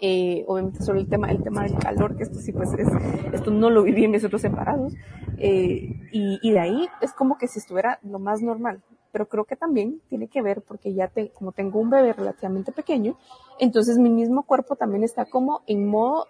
eh, 0.00 0.44
obviamente 0.46 0.82
solo 0.82 1.00
el 1.00 1.08
tema, 1.08 1.30
el 1.30 1.42
tema 1.42 1.62
del 1.62 1.78
calor, 1.78 2.16
que 2.16 2.24
esto 2.24 2.38
sí 2.38 2.52
pues 2.52 2.72
es, 2.74 2.88
esto 3.32 3.50
no 3.50 3.70
lo 3.70 3.82
viví 3.82 4.04
en 4.04 4.10
mis 4.10 4.24
otros 4.24 4.42
separados, 4.42 4.92
eh, 5.38 5.96
y, 6.12 6.38
y, 6.42 6.52
de 6.52 6.60
ahí 6.60 6.88
es 7.00 7.12
como 7.12 7.38
que 7.38 7.48
si 7.48 7.58
estuviera 7.58 7.98
lo 8.02 8.18
más 8.18 8.42
normal, 8.42 8.82
pero 9.12 9.26
creo 9.26 9.44
que 9.44 9.56
también 9.56 10.00
tiene 10.08 10.28
que 10.28 10.42
ver 10.42 10.60
porque 10.60 10.92
ya 10.92 11.08
te, 11.08 11.30
como 11.30 11.52
tengo 11.52 11.80
un 11.80 11.90
bebé 11.90 12.12
relativamente 12.12 12.70
pequeño, 12.70 13.16
entonces 13.58 13.98
mi 13.98 14.10
mismo 14.10 14.42
cuerpo 14.42 14.76
también 14.76 15.04
está 15.04 15.24
como 15.24 15.62
en 15.66 15.86
modo 15.86 16.26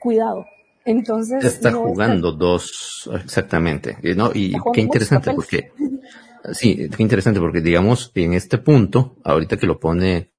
cuidado. 0.00 0.44
Entonces. 0.84 1.44
Está 1.44 1.70
jugando 1.72 2.32
dos, 2.32 3.08
exactamente, 3.14 3.96
¿no? 4.16 4.30
Y 4.34 4.54
qué 4.72 4.80
interesante 4.80 5.32
porque, 5.32 5.72
sí, 6.52 6.88
qué 6.94 7.02
interesante 7.02 7.40
porque 7.40 7.60
digamos, 7.60 8.10
en 8.14 8.34
este 8.34 8.58
punto, 8.58 9.16
ahorita 9.24 9.56
que 9.56 9.66
lo 9.66 9.78
pone 9.78 10.32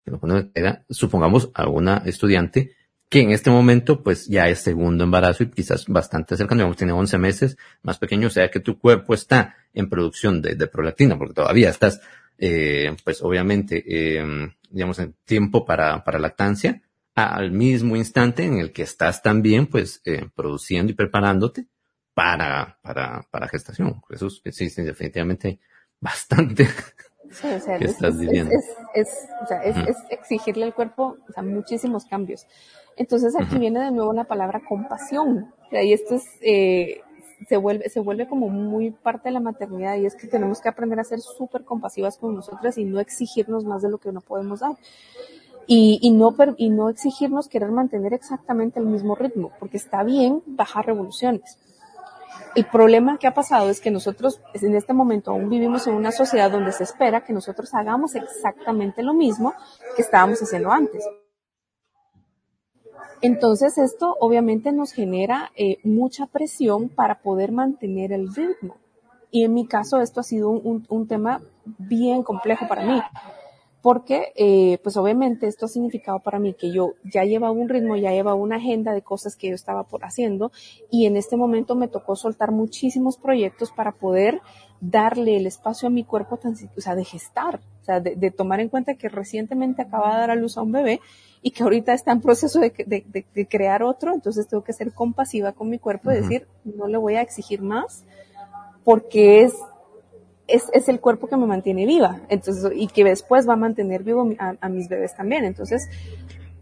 era, 0.53 0.85
supongamos 0.89 1.49
a 1.53 1.67
una 1.67 2.03
estudiante 2.05 2.75
que 3.09 3.21
en 3.21 3.31
este 3.31 3.51
momento 3.51 4.01
pues 4.01 4.27
ya 4.27 4.47
es 4.49 4.59
segundo 4.59 5.03
embarazo 5.03 5.43
y 5.43 5.51
quizás 5.51 5.85
bastante 5.87 6.35
cercano, 6.35 6.59
digamos, 6.59 6.77
tiene 6.77 6.93
11 6.93 7.17
meses, 7.19 7.57
más 7.83 7.99
pequeño, 7.99 8.27
o 8.27 8.31
sea 8.31 8.49
que 8.49 8.59
tu 8.59 8.79
cuerpo 8.79 9.13
está 9.13 9.55
en 9.73 9.89
producción 9.89 10.41
de, 10.41 10.55
prolactina, 10.67 11.17
porque 11.17 11.35
todavía 11.35 11.69
estás, 11.69 12.01
eh, 12.37 12.95
pues 13.03 13.21
obviamente, 13.21 13.83
eh, 13.87 14.51
digamos, 14.69 14.99
en 14.99 15.15
tiempo 15.25 15.65
para, 15.65 16.03
para 16.03 16.19
lactancia, 16.19 16.81
al 17.15 17.51
mismo 17.51 17.95
instante 17.95 18.43
en 18.43 18.57
el 18.57 18.71
que 18.71 18.81
estás 18.81 19.21
también, 19.21 19.67
pues, 19.67 20.01
eh, 20.05 20.27
produciendo 20.35 20.91
y 20.91 20.95
preparándote 20.95 21.67
para, 22.13 22.79
para, 22.81 23.27
para 23.29 23.47
gestación. 23.47 24.01
Eso 24.09 24.27
es, 24.43 24.75
definitivamente 24.75 25.59
bastante 26.03 26.67
Sí, 27.33 27.47
o 27.47 27.59
sea, 27.59 27.75
es, 27.77 27.99
es, 28.93 29.27
o 29.41 29.47
sea, 29.47 29.63
es, 29.63 29.97
exigirle 30.09 30.65
al 30.65 30.73
cuerpo 30.73 31.17
o 31.27 31.33
sea, 31.33 31.43
muchísimos 31.43 32.05
cambios. 32.05 32.45
Entonces 32.95 33.35
aquí 33.39 33.57
viene 33.57 33.79
de 33.79 33.91
nuevo 33.91 34.13
la 34.13 34.25
palabra 34.25 34.61
compasión. 34.67 35.51
Y 35.71 35.93
esto 35.93 36.15
es, 36.15 36.23
eh, 36.41 37.01
se 37.49 37.57
vuelve, 37.57 37.89
se 37.89 37.99
vuelve 37.99 38.27
como 38.27 38.49
muy 38.49 38.91
parte 38.91 39.29
de 39.29 39.33
la 39.33 39.39
maternidad 39.39 39.97
y 39.97 40.05
es 40.05 40.15
que 40.15 40.27
tenemos 40.27 40.61
que 40.61 40.69
aprender 40.69 40.99
a 40.99 41.03
ser 41.03 41.19
súper 41.21 41.63
compasivas 41.63 42.17
con 42.17 42.35
nosotras 42.35 42.77
y 42.77 42.85
no 42.85 42.99
exigirnos 42.99 43.65
más 43.65 43.81
de 43.81 43.89
lo 43.89 43.97
que 43.97 44.11
no 44.11 44.21
podemos 44.21 44.59
dar. 44.59 44.77
Y, 45.65 45.97
y, 46.01 46.11
no, 46.11 46.35
y 46.57 46.69
no 46.69 46.89
exigirnos 46.89 47.47
querer 47.47 47.71
mantener 47.71 48.13
exactamente 48.13 48.79
el 48.79 48.85
mismo 48.85 49.15
ritmo, 49.15 49.51
porque 49.59 49.77
está 49.77 50.03
bien 50.03 50.43
bajar 50.45 50.85
revoluciones 50.85 51.57
el 52.55 52.65
problema 52.65 53.17
que 53.17 53.27
ha 53.27 53.33
pasado 53.33 53.69
es 53.69 53.81
que 53.81 53.91
nosotros 53.91 54.41
en 54.53 54.75
este 54.75 54.93
momento 54.93 55.31
aún 55.31 55.49
vivimos 55.49 55.87
en 55.87 55.95
una 55.95 56.11
sociedad 56.11 56.51
donde 56.51 56.71
se 56.71 56.83
espera 56.83 57.23
que 57.23 57.33
nosotros 57.33 57.73
hagamos 57.73 58.15
exactamente 58.15 59.03
lo 59.03 59.13
mismo 59.13 59.53
que 59.95 60.01
estábamos 60.01 60.41
haciendo 60.41 60.71
antes. 60.71 61.03
Entonces 63.21 63.77
esto 63.77 64.15
obviamente 64.19 64.71
nos 64.71 64.91
genera 64.91 65.51
eh, 65.55 65.77
mucha 65.83 66.25
presión 66.27 66.89
para 66.89 67.21
poder 67.21 67.51
mantener 67.51 68.11
el 68.11 68.33
ritmo. 68.33 68.77
Y 69.31 69.45
en 69.45 69.53
mi 69.53 69.65
caso 69.65 69.99
esto 70.01 70.19
ha 70.19 70.23
sido 70.23 70.49
un, 70.49 70.85
un 70.89 71.07
tema 71.07 71.41
bien 71.65 72.21
complejo 72.21 72.67
para 72.67 72.85
mí, 72.85 73.01
porque 73.83 74.31
eh, 74.37 74.79
pues 74.81 74.95
obviamente 74.95 75.45
esto 75.45 75.65
ha 75.65 75.69
significado 75.69 76.19
para 76.19 76.39
mí 76.39 76.53
que 76.53 76.71
yo 76.71 76.93
ya 77.03 77.25
llevaba 77.25 77.51
un 77.51 77.67
ritmo, 77.67 77.97
ya 77.97 78.11
llevaba 78.11 78.35
una 78.35 78.55
agenda 78.55 78.93
de 78.93 79.01
cosas 79.01 79.35
que 79.35 79.49
yo 79.49 79.55
estaba 79.55 79.83
por 79.83 80.05
haciendo 80.05 80.53
y 80.89 81.05
en 81.05 81.17
este 81.17 81.35
momento 81.35 81.75
me 81.75 81.89
tocó 81.89 82.15
soltar 82.15 82.51
muchísimos 82.51 83.17
proyectos 83.17 83.71
para 83.71 83.91
poder 83.91 84.39
darle 84.79 85.35
el 85.35 85.45
espacio 85.47 85.89
a 85.89 85.91
mi 85.91 86.05
cuerpo, 86.05 86.37
tan, 86.37 86.55
o 86.77 86.81
sea, 86.81 86.95
de 86.95 87.03
gestar, 87.03 87.59
o 87.81 87.83
sea, 87.83 87.99
de, 87.99 88.31
tomar 88.31 88.61
en 88.61 88.69
cuenta 88.69 88.93
que 88.93 89.09
recientemente 89.09 89.81
acaba 89.81 90.13
de 90.13 90.17
dar 90.17 90.31
a 90.31 90.35
luz 90.35 90.57
a 90.57 90.61
un 90.61 90.71
bebé 90.71 91.01
y 91.41 91.51
que 91.51 91.63
ahorita 91.63 91.93
está 91.93 92.13
en 92.13 92.21
proceso 92.21 92.61
de, 92.61 92.71
de 93.33 93.47
crear 93.49 93.83
otro, 93.83 94.13
entonces 94.13 94.47
tengo 94.47 94.63
que 94.63 94.71
ser 94.71 94.93
compasiva 94.93 95.51
con 95.51 95.69
mi 95.69 95.77
cuerpo 95.77 96.09
y 96.09 96.15
decir, 96.15 96.47
no 96.63 96.87
le 96.87 96.97
voy 96.97 97.15
a 97.15 97.21
exigir 97.21 97.61
más 97.61 98.05
porque 98.85 99.43
es 99.43 99.53
es, 100.47 100.69
es, 100.73 100.89
el 100.89 100.99
cuerpo 100.99 101.27
que 101.27 101.37
me 101.37 101.45
mantiene 101.45 101.85
viva, 101.85 102.21
entonces, 102.29 102.71
y 102.75 102.87
que 102.87 103.03
después 103.03 103.47
va 103.47 103.53
a 103.53 103.57
mantener 103.57 104.03
vivo 104.03 104.29
a, 104.39 104.55
a 104.59 104.69
mis 104.69 104.89
bebés 104.89 105.15
también. 105.15 105.45
Entonces, 105.45 105.87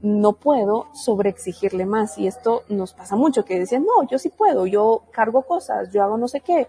no 0.02 0.34
puedo 0.34 0.88
sobreexigirle 0.94 1.86
más. 1.86 2.18
Y 2.18 2.28
esto 2.28 2.64
nos 2.70 2.94
pasa 2.94 3.16
mucho, 3.16 3.46
que 3.46 3.60
decían, 3.60 3.84
no, 3.84 4.08
yo 4.10 4.18
sí 4.18 4.30
puedo, 4.30 4.66
yo 4.66 5.04
cargo 5.12 5.44
cosas, 5.44 5.92
yo 5.92 6.04
hago 6.04 6.18
no 6.18 6.28
sé 6.28 6.42
qué, 6.42 6.68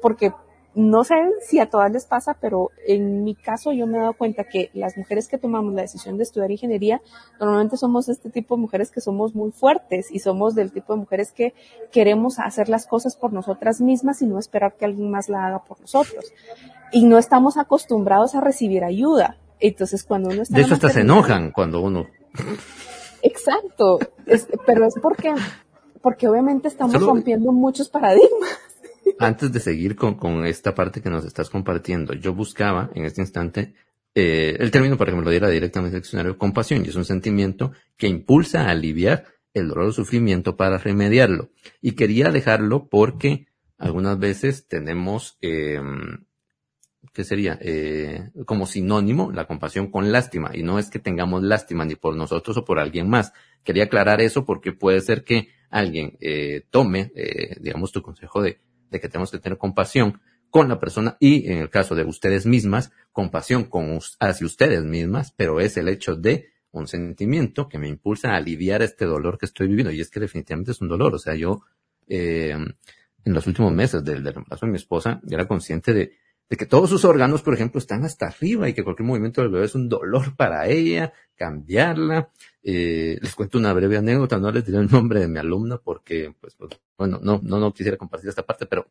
porque 0.00 0.32
no 0.74 1.04
sé 1.04 1.14
si 1.40 1.60
a 1.60 1.70
todas 1.70 1.92
les 1.92 2.04
pasa, 2.04 2.34
pero 2.40 2.70
en 2.86 3.22
mi 3.22 3.34
caso 3.34 3.72
yo 3.72 3.86
me 3.86 3.98
he 3.98 4.00
dado 4.00 4.14
cuenta 4.14 4.44
que 4.44 4.70
las 4.74 4.96
mujeres 4.96 5.28
que 5.28 5.38
tomamos 5.38 5.72
la 5.72 5.82
decisión 5.82 6.16
de 6.16 6.24
estudiar 6.24 6.50
ingeniería, 6.50 7.00
normalmente 7.38 7.76
somos 7.76 8.08
este 8.08 8.28
tipo 8.30 8.56
de 8.56 8.62
mujeres 8.62 8.90
que 8.90 9.00
somos 9.00 9.34
muy 9.34 9.52
fuertes 9.52 10.10
y 10.10 10.18
somos 10.18 10.54
del 10.54 10.72
tipo 10.72 10.94
de 10.94 11.00
mujeres 11.00 11.32
que 11.32 11.54
queremos 11.92 12.38
hacer 12.38 12.68
las 12.68 12.86
cosas 12.86 13.16
por 13.16 13.32
nosotras 13.32 13.80
mismas 13.80 14.20
y 14.22 14.26
no 14.26 14.38
esperar 14.38 14.74
que 14.76 14.84
alguien 14.84 15.10
más 15.10 15.28
la 15.28 15.46
haga 15.46 15.64
por 15.64 15.80
nosotros. 15.80 16.32
Y 16.90 17.04
no 17.04 17.18
estamos 17.18 17.56
acostumbrados 17.56 18.34
a 18.34 18.40
recibir 18.40 18.82
ayuda. 18.82 19.36
Entonces 19.60 20.02
cuando 20.02 20.30
uno 20.30 20.42
está... 20.42 20.56
De 20.56 20.62
hecho 20.62 20.74
hasta 20.74 20.90
se 20.90 21.00
enojan 21.02 21.52
cuando 21.52 21.80
uno... 21.80 22.06
Exacto, 23.22 24.00
pero 24.66 24.86
es 24.86 24.94
porque, 25.00 25.34
porque 26.02 26.28
obviamente 26.28 26.68
estamos 26.68 27.00
rompiendo 27.00 27.52
muchos 27.52 27.88
paradigmas 27.88 28.63
antes 29.18 29.52
de 29.52 29.60
seguir 29.60 29.96
con, 29.96 30.14
con, 30.14 30.46
esta 30.46 30.74
parte 30.74 31.00
que 31.00 31.10
nos 31.10 31.24
estás 31.24 31.50
compartiendo, 31.50 32.14
yo 32.14 32.34
buscaba 32.34 32.90
en 32.94 33.04
este 33.04 33.20
instante 33.20 33.74
eh, 34.14 34.56
el 34.60 34.70
término, 34.70 34.96
por 34.96 35.08
ejemplo, 35.08 35.24
lo 35.24 35.30
diera 35.30 35.48
directamente 35.48 35.94
del 35.94 36.02
diccionario 36.02 36.38
compasión 36.38 36.84
y 36.84 36.88
es 36.88 36.94
un 36.94 37.04
sentimiento 37.04 37.72
que 37.96 38.06
impulsa 38.06 38.66
a 38.66 38.70
aliviar 38.70 39.24
el 39.54 39.68
dolor 39.68 39.86
o 39.86 39.92
sufrimiento 39.92 40.56
para 40.56 40.78
remediarlo. 40.78 41.50
Y 41.80 41.92
quería 41.92 42.30
dejarlo 42.30 42.88
porque 42.88 43.46
algunas 43.78 44.18
veces 44.18 44.68
tenemos, 44.68 45.36
eh, 45.40 45.80
¿qué 47.12 47.24
sería? 47.24 47.58
Eh, 47.60 48.30
como 48.46 48.66
sinónimo 48.66 49.32
la 49.32 49.46
compasión 49.46 49.90
con 49.90 50.12
lástima. 50.12 50.50
Y 50.54 50.62
no 50.62 50.78
es 50.78 50.90
que 50.90 50.98
tengamos 50.98 51.42
lástima 51.42 51.84
ni 51.84 51.96
por 51.96 52.16
nosotros 52.16 52.56
o 52.56 52.64
por 52.64 52.78
alguien 52.78 53.08
más. 53.08 53.32
Quería 53.64 53.84
aclarar 53.84 54.20
eso 54.20 54.44
porque 54.44 54.72
puede 54.72 55.00
ser 55.00 55.24
que 55.24 55.48
alguien 55.70 56.16
eh, 56.20 56.62
tome, 56.70 57.10
eh, 57.16 57.56
digamos, 57.60 57.90
tu 57.90 58.00
consejo 58.00 58.42
de 58.42 58.60
de 58.94 59.00
que 59.00 59.08
tenemos 59.08 59.32
que 59.32 59.40
tener 59.40 59.58
compasión 59.58 60.20
con 60.50 60.68
la 60.68 60.78
persona 60.78 61.16
y 61.18 61.50
en 61.50 61.58
el 61.58 61.68
caso 61.68 61.96
de 61.96 62.04
ustedes 62.04 62.46
mismas, 62.46 62.92
compasión 63.10 63.64
con, 63.64 63.98
hacia 64.20 64.46
ustedes 64.46 64.84
mismas, 64.84 65.34
pero 65.36 65.58
es 65.58 65.76
el 65.76 65.88
hecho 65.88 66.14
de 66.14 66.52
un 66.70 66.86
sentimiento 66.86 67.68
que 67.68 67.78
me 67.78 67.88
impulsa 67.88 68.30
a 68.30 68.36
aliviar 68.36 68.80
este 68.80 69.04
dolor 69.04 69.36
que 69.36 69.46
estoy 69.46 69.66
viviendo 69.66 69.90
y 69.90 70.00
es 70.00 70.10
que 70.10 70.20
definitivamente 70.20 70.70
es 70.70 70.80
un 70.80 70.88
dolor, 70.88 71.12
o 71.12 71.18
sea, 71.18 71.34
yo 71.34 71.62
eh, 72.06 72.50
en 73.24 73.32
los 73.32 73.46
últimos 73.48 73.72
meses 73.72 74.04
del, 74.04 74.24
embarazo 74.24 74.66
de 74.66 74.72
mi 74.72 74.76
esposa 74.76 75.20
era 75.28 75.48
consciente 75.48 75.92
de, 75.92 76.12
de 76.48 76.56
que 76.56 76.66
todos 76.66 76.88
sus 76.88 77.04
órganos, 77.04 77.42
por 77.42 77.54
ejemplo, 77.54 77.80
están 77.80 78.04
hasta 78.04 78.26
arriba 78.26 78.68
y 78.68 78.74
que 78.74 78.84
cualquier 78.84 79.08
movimiento 79.08 79.40
del 79.40 79.50
bebé 79.50 79.64
es 79.64 79.74
un 79.74 79.88
dolor 79.88 80.36
para 80.36 80.68
ella, 80.68 81.12
cambiarla. 81.34 82.30
Eh, 82.66 83.18
les 83.20 83.34
cuento 83.34 83.58
una 83.58 83.72
breve 83.72 83.98
anécdota, 83.98 84.38
no 84.38 84.50
les 84.50 84.64
diré 84.64 84.78
el 84.78 84.90
nombre 84.90 85.20
de 85.20 85.28
mi 85.28 85.38
alumna 85.38 85.78
porque, 85.78 86.34
pues, 86.40 86.54
pues, 86.54 86.70
bueno, 86.96 87.20
no, 87.22 87.40
no, 87.42 87.58
no 87.58 87.72
quisiera 87.74 87.98
compartir 87.98 88.30
esta 88.30 88.42
parte, 88.42 88.66
pero 88.66 88.86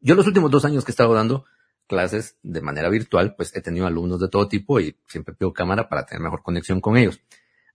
yo 0.00 0.14
los 0.14 0.26
últimos 0.26 0.50
dos 0.50 0.64
años 0.64 0.84
que 0.84 0.90
he 0.90 0.94
estado 0.94 1.12
dando 1.14 1.44
clases 1.86 2.38
de 2.42 2.62
manera 2.62 2.88
virtual, 2.88 3.34
pues 3.36 3.54
he 3.54 3.60
tenido 3.60 3.86
alumnos 3.86 4.20
de 4.20 4.28
todo 4.28 4.48
tipo 4.48 4.80
y 4.80 4.96
siempre 5.06 5.34
pido 5.34 5.52
cámara 5.52 5.88
para 5.88 6.06
tener 6.06 6.22
mejor 6.22 6.42
conexión 6.42 6.80
con 6.80 6.96
ellos. 6.96 7.20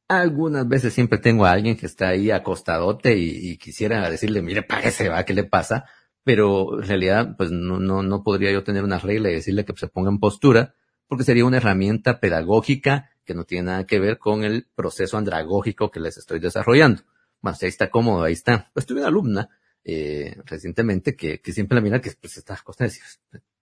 Algunas 0.08 0.68
veces 0.68 0.94
siempre 0.94 1.20
tengo 1.20 1.46
a 1.46 1.52
alguien 1.52 1.78
que 1.78 1.86
está 1.86 2.10
ahí 2.10 2.32
acostadote 2.32 3.16
y, 3.18 3.52
y 3.52 3.58
quisiera 3.58 4.10
decirle, 4.10 4.42
mire, 4.42 4.64
páguese, 4.64 5.10
va, 5.10 5.24
¿qué 5.24 5.34
le 5.34 5.44
pasa? 5.44 5.86
pero 6.26 6.82
en 6.82 6.88
realidad 6.88 7.36
pues 7.38 7.52
no, 7.52 7.80
no, 7.80 8.02
no 8.02 8.24
podría 8.24 8.52
yo 8.52 8.64
tener 8.64 8.84
una 8.84 8.98
regla 8.98 9.30
y 9.30 9.36
decirle 9.36 9.64
que 9.64 9.74
se 9.78 9.88
ponga 9.88 10.10
en 10.10 10.20
postura 10.20 10.76
porque 11.08 11.24
sería 11.24 11.46
una 11.46 11.58
herramienta 11.58 12.20
pedagógica 12.20 13.12
que 13.26 13.34
no 13.34 13.44
tiene 13.44 13.66
nada 13.66 13.86
que 13.86 14.00
ver 14.00 14.18
con 14.18 14.44
el 14.44 14.68
proceso 14.76 15.18
andragógico 15.18 15.92
que 15.92 16.00
les 16.00 16.18
estoy 16.18 16.40
desarrollando. 16.40 17.02
Bueno, 17.42 17.58
si 17.58 17.66
ahí 17.66 17.70
está 17.70 17.90
cómodo, 17.90 18.24
ahí 18.24 18.34
está. 18.34 18.70
Pues 18.74 18.86
tuve 18.86 19.00
una 19.00 19.10
alumna 19.10 19.50
eh, 19.84 20.36
recientemente 20.46 21.16
que, 21.16 21.42
que 21.42 21.54
siempre 21.54 21.76
la 21.76 21.82
mira 21.82 22.02
que 22.02 22.12
pues 22.20 22.38
está 22.38 22.58
costa, 22.64 22.88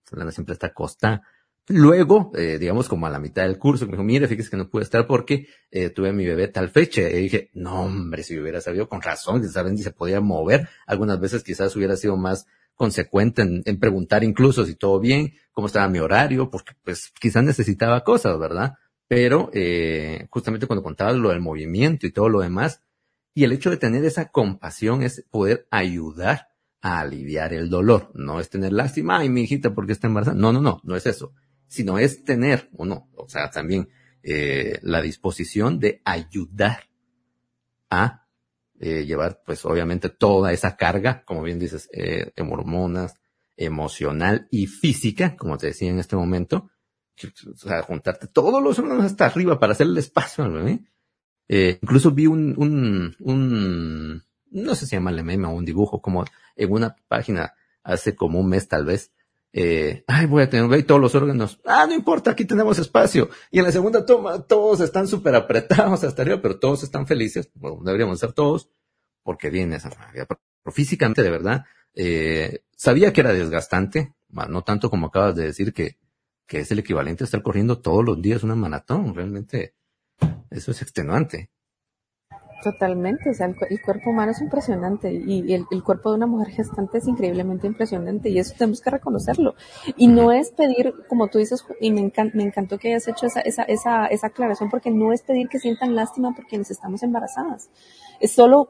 fulana 0.05 0.31
siempre 0.31 0.53
está 0.53 0.73
costa. 0.73 1.21
Luego, 1.67 2.31
eh, 2.35 2.57
digamos 2.59 2.89
como 2.89 3.07
a 3.07 3.09
la 3.09 3.19
mitad 3.19 3.43
del 3.43 3.57
curso, 3.57 3.85
me 3.85 3.91
dijo, 3.91 4.03
mire, 4.03 4.27
fíjese 4.27 4.49
que 4.49 4.57
no 4.57 4.69
pude 4.69 4.83
estar 4.83 5.07
porque 5.07 5.47
eh, 5.71 5.89
tuve 5.89 6.09
a 6.09 6.13
mi 6.13 6.25
bebé 6.25 6.49
tal 6.49 6.69
fecha. 6.69 7.01
Y 7.01 7.21
dije, 7.21 7.51
no 7.53 7.83
hombre, 7.83 8.23
si 8.23 8.37
hubiera 8.37 8.59
sabido 8.59 8.89
con 8.89 9.01
razón, 9.01 9.47
saben 9.49 9.77
si 9.77 9.83
se 9.83 9.91
podía 9.91 10.19
mover. 10.19 10.67
Algunas 10.85 11.19
veces 11.21 11.43
quizás 11.43 11.75
hubiera 11.75 11.95
sido 11.95 12.17
más 12.17 12.47
consecuente 12.75 13.43
en, 13.43 13.61
en, 13.65 13.79
preguntar 13.79 14.23
incluso 14.23 14.65
si 14.65 14.75
todo 14.75 14.99
bien, 14.99 15.33
cómo 15.51 15.67
estaba 15.67 15.87
mi 15.87 15.99
horario, 15.99 16.49
porque 16.49 16.73
pues 16.83 17.11
quizás 17.19 17.43
necesitaba 17.43 18.03
cosas, 18.03 18.37
¿verdad? 18.39 18.73
Pero 19.07 19.49
eh, 19.53 20.27
justamente 20.29 20.67
cuando 20.67 20.83
contabas 20.83 21.15
lo 21.15 21.29
del 21.29 21.41
movimiento 21.41 22.07
y 22.07 22.11
todo 22.11 22.29
lo 22.29 22.41
demás, 22.41 22.81
y 23.33 23.43
el 23.43 23.51
hecho 23.51 23.69
de 23.69 23.77
tener 23.77 24.05
esa 24.05 24.29
compasión 24.29 25.01
es 25.01 25.25
poder 25.31 25.67
ayudar 25.71 26.49
a 26.81 26.99
aliviar 26.99 27.53
el 27.53 27.69
dolor. 27.69 28.11
No 28.13 28.39
es 28.39 28.49
tener 28.49 28.73
lástima, 28.73 29.19
ay, 29.19 29.29
mi 29.29 29.41
hijita, 29.41 29.73
porque 29.73 29.93
está 29.93 30.07
embarazada. 30.07 30.37
No, 30.37 30.53
no, 30.53 30.61
no, 30.61 30.81
no 30.83 30.95
es 30.95 31.05
eso. 31.05 31.33
Sino 31.67 31.97
es 31.97 32.23
tener, 32.23 32.69
o 32.77 32.85
no, 32.85 33.09
o 33.15 33.27
sea, 33.27 33.49
también 33.49 33.89
eh, 34.21 34.79
la 34.83 35.01
disposición 35.01 35.79
de 35.79 36.01
ayudar 36.05 36.83
a 37.89 38.27
eh, 38.79 39.05
llevar, 39.05 39.41
pues 39.45 39.65
obviamente, 39.65 40.09
toda 40.09 40.51
esa 40.51 40.75
carga, 40.75 41.23
como 41.25 41.41
bien 41.41 41.57
dices, 41.57 41.89
eh, 41.93 42.31
en 42.35 42.51
hormonas, 42.51 43.15
emocional 43.55 44.47
y 44.51 44.67
física, 44.67 45.35
como 45.37 45.57
te 45.57 45.67
decía 45.67 45.89
en 45.89 45.99
este 45.99 46.15
momento, 46.15 46.69
o 47.51 47.57
sea, 47.57 47.81
juntarte 47.83 48.27
todos 48.27 48.61
los 48.61 48.79
órganos 48.79 49.05
hasta 49.05 49.25
arriba 49.25 49.59
para 49.59 49.73
hacer 49.73 49.87
el 49.87 49.97
espacio 49.97 50.43
al 50.43 50.51
bebé 50.51 50.83
eh, 51.47 51.79
incluso 51.81 52.11
vi 52.11 52.27
un, 52.27 52.55
un, 52.57 53.15
un, 53.19 54.23
no 54.51 54.75
sé 54.75 54.85
si 54.85 54.95
llama 54.95 55.11
meme 55.11 55.47
o 55.47 55.51
un 55.51 55.65
dibujo, 55.65 56.01
como 56.01 56.25
en 56.55 56.71
una 56.71 56.95
página 57.07 57.53
hace 57.83 58.15
como 58.15 58.39
un 58.39 58.49
mes 58.49 58.67
tal 58.67 58.85
vez. 58.85 59.11
Eh, 59.55 60.03
ay, 60.07 60.25
voy 60.25 60.41
a 60.41 60.49
tener 60.49 60.83
todos 60.83 60.99
los 60.99 61.13
órganos. 61.13 61.59
Ah, 61.65 61.85
no 61.87 61.93
importa, 61.93 62.31
aquí 62.31 62.45
tenemos 62.45 62.79
espacio. 62.79 63.29
Y 63.51 63.59
en 63.59 63.65
la 63.65 63.71
segunda 63.71 64.05
toma, 64.05 64.41
todos 64.41 64.79
están 64.79 65.07
súper 65.07 65.35
apretados 65.35 66.03
hasta 66.03 66.21
arriba, 66.23 66.41
pero 66.41 66.57
todos 66.57 66.83
están 66.83 67.05
felices. 67.05 67.49
Bueno, 67.53 67.81
deberíamos 67.83 68.19
ser 68.19 68.33
todos, 68.33 68.69
porque 69.21 69.49
viene 69.49 69.75
esa 69.75 69.89
magia. 69.89 70.25
Pero 70.25 70.73
físicamente, 70.73 71.21
de 71.21 71.29
verdad, 71.29 71.65
eh, 71.93 72.63
sabía 72.75 73.13
que 73.13 73.21
era 73.21 73.31
desgastante, 73.31 74.13
no 74.49 74.63
tanto 74.63 74.89
como 74.89 75.07
acabas 75.07 75.35
de 75.35 75.43
decir 75.43 75.71
que, 75.73 75.97
que 76.47 76.59
es 76.59 76.71
el 76.71 76.79
equivalente 76.79 77.23
a 77.23 77.25
estar 77.25 77.41
corriendo 77.41 77.79
todos 77.79 78.03
los 78.03 78.21
días 78.21 78.43
una 78.43 78.55
maratón. 78.55 79.15
Realmente, 79.15 79.75
eso 80.49 80.71
es 80.71 80.81
extenuante. 80.81 81.49
Totalmente, 82.63 83.29
o 83.29 83.33
sea, 83.33 83.47
el, 83.47 83.81
cuerpo 83.81 84.11
humano 84.11 84.31
es 84.31 84.39
impresionante 84.39 85.11
y 85.11 85.53
el, 85.53 85.83
cuerpo 85.83 86.11
de 86.11 86.15
una 86.15 86.27
mujer 86.27 86.53
gestante 86.53 86.99
es 86.99 87.07
increíblemente 87.09 87.67
impresionante 87.67 88.29
y 88.29 88.39
eso 88.39 88.53
tenemos 88.57 88.79
que 88.79 88.89
reconocerlo. 88.89 89.55
Y 89.97 90.07
no 90.07 90.31
es 90.31 90.51
pedir, 90.51 90.93
como 91.09 91.27
tú 91.27 91.39
dices, 91.39 91.65
y 91.81 91.91
me, 91.91 92.09
me 92.33 92.43
encantó 92.43 92.77
que 92.77 92.87
hayas 92.87 93.09
hecho 93.09 93.25
esa, 93.25 93.41
esa, 93.41 93.63
esa, 93.63 94.05
esa, 94.05 94.27
aclaración, 94.27 94.69
porque 94.69 94.91
no 94.91 95.11
es 95.11 95.23
pedir 95.23 95.49
que 95.49 95.59
sientan 95.59 95.93
lástima 95.93 96.33
porque 96.33 96.57
nos 96.57 96.71
estamos 96.71 97.03
embarazadas. 97.03 97.69
Es 98.21 98.31
solo, 98.31 98.69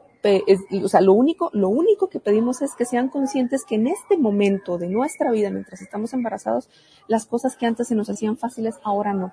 o 0.82 0.88
sea, 0.88 1.00
lo 1.00 1.12
único, 1.12 1.50
lo 1.52 1.68
único 1.68 2.08
que 2.08 2.20
pedimos 2.20 2.62
es 2.62 2.74
que 2.74 2.84
sean 2.84 3.08
conscientes 3.08 3.64
que 3.64 3.74
en 3.74 3.86
este 3.86 4.16
momento 4.16 4.78
de 4.78 4.88
nuestra 4.88 5.30
vida, 5.30 5.50
mientras 5.50 5.82
estamos 5.82 6.12
embarazados, 6.14 6.68
las 7.08 7.26
cosas 7.26 7.56
que 7.56 7.66
antes 7.66 7.88
se 7.88 7.94
nos 7.94 8.08
hacían 8.08 8.36
fáciles, 8.36 8.76
ahora 8.82 9.12
no 9.12 9.32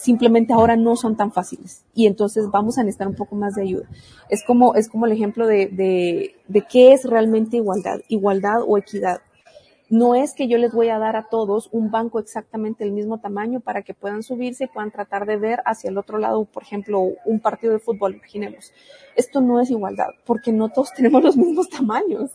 simplemente 0.00 0.54
ahora 0.54 0.76
no 0.76 0.96
son 0.96 1.14
tan 1.14 1.30
fáciles 1.30 1.84
y 1.94 2.06
entonces 2.06 2.48
vamos 2.50 2.78
a 2.78 2.82
necesitar 2.82 3.06
un 3.06 3.14
poco 3.14 3.36
más 3.36 3.54
de 3.54 3.62
ayuda. 3.62 3.86
Es 4.30 4.42
como, 4.44 4.74
es 4.74 4.88
como 4.88 5.04
el 5.06 5.12
ejemplo 5.12 5.46
de, 5.46 5.66
de, 5.66 6.36
de 6.48 6.62
qué 6.62 6.92
es 6.92 7.04
realmente 7.04 7.58
igualdad, 7.58 8.00
igualdad 8.08 8.62
o 8.66 8.78
equidad. 8.78 9.20
No 9.90 10.14
es 10.14 10.34
que 10.34 10.46
yo 10.46 10.56
les 10.56 10.72
voy 10.72 10.88
a 10.88 11.00
dar 11.00 11.16
a 11.16 11.26
todos 11.28 11.68
un 11.72 11.90
banco 11.90 12.20
exactamente 12.20 12.84
del 12.84 12.92
mismo 12.92 13.18
tamaño 13.18 13.58
para 13.58 13.82
que 13.82 13.92
puedan 13.92 14.22
subirse 14.22 14.64
y 14.64 14.68
puedan 14.68 14.92
tratar 14.92 15.26
de 15.26 15.36
ver 15.36 15.60
hacia 15.66 15.90
el 15.90 15.98
otro 15.98 16.18
lado, 16.18 16.44
por 16.44 16.62
ejemplo, 16.62 17.00
un 17.24 17.40
partido 17.40 17.72
de 17.72 17.80
fútbol, 17.80 18.14
imaginemos. 18.14 18.72
Esto 19.16 19.40
no 19.40 19.60
es 19.60 19.68
igualdad, 19.68 20.10
porque 20.24 20.52
no 20.52 20.68
todos 20.68 20.92
tenemos 20.96 21.24
los 21.24 21.36
mismos 21.36 21.68
tamaños. 21.68 22.30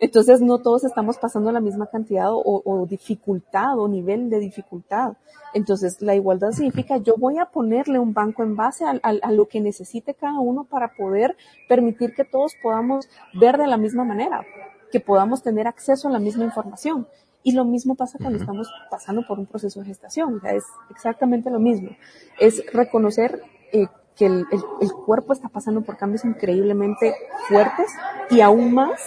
Entonces 0.00 0.40
no 0.40 0.58
todos 0.58 0.82
estamos 0.82 1.18
pasando 1.18 1.52
la 1.52 1.60
misma 1.60 1.86
cantidad 1.86 2.30
o, 2.32 2.86
dificultad 2.90 3.78
o 3.78 3.86
nivel 3.86 4.28
de 4.30 4.40
dificultad. 4.40 5.12
Entonces 5.54 6.02
la 6.02 6.16
igualdad 6.16 6.50
significa 6.50 6.96
yo 6.96 7.14
voy 7.16 7.38
a 7.38 7.46
ponerle 7.46 8.00
un 8.00 8.12
banco 8.12 8.42
en 8.42 8.56
base 8.56 8.84
a, 8.84 9.30
lo 9.30 9.46
que 9.46 9.60
necesite 9.60 10.14
cada 10.14 10.40
uno 10.40 10.64
para 10.64 10.96
poder 10.96 11.36
permitir 11.68 12.14
que 12.14 12.24
todos 12.24 12.54
podamos 12.60 13.08
ver 13.34 13.56
de 13.56 13.68
la 13.68 13.76
misma 13.76 14.02
manera, 14.02 14.44
que 14.92 15.00
podamos 15.00 15.42
tener 15.42 15.66
acceso 15.66 16.06
a 16.06 16.12
la 16.12 16.18
misma 16.20 16.44
información. 16.44 17.08
Y 17.42 17.52
lo 17.52 17.64
mismo 17.64 17.96
pasa 17.96 18.18
cuando 18.20 18.38
estamos 18.38 18.68
pasando 18.88 19.22
por 19.26 19.40
un 19.40 19.46
proceso 19.46 19.80
de 19.80 19.86
gestación. 19.86 20.40
es 20.44 20.64
exactamente 20.90 21.50
lo 21.50 21.58
mismo. 21.58 21.90
Es 22.38 22.62
reconocer 22.72 23.42
eh, 23.72 23.88
que 24.14 24.26
el, 24.26 24.46
el 24.80 24.92
cuerpo 24.92 25.32
está 25.32 25.48
pasando 25.48 25.80
por 25.80 25.96
cambios 25.96 26.24
increíblemente 26.24 27.14
fuertes 27.48 27.90
y 28.30 28.42
aún 28.42 28.72
más 28.72 29.00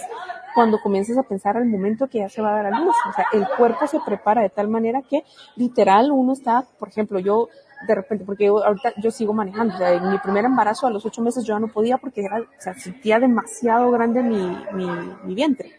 cuando 0.56 0.80
comiences 0.80 1.18
a 1.18 1.22
pensar 1.22 1.58
al 1.58 1.66
momento 1.66 2.08
que 2.08 2.18
ya 2.18 2.30
se 2.30 2.40
va 2.40 2.50
a 2.50 2.62
dar 2.62 2.72
a 2.72 2.80
luz. 2.80 2.96
O 3.08 3.12
sea, 3.12 3.26
el 3.32 3.46
cuerpo 3.58 3.86
se 3.86 4.00
prepara 4.00 4.40
de 4.40 4.48
tal 4.48 4.68
manera 4.68 5.02
que 5.02 5.22
literal 5.54 6.10
uno 6.10 6.32
está, 6.32 6.64
por 6.78 6.88
ejemplo, 6.88 7.18
yo 7.18 7.48
de 7.86 7.94
repente, 7.94 8.24
porque 8.24 8.46
yo, 8.46 8.64
ahorita 8.64 8.94
yo 8.96 9.10
sigo 9.10 9.32
manejando, 9.32 9.74
o 9.74 9.78
sea, 9.78 9.92
en 9.92 10.10
mi 10.10 10.18
primer 10.18 10.44
embarazo 10.44 10.86
a 10.86 10.90
los 10.90 11.04
ocho 11.04 11.22
meses 11.22 11.44
yo 11.44 11.54
ya 11.54 11.60
no 11.60 11.68
podía 11.68 11.98
porque 11.98 12.22
era, 12.22 12.40
o 12.40 12.46
sea, 12.58 12.74
sentía 12.74 13.18
demasiado 13.18 13.90
grande 13.90 14.22
mi, 14.22 14.56
mi, 14.72 14.86
mi 15.24 15.34
vientre. 15.34 15.72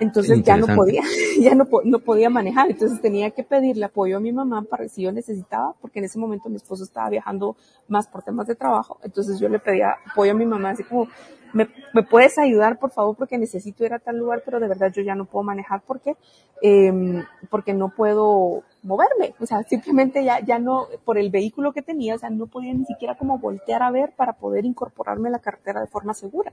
Entonces 0.00 0.42
ya 0.42 0.56
no 0.56 0.66
podía, 0.74 1.02
ya 1.40 1.54
no, 1.54 1.68
no 1.84 1.98
podía 1.98 2.30
manejar. 2.30 2.70
Entonces 2.70 3.00
tenía 3.02 3.30
que 3.30 3.44
pedirle 3.44 3.84
apoyo 3.84 4.16
a 4.16 4.20
mi 4.20 4.32
mamá 4.32 4.62
para 4.62 4.88
si 4.88 5.02
yo 5.02 5.12
necesitaba, 5.12 5.74
porque 5.80 5.98
en 5.98 6.06
ese 6.06 6.18
momento 6.18 6.48
mi 6.48 6.56
esposo 6.56 6.84
estaba 6.84 7.10
viajando 7.10 7.54
más 7.86 8.08
por 8.08 8.22
temas 8.22 8.46
de 8.46 8.54
trabajo. 8.54 8.98
Entonces 9.02 9.38
yo 9.38 9.48
le 9.48 9.58
pedía 9.58 9.94
apoyo 10.10 10.32
a 10.32 10.34
mi 10.34 10.46
mamá, 10.46 10.70
así 10.70 10.84
como, 10.84 11.06
¿me, 11.52 11.68
me 11.92 12.02
puedes 12.02 12.38
ayudar, 12.38 12.78
por 12.78 12.90
favor? 12.90 13.14
Porque 13.14 13.36
necesito 13.36 13.84
ir 13.84 13.92
a 13.92 13.98
tal 13.98 14.16
lugar, 14.16 14.42
pero 14.42 14.58
de 14.58 14.68
verdad 14.68 14.90
yo 14.90 15.02
ya 15.02 15.14
no 15.14 15.26
puedo 15.26 15.42
manejar 15.42 15.82
porque, 15.86 16.16
eh, 16.62 17.22
porque 17.50 17.74
no 17.74 17.90
puedo 17.90 18.64
moverme. 18.82 19.34
O 19.40 19.46
sea, 19.46 19.62
simplemente 19.62 20.24
ya, 20.24 20.40
ya 20.40 20.58
no, 20.58 20.88
por 21.04 21.18
el 21.18 21.30
vehículo 21.30 21.72
que 21.72 21.82
tenía, 21.82 22.14
o 22.14 22.18
sea, 22.18 22.30
no 22.30 22.46
podía 22.46 22.74
ni 22.74 22.84
siquiera 22.84 23.16
como 23.16 23.38
voltear 23.38 23.82
a 23.82 23.90
ver 23.90 24.12
para 24.16 24.34
poder 24.34 24.64
incorporarme 24.64 25.28
a 25.28 25.32
la 25.32 25.38
carretera 25.38 25.80
de 25.80 25.86
forma 25.86 26.14
segura. 26.14 26.52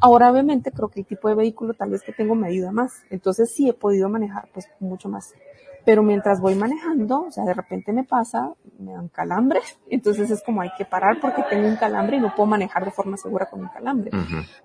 Ahora 0.00 0.30
obviamente 0.30 0.70
creo 0.70 0.88
que 0.88 1.00
el 1.00 1.06
tipo 1.06 1.28
de 1.28 1.34
vehículo 1.34 1.74
tal 1.74 1.90
vez 1.90 2.02
que 2.02 2.12
tengo 2.12 2.34
me 2.34 2.48
ayuda 2.48 2.72
más. 2.72 3.04
Entonces 3.10 3.50
sí 3.52 3.68
he 3.68 3.72
podido 3.72 4.08
manejar 4.08 4.48
pues 4.52 4.68
mucho 4.80 5.08
más. 5.08 5.32
Pero 5.84 6.02
mientras 6.02 6.40
voy 6.40 6.54
manejando, 6.54 7.26
o 7.26 7.30
sea, 7.30 7.44
de 7.44 7.54
repente 7.54 7.92
me 7.92 8.04
pasa, 8.04 8.52
me 8.78 8.92
dan 8.92 9.08
calambres, 9.08 9.78
entonces 9.90 10.30
es 10.30 10.42
como 10.42 10.62
hay 10.62 10.70
que 10.76 10.84
parar 10.84 11.20
porque 11.20 11.42
tengo 11.48 11.68
un 11.68 11.76
calambre 11.76 12.16
y 12.16 12.20
no 12.20 12.34
puedo 12.34 12.46
manejar 12.46 12.84
de 12.84 12.90
forma 12.90 13.16
segura 13.16 13.46
con 13.46 13.60
un 13.60 13.68
calambre. 13.68 14.10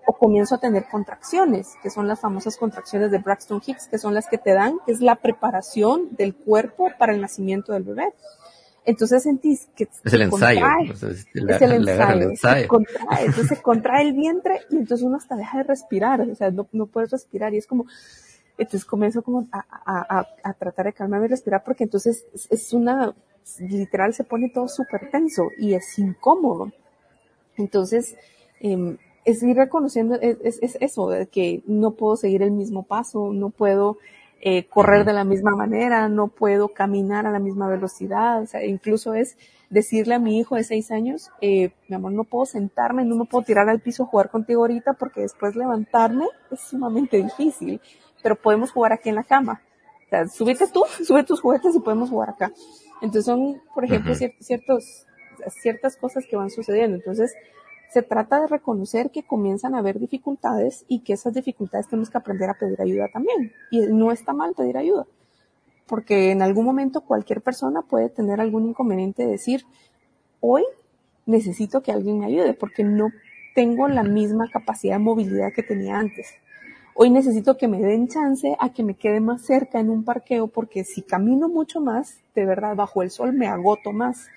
O 0.06 0.14
comienzo 0.14 0.56
a 0.56 0.58
tener 0.60 0.86
contracciones, 0.90 1.76
que 1.82 1.90
son 1.90 2.08
las 2.08 2.20
famosas 2.20 2.58
contracciones 2.58 3.12
de 3.12 3.20
Braxton 3.20 3.62
Hicks, 3.66 3.88
que 3.88 3.98
son 3.98 4.14
las 4.14 4.28
que 4.28 4.38
te 4.38 4.54
dan, 4.54 4.80
que 4.86 4.92
es 4.92 5.02
la 5.02 5.16
preparación 5.16 6.16
del 6.16 6.36
cuerpo 6.36 6.90
para 6.98 7.14
el 7.14 7.22
nacimiento 7.22 7.74
del 7.74 7.84
bebé. 7.84 8.14
Entonces 8.86 9.24
sentís 9.24 9.70
que 9.76 9.88
es 10.04 10.14
el 10.14 10.24
ensayo, 10.24 10.66
es 10.92 11.28
el 11.62 11.74
ensayo, 11.74 12.30
Se 12.36 12.68
contrae, 12.68 13.26
entonces 13.26 13.48
se 13.48 13.62
contrae 13.62 14.08
el 14.08 14.14
vientre 14.14 14.62
y 14.72 14.78
entonces 14.78 15.06
uno 15.06 15.18
hasta 15.18 15.36
deja 15.36 15.60
de 15.60 15.64
respirar, 15.64 16.22
o 16.22 16.36
sea, 16.36 16.50
no, 16.50 16.68
no 16.72 16.88
puedes 16.88 17.12
respirar 17.12 17.54
y 17.54 17.58
es 17.58 17.68
como, 17.68 17.86
entonces 18.60 18.86
comienzo 18.86 19.22
como 19.22 19.48
a, 19.52 19.66
a, 19.70 20.28
a, 20.44 20.54
tratar 20.54 20.86
de 20.86 20.94
calmarme 20.94 21.26
y 21.28 21.30
respirar 21.30 21.64
porque 21.64 21.86
entonces 21.86 22.26
es 22.50 22.74
una, 22.74 23.16
literal 23.60 24.14
se 24.14 24.24
pone 24.24 24.50
todo 24.50 24.68
súper 24.68 25.10
tenso 25.10 25.50
y 25.58 25.74
es 25.74 25.98
incómodo. 25.98 26.72
Entonces, 27.58 28.16
eh, 28.62 28.98
es 29.26 29.44
ir 29.44 29.56
reconociendo, 29.56 30.16
es, 30.22 30.60
es, 30.62 30.78
eso, 30.80 31.10
de 31.10 31.28
que 31.28 31.64
no 31.68 31.92
puedo 31.92 32.16
seguir 32.16 32.42
el 32.42 32.52
mismo 32.52 32.84
paso, 32.84 33.32
no 33.34 33.50
puedo 33.50 33.98
eh, 34.42 34.66
correr 34.68 35.06
de 35.06 35.14
la 35.14 35.24
misma 35.24 35.52
manera, 35.52 36.08
no 36.08 36.30
puedo 36.30 36.70
caminar 36.70 37.28
a 37.28 37.32
la 37.32 37.40
misma 37.40 37.68
velocidad, 37.68 38.42
o 38.42 38.46
sea, 38.46 38.66
incluso 38.66 39.14
es 39.14 39.38
decirle 39.70 40.16
a 40.16 40.20
mi 40.20 40.40
hijo 40.40 40.56
de 40.56 40.64
seis 40.64 40.92
años, 40.92 41.30
eh, 41.42 41.72
mi 41.90 41.96
amor, 41.96 42.14
no 42.14 42.24
puedo 42.24 42.46
sentarme, 42.46 43.06
no 43.06 43.16
me 43.16 43.26
puedo 43.26 43.44
tirar 43.44 43.70
al 43.70 43.82
piso 43.82 44.04
a 44.04 44.06
jugar 44.08 44.30
contigo 44.30 44.62
ahorita 44.62 44.94
porque 44.94 45.22
después 45.22 45.56
levantarme 45.56 46.26
es 46.52 46.62
sumamente 46.62 47.18
difícil, 47.22 47.82
pero 48.22 48.36
podemos 48.36 48.72
jugar 48.72 48.94
aquí 48.94 49.10
en 49.10 49.16
la 49.16 49.24
cama. 49.24 49.62
O 50.06 50.10
sea, 50.10 50.28
súbete 50.28 50.68
tú, 50.68 50.84
sube 51.06 51.24
tus 51.24 51.42
juguetes 51.42 51.76
y 51.76 51.80
podemos 51.80 52.10
jugar 52.10 52.32
acá. 52.32 52.52
Entonces 53.02 53.26
son, 53.26 53.62
por 53.74 53.86
ejemplo, 53.86 54.14
ciertos, 54.40 55.06
ciertas 55.62 55.96
cosas 55.96 56.26
que 56.30 56.36
van 56.36 56.50
sucediendo. 56.50 56.98
Entonces, 56.98 57.34
se 57.90 58.02
trata 58.04 58.42
de 58.42 58.48
reconocer 58.48 59.10
que 59.10 59.24
comienzan 59.24 59.74
a 59.74 59.80
haber 59.80 60.00
dificultades 60.00 60.86
y 60.88 61.00
que 61.00 61.14
esas 61.14 61.34
dificultades 61.34 61.88
tenemos 61.88 62.10
que 62.10 62.18
aprender 62.18 62.50
a 62.50 62.54
pedir 62.54 62.82
ayuda 62.82 63.08
también. 63.12 63.52
Y 63.72 63.80
no 63.88 64.12
está 64.12 64.34
mal 64.34 64.54
pedir 64.56 64.78
ayuda. 64.78 65.06
porque 65.88 66.30
en 66.30 66.44
algún 66.44 66.66
momento 66.66 67.02
cualquier 67.02 67.42
persona 67.42 67.82
puede 67.82 68.10
tener 68.10 68.40
algún 68.40 68.68
inconveniente 68.70 69.24
de 69.24 69.32
decir, 69.32 69.66
hoy 70.40 70.64
necesito 71.26 71.82
que 71.82 71.92
alguien 71.92 72.20
me 72.20 72.28
ayude 72.28 72.54
porque 72.54 72.84
no 72.84 73.10
tengo 73.56 73.88
la 73.88 74.04
misma 74.04 74.48
capacidad 74.52 74.96
de 74.96 75.00
movilidad 75.00 75.52
que 75.52 75.64
tenía 75.64 75.98
antes. 75.98 76.28
Hoy 77.02 77.12
necesito 77.12 77.56
que 77.56 77.70
me 77.70 77.80
den 77.80 78.10
chance 78.10 78.58
a 78.60 78.74
que 78.74 78.84
me 78.84 78.94
quede 78.94 79.22
más 79.22 79.44
cerca 79.44 79.80
en 79.80 79.90
un 79.90 80.04
parqueo 80.04 80.48
porque 80.50 80.84
si 80.84 81.02
camino 81.02 81.48
mucho 81.48 81.80
más, 81.80 82.20
de 82.36 82.46
verdad, 82.46 82.76
bajo 82.76 83.02
el 83.02 83.10
sol 83.10 83.32
me 83.32 83.48
agoto 83.48 83.94
más 83.94 84.28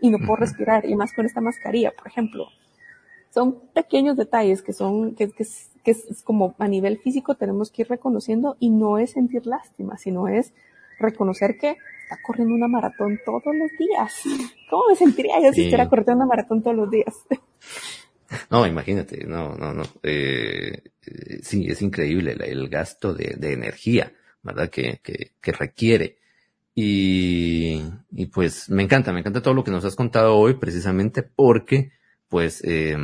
y 0.00 0.08
no 0.08 0.16
puedo 0.20 0.36
respirar 0.36 0.86
y 0.86 0.96
más 0.96 1.12
con 1.12 1.26
esta 1.26 1.42
mascarilla, 1.42 1.92
por 1.94 2.06
ejemplo. 2.06 2.46
Son 3.28 3.60
pequeños 3.74 4.16
detalles 4.16 4.62
que 4.62 4.72
son, 4.72 5.14
que, 5.14 5.30
que, 5.30 5.44
que 5.84 5.90
es 5.90 6.22
como 6.24 6.54
a 6.58 6.66
nivel 6.68 6.96
físico 7.00 7.34
tenemos 7.34 7.70
que 7.70 7.82
ir 7.82 7.88
reconociendo 7.88 8.56
y 8.60 8.70
no 8.70 8.96
es 8.96 9.10
sentir 9.10 9.46
lástima, 9.46 9.98
sino 9.98 10.26
es 10.26 10.54
reconocer 10.98 11.58
que 11.58 11.76
está 12.04 12.16
corriendo 12.26 12.54
una 12.54 12.66
maratón 12.66 13.20
todos 13.26 13.42
los 13.44 13.70
días. 13.78 14.22
¿Cómo 14.70 14.84
me 14.88 14.96
sentiría 14.96 15.38
yo 15.38 15.52
si 15.52 15.64
estuviera 15.64 15.86
corriendo 15.86 16.14
una 16.14 16.26
maratón 16.26 16.62
todos 16.62 16.78
los 16.78 16.90
días? 16.90 17.14
No, 18.50 18.66
imagínate, 18.66 19.24
no, 19.26 19.54
no, 19.54 19.72
no. 19.72 19.84
Eh, 20.02 20.82
sí, 21.42 21.66
es 21.68 21.82
increíble 21.82 22.36
el, 22.38 22.68
gasto 22.68 23.14
de, 23.14 23.34
de, 23.38 23.52
energía, 23.52 24.12
¿verdad? 24.42 24.70
Que, 24.70 25.00
que, 25.02 25.32
que 25.40 25.52
requiere. 25.52 26.18
Y, 26.74 27.82
y, 28.12 28.26
pues 28.26 28.68
me 28.68 28.82
encanta, 28.82 29.12
me 29.12 29.20
encanta 29.20 29.42
todo 29.42 29.54
lo 29.54 29.64
que 29.64 29.70
nos 29.70 29.84
has 29.84 29.96
contado 29.96 30.36
hoy, 30.36 30.54
precisamente 30.54 31.22
porque, 31.22 31.92
pues, 32.28 32.62
eh, 32.64 32.96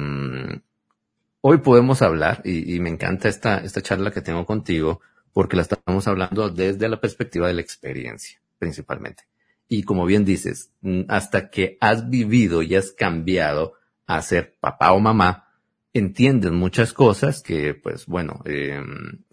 hoy 1.40 1.58
podemos 1.58 2.02
hablar, 2.02 2.42
y, 2.44 2.74
y, 2.74 2.80
me 2.80 2.90
encanta 2.90 3.28
esta, 3.28 3.58
esta 3.58 3.80
charla 3.80 4.10
que 4.10 4.20
tengo 4.20 4.44
contigo, 4.44 5.00
porque 5.32 5.56
la 5.56 5.62
estamos 5.62 6.06
hablando 6.06 6.50
desde 6.50 6.88
la 6.88 7.00
perspectiva 7.00 7.46
de 7.46 7.54
la 7.54 7.62
experiencia, 7.62 8.40
principalmente. 8.58 9.24
Y 9.68 9.84
como 9.84 10.04
bien 10.04 10.24
dices, 10.26 10.70
hasta 11.08 11.48
que 11.48 11.78
has 11.80 12.10
vivido 12.10 12.62
y 12.62 12.74
has 12.74 12.90
cambiado 12.90 13.74
a 14.06 14.22
ser 14.22 14.56
papá 14.60 14.92
o 14.92 15.00
mamá, 15.00 15.48
entiendes 15.92 16.52
muchas 16.52 16.92
cosas 16.92 17.42
que, 17.42 17.74
pues 17.74 18.06
bueno, 18.06 18.42
eh, 18.44 18.80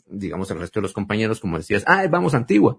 digamos 0.08 0.50
el 0.52 0.60
resto 0.60 0.80
de 0.80 0.84
los 0.84 0.94
compañeros, 0.94 1.40
como 1.40 1.58
decías, 1.58 1.84
ah, 1.88 2.06
vamos 2.10 2.34
a 2.34 2.38
Antigua. 2.38 2.78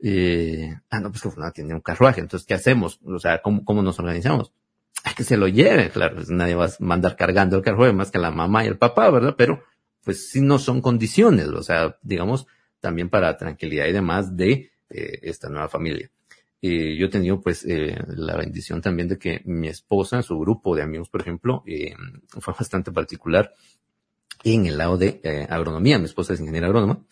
Eh, 0.00 0.76
ah, 0.90 1.00
no, 1.00 1.10
pues 1.10 1.22
que 1.22 1.40
no 1.40 1.52
tiene 1.52 1.74
un 1.74 1.80
carruaje, 1.80 2.20
entonces, 2.20 2.46
¿qué 2.46 2.54
hacemos? 2.54 3.00
O 3.04 3.18
sea, 3.18 3.42
¿cómo, 3.42 3.64
cómo 3.64 3.82
nos 3.82 3.98
organizamos? 3.98 4.52
Hay 5.04 5.14
que 5.14 5.24
se 5.24 5.36
lo 5.36 5.48
lleve, 5.48 5.90
claro, 5.90 6.16
pues 6.16 6.30
nadie 6.30 6.54
va 6.54 6.66
a 6.66 6.70
mandar 6.80 7.16
cargando 7.16 7.56
el 7.56 7.62
carruaje 7.62 7.92
más 7.92 8.10
que 8.10 8.18
la 8.18 8.30
mamá 8.30 8.64
y 8.64 8.68
el 8.68 8.78
papá, 8.78 9.10
¿verdad? 9.10 9.34
Pero, 9.36 9.62
pues 10.04 10.30
sí 10.30 10.40
no 10.40 10.58
son 10.58 10.80
condiciones, 10.80 11.48
o 11.48 11.62
sea, 11.62 11.98
digamos, 12.02 12.46
también 12.80 13.08
para 13.08 13.36
tranquilidad 13.36 13.86
y 13.86 13.92
demás 13.92 14.36
de 14.36 14.70
eh, 14.90 15.18
esta 15.22 15.48
nueva 15.48 15.68
familia. 15.68 16.10
Eh, 16.60 16.96
yo 16.98 17.06
he 17.06 17.10
tenido 17.10 17.40
pues 17.40 17.64
eh, 17.64 17.96
la 18.08 18.36
bendición 18.36 18.82
también 18.82 19.08
de 19.08 19.18
que 19.18 19.42
mi 19.44 19.68
esposa, 19.68 20.22
su 20.22 20.38
grupo 20.38 20.74
de 20.74 20.82
amigos, 20.82 21.08
por 21.08 21.20
ejemplo, 21.20 21.62
eh, 21.66 21.94
fue 22.28 22.54
bastante 22.58 22.90
particular 22.90 23.54
en 24.44 24.66
el 24.66 24.78
lado 24.78 24.98
de 24.98 25.20
eh, 25.22 25.46
agronomía. 25.48 25.98
Mi 25.98 26.06
esposa 26.06 26.34
es 26.34 26.40
ingeniera 26.40 26.66
agrónoma 26.66 27.04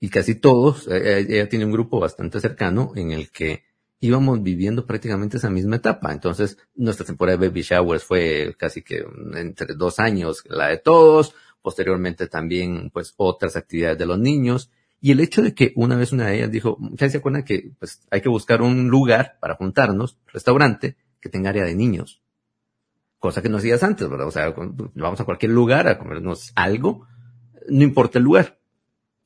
y 0.00 0.08
casi 0.08 0.34
todos, 0.36 0.88
eh, 0.88 1.26
ella 1.28 1.48
tiene 1.48 1.64
un 1.64 1.72
grupo 1.72 1.98
bastante 1.98 2.40
cercano 2.40 2.92
en 2.96 3.12
el 3.12 3.30
que 3.30 3.64
íbamos 4.00 4.42
viviendo 4.42 4.86
prácticamente 4.86 5.38
esa 5.38 5.50
misma 5.50 5.76
etapa. 5.76 6.12
Entonces, 6.12 6.58
nuestra 6.74 7.06
temporada 7.06 7.38
de 7.38 7.48
baby 7.48 7.62
showers 7.62 8.04
fue 8.04 8.54
casi 8.58 8.82
que 8.82 9.04
entre 9.34 9.74
dos 9.74 9.98
años 9.98 10.44
la 10.48 10.68
de 10.68 10.78
todos. 10.78 11.34
Posteriormente 11.62 12.28
también, 12.28 12.90
pues, 12.90 13.14
otras 13.16 13.56
actividades 13.56 13.98
de 13.98 14.06
los 14.06 14.18
niños. 14.18 14.70
Y 15.00 15.12
el 15.12 15.20
hecho 15.20 15.42
de 15.42 15.54
que 15.54 15.72
una 15.76 15.96
vez 15.96 16.12
una 16.12 16.26
de 16.26 16.36
ellas 16.36 16.50
dijo, 16.50 16.78
se 16.96 17.16
acuerdan 17.16 17.44
que 17.44 17.72
pues 17.78 18.02
hay 18.10 18.20
que 18.20 18.28
buscar 18.28 18.62
un 18.62 18.88
lugar 18.88 19.36
para 19.40 19.54
juntarnos, 19.54 20.18
restaurante, 20.32 20.96
que 21.20 21.28
tenga 21.28 21.50
área 21.50 21.64
de 21.64 21.74
niños. 21.74 22.22
Cosa 23.18 23.42
que 23.42 23.48
no 23.48 23.58
hacías 23.58 23.82
antes, 23.82 24.08
¿verdad? 24.08 24.26
O 24.26 24.30
sea, 24.30 24.54
vamos 24.94 25.20
a 25.20 25.24
cualquier 25.24 25.52
lugar 25.52 25.88
a 25.88 25.98
comernos 25.98 26.52
algo, 26.54 27.06
no 27.68 27.82
importa 27.82 28.18
el 28.18 28.24
lugar. 28.24 28.58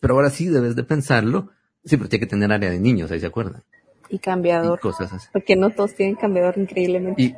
Pero 0.01 0.15
ahora 0.15 0.31
sí 0.31 0.49
debes 0.49 0.77
de 0.77 0.85
pensarlo, 0.85 1.51
sí, 1.85 1.97
pero 1.97 2.09
tiene 2.09 2.27
que 2.27 2.31
tener 2.31 2.51
área 2.51 2.71
de 2.71 2.81
niños, 2.81 3.11
ahí 3.11 3.21
se 3.21 3.27
acuerdan. 3.27 3.63
Y 4.09 4.19
cambiador. 4.19 4.79
Y 4.79 4.83
cosas 4.83 5.13
así. 5.13 5.29
Porque 5.33 5.57
no 5.57 5.71
todos 5.71 5.95
tienen 5.95 6.17
cambiador 6.17 6.59
increíblemente. 6.59 7.23
Y, 7.23 7.37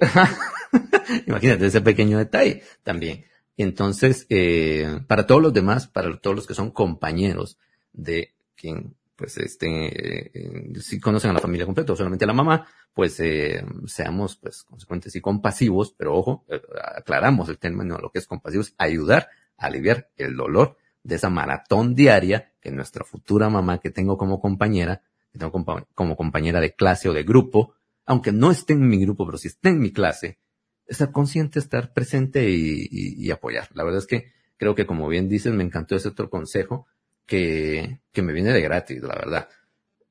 imagínate 1.26 1.66
ese 1.66 1.80
pequeño 1.80 2.18
detalle 2.18 2.62
también. 2.82 3.24
Entonces, 3.56 4.26
eh, 4.28 5.00
para 5.06 5.26
todos 5.26 5.42
los 5.42 5.52
demás, 5.52 5.88
para 5.88 6.16
todos 6.18 6.36
los 6.36 6.46
que 6.46 6.54
son 6.54 6.70
compañeros 6.70 7.58
de 7.96 8.34
quien, 8.54 8.94
pues, 9.16 9.36
este, 9.38 9.66
eh, 9.68 10.80
si 10.80 11.00
conocen 11.00 11.30
a 11.30 11.34
la 11.34 11.40
familia 11.40 11.66
completa 11.66 11.92
o 11.92 11.96
solamente 11.96 12.24
a 12.24 12.28
la 12.28 12.34
mamá, 12.34 12.68
pues, 12.94 13.18
eh, 13.20 13.64
seamos, 13.86 14.36
pues, 14.36 14.62
consecuentes 14.62 15.16
y 15.16 15.20
compasivos, 15.20 15.94
pero 15.96 16.14
ojo, 16.14 16.44
eh, 16.48 16.60
aclaramos 16.96 17.48
el 17.48 17.58
término, 17.58 17.98
lo 17.98 18.10
que 18.10 18.18
es 18.18 18.26
compasivos, 18.26 18.74
ayudar 18.78 19.28
a 19.58 19.66
aliviar 19.66 20.10
el 20.16 20.36
dolor 20.36 20.76
de 21.02 21.16
esa 21.16 21.30
maratón 21.30 21.94
diaria 21.94 22.52
que 22.60 22.70
nuestra 22.70 23.04
futura 23.04 23.48
mamá 23.48 23.78
que 23.78 23.90
tengo 23.90 24.18
como 24.18 24.40
compañera, 24.40 25.02
que 25.32 25.38
tengo 25.38 25.52
como 25.94 26.16
compañera 26.16 26.60
de 26.60 26.74
clase 26.74 27.08
o 27.08 27.12
de 27.12 27.22
grupo, 27.22 27.74
aunque 28.06 28.32
no 28.32 28.50
esté 28.50 28.72
en 28.74 28.88
mi 28.88 28.98
grupo, 28.98 29.26
pero 29.26 29.38
si 29.38 29.48
esté 29.48 29.70
en 29.70 29.80
mi 29.80 29.92
clase, 29.92 30.38
estar 30.86 31.12
consciente, 31.12 31.58
estar 31.58 31.92
presente 31.92 32.48
y, 32.48 32.88
y, 32.90 33.26
y, 33.26 33.30
apoyar. 33.30 33.68
La 33.74 33.84
verdad 33.84 33.98
es 33.98 34.06
que 34.06 34.32
creo 34.56 34.74
que 34.74 34.86
como 34.86 35.08
bien 35.08 35.28
dices, 35.28 35.52
me 35.52 35.64
encantó 35.64 35.96
ese 35.96 36.08
otro 36.08 36.30
consejo 36.30 36.86
que, 37.26 38.00
que 38.12 38.22
me 38.22 38.32
viene 38.32 38.52
de 38.52 38.60
gratis, 38.62 39.02
la 39.02 39.14
verdad. 39.14 39.48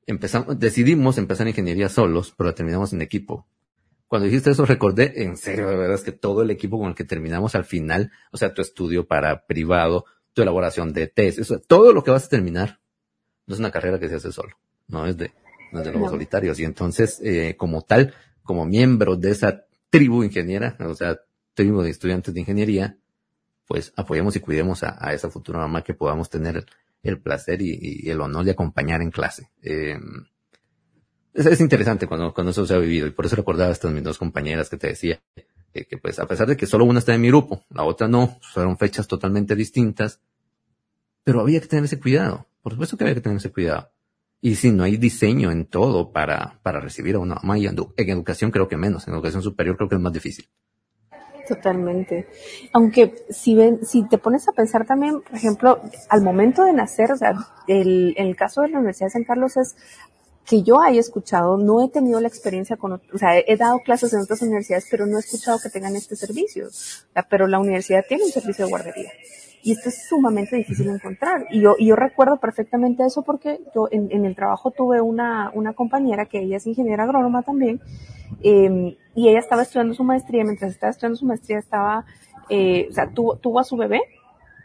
Empezamos, 0.06 0.58
decidimos 0.58 1.18
empezar 1.18 1.48
ingeniería 1.48 1.88
solos, 1.88 2.34
pero 2.36 2.54
terminamos 2.54 2.92
en 2.92 3.02
equipo. 3.02 3.46
Cuando 4.06 4.26
dijiste 4.26 4.50
eso 4.50 4.64
recordé, 4.64 5.24
en 5.24 5.36
serio, 5.36 5.68
la 5.68 5.76
verdad 5.76 5.96
es 5.96 6.02
que 6.02 6.12
todo 6.12 6.42
el 6.42 6.50
equipo 6.50 6.78
con 6.78 6.88
el 6.88 6.94
que 6.94 7.04
terminamos 7.04 7.56
al 7.56 7.64
final, 7.64 8.12
o 8.30 8.36
sea, 8.36 8.54
tu 8.54 8.62
estudio 8.62 9.06
para 9.06 9.46
privado, 9.46 10.04
tu 10.32 10.42
elaboración 10.42 10.92
de 10.92 11.08
test, 11.08 11.40
eso, 11.40 11.58
todo 11.58 11.92
lo 11.92 12.04
que 12.04 12.12
vas 12.12 12.26
a 12.26 12.28
terminar, 12.28 12.78
no 13.46 13.54
es 13.54 13.58
una 13.58 13.72
carrera 13.72 13.98
que 13.98 14.08
se 14.08 14.16
hace 14.16 14.30
solo, 14.30 14.56
no 14.86 15.06
es 15.06 15.16
de, 15.16 15.32
no 15.72 15.80
es 15.80 15.86
de 15.86 15.92
los 15.92 16.02
no. 16.02 16.08
solitarios. 16.10 16.60
Y 16.60 16.64
entonces, 16.64 17.20
eh, 17.24 17.56
como 17.56 17.82
tal, 17.82 18.14
como 18.44 18.64
miembro 18.64 19.16
de 19.16 19.32
esa 19.32 19.64
tribu 19.90 20.22
ingeniera, 20.22 20.76
o 20.78 20.94
sea, 20.94 21.18
tribu 21.54 21.82
de 21.82 21.90
estudiantes 21.90 22.32
de 22.32 22.40
ingeniería, 22.40 22.98
pues 23.66 23.92
apoyemos 23.96 24.36
y 24.36 24.40
cuidemos 24.40 24.84
a, 24.84 24.96
a 25.00 25.14
esa 25.14 25.30
futura 25.30 25.58
mamá 25.58 25.82
que 25.82 25.94
podamos 25.94 26.30
tener 26.30 26.64
el, 27.08 27.20
placer 27.20 27.62
y, 27.62 28.08
el 28.08 28.20
honor 28.20 28.44
de 28.44 28.52
acompañar 28.52 29.02
en 29.02 29.10
clase. 29.10 29.50
Eh, 29.62 29.98
es, 31.34 31.46
es, 31.46 31.60
interesante 31.60 32.06
cuando, 32.06 32.32
cuando 32.32 32.50
eso 32.50 32.66
se 32.66 32.74
ha 32.74 32.78
vivido 32.78 33.06
y 33.06 33.10
por 33.10 33.26
eso 33.26 33.36
recordaba 33.36 33.70
a 33.70 33.72
estas 33.72 33.92
mis 33.92 34.02
dos 34.02 34.18
compañeras 34.18 34.70
que 34.70 34.76
te 34.76 34.88
decía 34.88 35.20
que, 35.84 35.98
pues 35.98 36.18
a 36.18 36.26
pesar 36.26 36.46
de 36.46 36.56
que 36.56 36.66
solo 36.66 36.84
una 36.84 37.00
está 37.00 37.14
en 37.14 37.20
mi 37.20 37.28
grupo, 37.28 37.64
la 37.70 37.84
otra 37.84 38.08
no, 38.08 38.38
fueron 38.40 38.78
fechas 38.78 39.06
totalmente 39.06 39.54
distintas, 39.54 40.20
pero 41.24 41.40
había 41.40 41.60
que 41.60 41.66
tener 41.66 41.84
ese 41.84 42.00
cuidado. 42.00 42.46
Por 42.62 42.72
supuesto 42.72 42.96
que 42.96 43.04
había 43.04 43.14
que 43.14 43.20
tener 43.20 43.38
ese 43.38 43.52
cuidado. 43.52 43.90
Y 44.40 44.56
si 44.56 44.70
no 44.70 44.84
hay 44.84 44.96
diseño 44.96 45.50
en 45.50 45.66
todo 45.66 46.12
para, 46.12 46.58
para 46.62 46.80
recibir 46.80 47.16
a 47.16 47.18
una 47.18 47.36
mamá 47.36 47.58
en 47.58 47.76
educación 47.96 48.50
creo 48.50 48.68
que 48.68 48.76
menos, 48.76 49.06
en 49.08 49.14
educación 49.14 49.42
superior 49.42 49.76
creo 49.76 49.88
que 49.88 49.96
es 49.96 50.00
más 50.00 50.12
difícil. 50.12 50.48
Totalmente. 51.46 52.26
Aunque 52.72 53.24
si 53.30 53.54
ven, 53.54 53.84
si 53.84 54.08
te 54.08 54.18
pones 54.18 54.48
a 54.48 54.52
pensar 54.52 54.86
también, 54.86 55.20
por 55.22 55.34
ejemplo, 55.34 55.80
al 56.08 56.22
momento 56.22 56.64
de 56.64 56.72
nacer, 56.72 57.12
o 57.12 57.16
sea, 57.16 57.34
el, 57.68 58.14
el 58.16 58.36
caso 58.36 58.62
de 58.62 58.68
la 58.68 58.78
Universidad 58.78 59.06
de 59.06 59.12
San 59.12 59.24
Carlos 59.24 59.56
es 59.56 59.76
que 60.46 60.62
yo 60.62 60.80
haya 60.80 61.00
escuchado, 61.00 61.56
no 61.56 61.84
he 61.84 61.88
tenido 61.88 62.20
la 62.20 62.28
experiencia 62.28 62.76
con, 62.76 62.92
o 62.92 63.18
sea, 63.18 63.36
he 63.38 63.56
dado 63.56 63.80
clases 63.80 64.12
en 64.12 64.20
otras 64.20 64.42
universidades, 64.42 64.86
pero 64.90 65.04
no 65.06 65.16
he 65.16 65.20
escuchado 65.20 65.58
que 65.58 65.70
tengan 65.70 65.96
este 65.96 66.14
servicio. 66.14 66.68
Pero 67.28 67.48
la 67.48 67.58
universidad 67.58 68.04
tiene 68.08 68.24
un 68.24 68.30
servicio 68.30 68.64
de 68.64 68.70
guardería. 68.70 69.10
Y 69.66 69.72
esto 69.72 69.88
es 69.88 70.06
sumamente 70.08 70.54
difícil 70.54 70.86
de 70.86 70.92
encontrar. 70.92 71.48
Y 71.50 71.60
yo, 71.60 71.74
y 71.76 71.88
yo 71.88 71.96
recuerdo 71.96 72.36
perfectamente 72.36 73.04
eso 73.04 73.24
porque 73.24 73.58
yo 73.74 73.88
en, 73.90 74.06
en 74.12 74.24
el 74.24 74.36
trabajo 74.36 74.70
tuve 74.70 75.00
una, 75.00 75.50
una 75.54 75.72
compañera 75.72 76.26
que 76.26 76.38
ella 76.38 76.58
es 76.58 76.68
ingeniera 76.68 77.02
agrónoma 77.02 77.42
también, 77.42 77.80
eh, 78.44 78.96
y 79.16 79.28
ella 79.28 79.40
estaba 79.40 79.62
estudiando 79.62 79.92
su 79.92 80.04
maestría, 80.04 80.44
mientras 80.44 80.70
estaba 80.70 80.92
estudiando 80.92 81.16
su 81.16 81.26
maestría 81.26 81.58
estaba, 81.58 82.04
eh, 82.48 82.86
o 82.88 82.92
sea, 82.92 83.10
tuvo, 83.10 83.38
tuvo 83.38 83.58
a 83.58 83.64
su 83.64 83.76
bebé, 83.76 84.02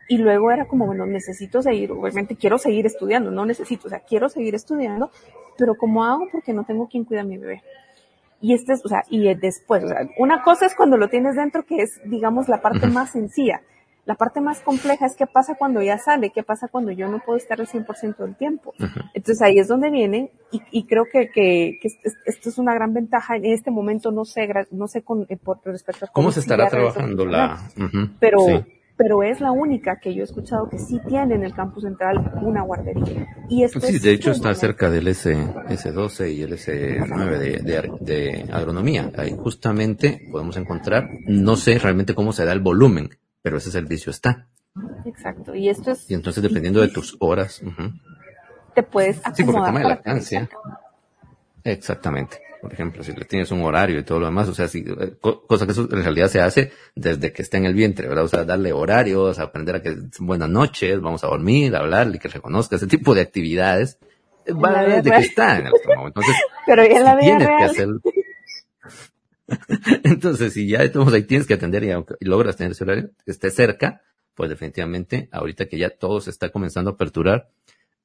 y 0.08 0.20
luego 0.20 0.52
era 0.52 0.68
como, 0.68 0.86
bueno, 0.86 1.08
necesito 1.08 1.64
seguir, 1.64 1.92
obviamente 1.92 2.36
quiero 2.36 2.60
seguir 2.60 2.86
estudiando, 2.86 3.32
no 3.32 3.44
necesito, 3.44 3.88
o 3.88 3.90
sea, 3.90 4.02
quiero 4.02 4.30
seguir 4.30 4.54
estudiando, 4.54 5.10
pero 5.58 5.74
¿cómo 5.80 6.04
hago? 6.04 6.28
Porque 6.32 6.54
no 6.54 6.64
tengo 6.64 6.88
quien 6.88 7.06
cuida 7.06 7.22
a 7.22 7.24
mi 7.26 7.40
bebé. 7.40 7.64
Y 8.40 8.54
este 8.54 8.74
es, 8.74 8.86
o 8.86 8.88
sea, 8.88 9.02
y 9.10 9.34
después, 9.34 9.84
o 9.84 9.88
sea, 9.88 10.08
una 10.20 10.44
cosa 10.44 10.68
es 10.68 10.76
cuando 10.76 10.96
lo 10.96 11.10
tienes 11.10 11.38
dentro, 11.38 11.66
que 11.66 11.82
es, 11.82 12.00
digamos, 12.06 12.48
la 12.50 12.62
parte 12.62 12.86
más 12.86 13.10
sencilla. 13.10 13.62
La 14.06 14.16
parte 14.16 14.42
más 14.42 14.62
compleja 14.62 15.06
es 15.06 15.16
qué 15.16 15.28
pasa 15.28 15.56
cuando 15.56 15.82
ya 15.82 15.98
sale, 15.98 16.32
qué 16.32 16.44
pasa 16.44 16.68
cuando 16.68 16.92
yo 16.92 17.08
no 17.08 17.20
puedo 17.20 17.38
estar 17.38 17.60
el 17.60 17.68
100% 17.68 18.18
del 18.18 18.36
tiempo. 18.36 18.74
Uh 18.80 18.84
-huh. 18.84 19.12
Entonces 19.14 19.42
ahí 19.42 19.60
es 19.60 19.68
donde 19.68 19.92
vienen 19.92 20.30
y, 20.52 20.62
y 20.72 20.86
creo 20.86 21.06
que, 21.12 21.30
que, 21.30 21.78
que, 21.82 21.90
esto 22.26 22.50
es 22.50 22.58
una 22.58 22.74
gran 22.74 22.94
ventaja. 22.94 23.36
En 23.36 23.46
este 23.46 23.72
momento 23.72 24.12
no 24.12 24.26
sé, 24.26 24.50
no 24.72 24.88
sé 24.88 25.04
con, 25.04 25.26
eh, 25.30 25.38
por 25.38 25.60
respecto 25.64 26.06
a 26.06 26.08
cómo 26.10 26.32
se 26.32 26.40
estará 26.40 26.68
trabajando 26.68 27.26
la... 27.26 27.60
Uh 27.78 27.82
-huh. 27.82 28.12
Pero, 28.20 28.40
sí 28.40 28.66
pero 29.02 29.24
es 29.24 29.42
la 29.42 29.52
única 29.52 30.00
que 30.00 30.14
yo 30.14 30.22
he 30.22 30.26
escuchado 30.26 30.70
que 30.70 30.78
sí 30.78 31.00
tiene 31.08 31.34
en 31.34 31.44
el 31.44 31.56
campus 31.56 31.84
central 31.86 32.34
una 32.44 32.62
guardería. 32.62 33.28
Y 33.50 33.64
esto 33.64 33.80
sí, 33.80 33.98
de 33.98 34.12
hecho 34.12 34.30
está 34.30 34.54
cerca 34.54 34.92
del 34.92 35.08
S, 35.08 35.36
S12 35.36 36.32
y 36.32 36.44
el 36.44 36.54
S9 36.54 37.38
de, 37.40 37.98
de, 38.00 38.46
agronomía. 38.52 39.12
Ahí 39.18 39.36
justamente 39.36 40.28
podemos 40.32 40.56
encontrar, 40.56 41.10
no 41.26 41.56
sé 41.56 41.80
realmente 41.80 42.14
cómo 42.14 42.32
se 42.32 42.46
da 42.46 42.54
el 42.54 42.60
volumen, 42.60 43.10
pero 43.42 43.58
ese 43.58 43.72
servicio 43.72 44.10
está. 44.12 44.48
Exacto, 45.06 45.56
y 45.56 45.70
esto 45.70 45.92
es... 45.92 46.10
Y 46.10 46.14
entonces 46.14 46.44
dependiendo 46.44 46.82
de 46.82 46.88
tus 46.88 47.18
horas... 47.20 47.62
Te 48.74 48.84
puedes 48.84 49.20
acomodar. 49.26 50.02
Sí, 50.22 50.38
porque 50.38 50.50
Exactamente 51.64 52.42
por 52.62 52.72
ejemplo, 52.72 53.04
si 53.04 53.12
le 53.12 53.26
tienes 53.26 53.50
un 53.52 53.64
horario 53.64 54.00
y 54.00 54.04
todo 54.04 54.20
lo 54.20 54.28
demás, 54.28 54.48
o 54.48 54.54
sea, 54.54 54.68
si, 54.68 54.80
eh, 54.80 55.16
cosa 55.20 55.66
que 55.66 55.72
eso 55.72 55.88
en 55.92 56.04
realidad 56.04 56.28
se 56.28 56.42
hace 56.42 56.72
desde 56.94 57.34
que 57.34 57.42
está 57.42 57.58
en 57.58 57.66
el 57.66 57.74
vientre, 57.74 58.08
¿verdad? 58.08 58.26
O 58.26 58.28
sea, 58.28 58.46
darle 58.46 58.72
horarios, 58.72 59.40
aprender 59.40 59.78
a 59.78 59.82
que 59.82 59.96
buenas 60.20 60.48
noches, 60.48 61.02
vamos 61.02 61.24
a 61.24 61.28
dormir, 61.28 61.76
hablarle, 61.76 62.20
que 62.20 62.28
reconozca 62.28 62.76
ese 62.76 62.86
tipo 62.86 63.16
de 63.16 63.22
actividades, 63.22 63.98
eh, 64.46 64.54
va 64.54 64.84
desde 64.84 65.10
que 65.10 65.18
está 65.18 65.58
en 65.58 65.68
el 65.68 65.74
estómago. 65.74 66.08
Entonces, 66.08 66.36
Pero 66.68 66.86
ya 66.86 67.00
la 67.00 67.16
vida 67.16 67.40
real. 67.40 68.02
Entonces, 70.04 70.54
si 70.54 70.68
ya 70.68 70.80
estamos 70.80 71.14
ahí, 71.14 71.24
tienes 71.24 71.48
que 71.48 71.54
atender 71.54 71.84
y, 71.84 72.26
logras 72.26 72.58
tener 72.58 72.72
ese 72.72 72.84
horario, 72.84 73.12
esté 73.26 73.52
cerca, 73.52 74.02
pues 74.36 74.50
definitivamente, 74.50 75.30
ahorita 75.32 75.68
que 75.68 75.78
ya 75.78 75.90
todo 75.90 76.22
se 76.22 76.30
está 76.30 76.50
comenzando 76.50 76.92
a 76.92 76.94
aperturar, 76.94 77.50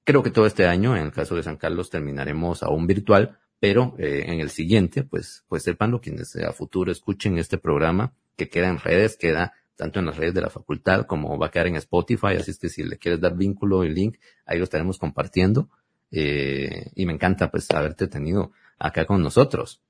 creo 0.04 0.22
que 0.22 0.30
todo 0.30 0.46
este 0.46 0.66
año, 0.66 0.96
en 0.96 1.04
el 1.04 1.12
caso 1.12 1.36
de 1.36 1.42
San 1.42 1.56
Carlos, 1.56 1.90
terminaremos 1.90 2.62
aún 2.62 2.86
virtual, 2.86 3.38
pero 3.58 3.94
eh, 3.98 4.24
en 4.26 4.40
el 4.40 4.50
siguiente, 4.50 5.02
pues, 5.02 5.44
pues 5.48 5.62
sepanlo, 5.62 6.00
quienes 6.00 6.36
a 6.36 6.52
futuro 6.52 6.92
escuchen 6.92 7.38
este 7.38 7.58
programa, 7.58 8.12
que 8.36 8.48
queda 8.48 8.68
en 8.68 8.78
redes, 8.78 9.16
queda 9.16 9.54
tanto 9.76 10.00
en 10.00 10.06
las 10.06 10.16
redes 10.16 10.34
de 10.34 10.40
la 10.40 10.50
facultad 10.50 11.06
como 11.06 11.38
va 11.38 11.46
a 11.46 11.50
quedar 11.50 11.66
en 11.66 11.76
Spotify, 11.76 12.36
así 12.38 12.50
es 12.50 12.58
que 12.58 12.68
si 12.68 12.82
le 12.82 12.98
quieres 12.98 13.20
dar 13.20 13.36
vínculo 13.36 13.84
y 13.84 13.90
link, 13.90 14.16
ahí 14.46 14.58
lo 14.58 14.64
estaremos 14.64 14.98
compartiendo. 14.98 15.68
Eh, 16.10 16.92
y 16.94 17.04
me 17.04 17.12
encanta 17.12 17.50
pues 17.50 17.70
haberte 17.70 18.06
tenido 18.06 18.52
acá 18.78 19.04
con 19.06 19.22
nosotros. 19.22 19.82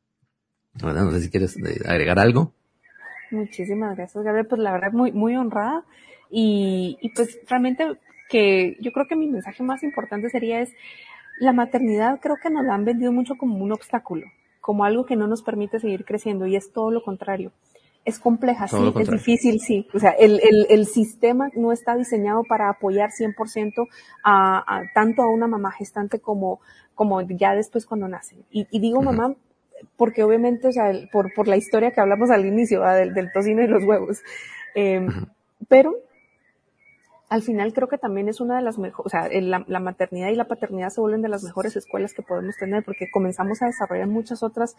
No 0.82 1.10
sé 1.10 1.20
si 1.20 1.30
quieres 1.30 1.56
eh, 1.56 1.80
agregar 1.86 2.18
algo. 2.18 2.52
Muchísimas 3.30 3.96
gracias, 3.96 4.22
Gabriel. 4.22 4.46
Pues 4.46 4.60
la 4.60 4.72
verdad, 4.72 4.92
muy, 4.92 5.12
muy 5.12 5.36
honrada. 5.36 5.84
Y, 6.30 6.98
y 7.00 7.10
pues 7.10 7.38
realmente 7.48 7.96
que 8.28 8.76
yo 8.80 8.92
creo 8.92 9.06
que 9.06 9.16
mi 9.16 9.28
mensaje 9.28 9.62
más 9.62 9.82
importante 9.82 10.28
sería 10.30 10.60
es 10.60 10.72
la 11.38 11.52
maternidad 11.52 12.18
creo 12.20 12.36
que 12.42 12.50
nos 12.50 12.64
la 12.64 12.74
han 12.74 12.84
vendido 12.84 13.12
mucho 13.12 13.34
como 13.36 13.62
un 13.62 13.72
obstáculo, 13.72 14.26
como 14.60 14.84
algo 14.84 15.04
que 15.04 15.16
no 15.16 15.26
nos 15.26 15.42
permite 15.42 15.78
seguir 15.78 16.04
creciendo 16.04 16.46
y 16.46 16.56
es 16.56 16.72
todo 16.72 16.90
lo 16.90 17.02
contrario. 17.02 17.52
Es 18.04 18.20
compleja, 18.20 18.68
sí, 18.68 18.76
es 19.00 19.10
difícil, 19.10 19.58
sí. 19.58 19.88
O 19.92 19.98
sea, 19.98 20.10
el, 20.10 20.40
el, 20.40 20.66
el, 20.70 20.86
sistema 20.86 21.48
no 21.56 21.72
está 21.72 21.96
diseñado 21.96 22.44
para 22.48 22.70
apoyar 22.70 23.10
100% 23.10 23.88
a, 24.22 24.58
a, 24.58 24.82
tanto 24.94 25.22
a 25.22 25.28
una 25.28 25.48
mamá 25.48 25.72
gestante 25.72 26.20
como, 26.20 26.60
como 26.94 27.20
ya 27.22 27.56
después 27.56 27.84
cuando 27.84 28.06
nace. 28.06 28.36
Y, 28.48 28.68
y 28.70 28.78
digo 28.78 29.02
mamá 29.02 29.34
porque 29.96 30.22
obviamente, 30.22 30.68
o 30.68 30.72
sea, 30.72 30.92
por, 31.12 31.32
por 31.34 31.48
la 31.48 31.56
historia 31.56 31.90
que 31.90 32.00
hablamos 32.00 32.30
al 32.30 32.46
inicio, 32.46 32.82
del, 32.82 33.14
del, 33.14 33.32
tocino 33.32 33.62
y 33.62 33.66
los 33.66 33.84
huevos. 33.84 34.22
Eh, 34.74 35.06
pero 35.68 35.96
al 37.28 37.42
final 37.42 37.72
creo 37.72 37.88
que 37.88 37.98
también 37.98 38.28
es 38.28 38.40
una 38.40 38.56
de 38.56 38.62
las 38.62 38.78
mejores, 38.78 39.06
o 39.06 39.08
sea, 39.08 39.28
la, 39.40 39.64
la, 39.66 39.80
maternidad 39.80 40.28
y 40.28 40.36
la 40.36 40.46
paternidad 40.46 40.90
se 40.90 41.00
vuelven 41.00 41.22
de 41.22 41.28
las 41.28 41.42
mejores 41.42 41.74
escuelas 41.74 42.14
que 42.14 42.22
podemos 42.22 42.56
tener 42.56 42.84
porque 42.84 43.10
comenzamos 43.10 43.62
a 43.62 43.66
desarrollar 43.66 44.06
muchas 44.06 44.42
otras 44.42 44.76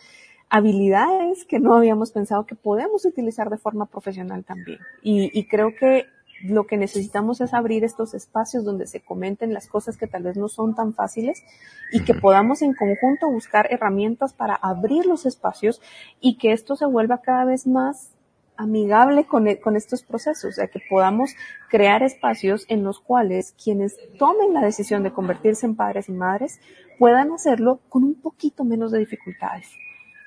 habilidades 0.50 1.46
que 1.46 1.60
no 1.60 1.76
habíamos 1.76 2.12
pensado 2.12 2.46
que 2.46 2.56
podemos 2.56 3.06
utilizar 3.06 3.50
de 3.50 3.58
forma 3.58 3.86
profesional 3.86 4.46
también. 4.46 4.80
Y, 5.02 5.30
y 5.38 5.48
creo 5.48 5.76
que 5.76 6.06
lo 6.44 6.68
que 6.68 6.78
necesitamos 6.78 7.42
es 7.42 7.54
abrir 7.54 7.84
estos 7.84 8.14
espacios 8.14 8.64
donde 8.64 8.88
se 8.88 9.02
comenten 9.02 9.54
las 9.54 9.68
cosas 9.68 9.98
que 9.98 10.08
tal 10.08 10.24
vez 10.24 10.38
no 10.38 10.48
son 10.50 10.76
tan 10.76 10.94
fáciles 10.94 11.44
y 11.92 12.04
que 12.04 12.14
podamos 12.14 12.62
en 12.62 12.74
conjunto 12.74 13.30
buscar 13.30 13.68
herramientas 13.72 14.34
para 14.34 14.56
abrir 14.56 15.06
los 15.06 15.26
espacios 15.26 15.82
y 16.20 16.38
que 16.38 16.52
esto 16.52 16.76
se 16.76 16.86
vuelva 16.86 17.22
cada 17.22 17.46
vez 17.46 17.66
más 17.66 18.12
amigable 18.58 19.26
con, 19.26 19.48
e, 19.48 19.60
con 19.60 19.76
estos 19.76 20.04
procesos, 20.04 20.46
o 20.46 20.52
sea, 20.52 20.68
que 20.68 20.82
podamos 20.90 21.36
crear 21.70 22.04
espacios 22.04 22.66
en 22.70 22.84
los 22.84 23.00
cuales 23.00 23.54
quienes 23.64 23.98
tomen 24.18 24.54
la 24.54 24.62
decisión 24.62 25.04
de 25.04 25.14
convertirse 25.14 25.66
en 25.66 25.76
padres 25.76 26.10
y 26.10 26.14
madres 26.14 26.60
puedan 26.98 27.32
hacerlo 27.32 27.80
con 27.90 28.04
un 28.04 28.20
poquito 28.20 28.64
menos 28.64 28.92
de 28.92 29.00
dificultades. 29.00 29.70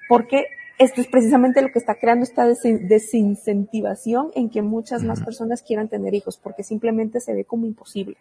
Porque 0.09 0.47
esto 0.81 1.03
es 1.03 1.07
precisamente 1.07 1.61
lo 1.61 1.69
que 1.71 1.79
está 1.79 1.95
creando 1.95 2.25
esta 2.25 2.47
desincentivación 2.47 4.31
en 4.35 4.49
que 4.49 4.63
muchas 4.63 5.05
más 5.05 5.23
personas 5.23 5.63
quieran 5.63 5.89
tener 5.89 6.15
hijos, 6.15 6.39
porque 6.43 6.65
simplemente 6.65 7.21
se 7.21 7.35
ve 7.35 7.45
como 7.45 7.67
imposible 7.67 8.17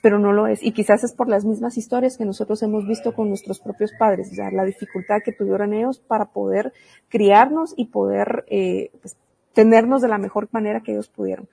pero 0.00 0.18
no 0.18 0.32
lo 0.32 0.46
es. 0.46 0.62
Y 0.62 0.72
quizás 0.72 1.02
es 1.04 1.12
por 1.12 1.28
las 1.28 1.44
mismas 1.44 1.76
historias 1.76 2.16
que 2.16 2.24
nosotros 2.24 2.62
hemos 2.62 2.86
visto 2.86 3.14
con 3.14 3.28
nuestros 3.28 3.58
propios 3.58 3.92
padres, 3.98 4.30
o 4.30 4.34
sea, 4.34 4.50
la 4.50 4.64
dificultad 4.64 5.22
que 5.24 5.32
tuvieron 5.32 5.74
ellos 5.74 5.98
para 5.98 6.26
poder 6.26 6.72
criarnos 7.08 7.74
y 7.76 7.86
poder 7.86 8.44
eh, 8.48 8.90
pues, 9.00 9.16
tenernos 9.54 10.00
de 10.02 10.08
la 10.08 10.18
mejor 10.18 10.48
manera 10.52 10.82
que 10.82 10.92
ellos 10.92 11.08
pudieron. 11.08 11.48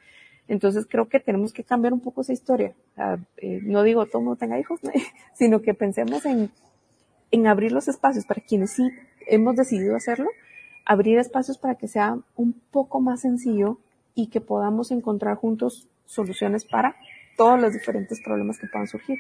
Entonces 0.47 0.86
creo 0.88 1.09
que 1.09 1.19
tenemos 1.19 1.53
que 1.53 1.63
cambiar 1.63 1.93
un 1.93 2.01
poco 2.01 2.21
esa 2.21 2.33
historia. 2.33 2.75
Eh, 3.38 3.61
no 3.63 3.81
digo 3.81 4.05
todo 4.05 4.21
mundo 4.21 4.36
tenga 4.36 4.59
hijos, 4.59 4.79
sino 5.33 5.61
que 5.61 5.73
pensemos 5.73 6.23
en, 6.25 6.51
en 7.31 7.47
abrir 7.47 7.71
los 7.71 7.88
espacios 7.88 8.25
para 8.25 8.41
quienes 8.41 8.73
sí 8.73 8.91
hemos 9.28 9.55
decidido 9.55 9.95
hacerlo, 9.95 10.30
abrir 10.86 11.17
espacios 11.17 11.57
para 11.57 11.76
que 11.76 11.88
sea 11.88 12.17
un 12.36 12.53
poco 12.71 13.01
más 13.01 13.21
sencillo 13.21 13.80
y 14.13 14.28
que 14.28 14.41
podamos 14.41 14.91
encontrar 14.91 15.36
juntos 15.38 15.88
soluciones 16.05 16.65
para 16.65 16.95
todos 17.38 17.59
los 17.59 17.73
diferentes 17.73 18.21
problemas 18.23 18.59
que 18.59 18.67
puedan 18.67 18.88
surgir. 18.88 19.17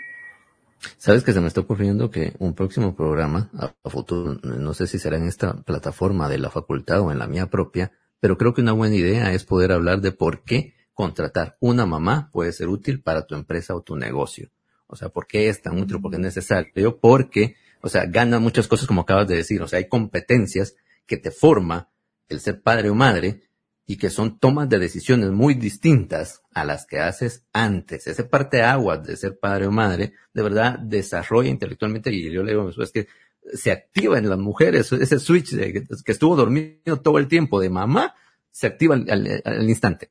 Sabes 0.97 1.23
que 1.23 1.33
se 1.33 1.41
me 1.41 1.47
está 1.47 1.61
ocurriendo 1.61 2.09
que 2.11 2.33
un 2.39 2.53
próximo 2.53 2.95
programa 2.95 3.49
a, 3.57 3.89
futuro, 3.89 4.39
no 4.43 4.73
sé 4.73 4.87
si 4.87 4.99
será 4.99 5.17
en 5.17 5.27
esta 5.27 5.61
plataforma 5.63 6.29
de 6.29 6.37
la 6.37 6.49
facultad 6.49 7.01
o 7.01 7.11
en 7.11 7.19
la 7.19 7.27
mía 7.27 7.47
propia, 7.47 7.91
pero 8.19 8.37
creo 8.37 8.53
que 8.53 8.61
una 8.61 8.73
buena 8.73 8.95
idea 8.95 9.33
es 9.33 9.43
poder 9.43 9.71
hablar 9.71 10.01
de 10.01 10.11
por 10.11 10.43
qué 10.43 10.75
contratar 10.93 11.57
una 11.59 11.85
mamá 11.85 12.29
puede 12.31 12.51
ser 12.51 12.69
útil 12.69 13.01
para 13.01 13.25
tu 13.25 13.35
empresa 13.35 13.75
o 13.75 13.81
tu 13.81 13.95
negocio. 13.95 14.49
O 14.87 14.95
sea, 14.95 15.09
¿por 15.09 15.27
qué 15.27 15.49
es 15.49 15.61
tan 15.61 15.79
útil? 15.79 15.99
¿Por 15.99 16.11
qué 16.11 16.17
es 16.17 16.23
necesario? 16.23 16.99
Porque, 16.99 17.55
o 17.81 17.89
sea, 17.89 18.05
gana 18.05 18.39
muchas 18.39 18.67
cosas 18.67 18.87
como 18.87 19.01
acabas 19.01 19.27
de 19.27 19.35
decir. 19.35 19.61
O 19.61 19.67
sea, 19.67 19.79
hay 19.79 19.87
competencias 19.87 20.75
que 21.05 21.17
te 21.17 21.31
forma 21.31 21.89
el 22.29 22.39
ser 22.39 22.61
padre 22.61 22.89
o 22.89 22.95
madre 22.95 23.41
y 23.87 23.97
que 23.97 24.09
son 24.09 24.39
tomas 24.39 24.67
de 24.67 24.79
decisiones 24.79 25.29
muy 25.31 25.53
distintas 25.53 26.41
a 26.53 26.65
las 26.65 26.87
que 26.87 26.99
haces 26.99 27.45
antes. 27.53 28.07
Ese 28.07 28.23
parte 28.23 28.63
agua 28.63 28.97
de 28.97 29.15
ser 29.15 29.37
padre 29.37 29.67
o 29.67 29.71
madre, 29.71 30.13
de 30.33 30.43
verdad, 30.43 30.79
desarrolla 30.79 31.49
intelectualmente, 31.49 32.11
y 32.11 32.31
yo 32.31 32.43
le 32.43 32.51
digo 32.51 32.69
es 32.69 32.91
que 32.91 33.07
se 33.53 33.71
activa 33.71 34.17
en 34.17 34.27
las 34.27 34.39
mujeres, 34.39 34.91
ese 34.91 35.19
switch 35.19 35.51
de, 35.51 35.85
que 36.03 36.11
estuvo 36.11 36.35
dormido 36.35 36.99
todo 37.01 37.19
el 37.19 37.27
tiempo 37.27 37.59
de 37.59 37.69
mamá, 37.69 38.15
se 38.49 38.67
activa 38.67 38.95
al, 38.95 39.69
instante. 39.69 40.09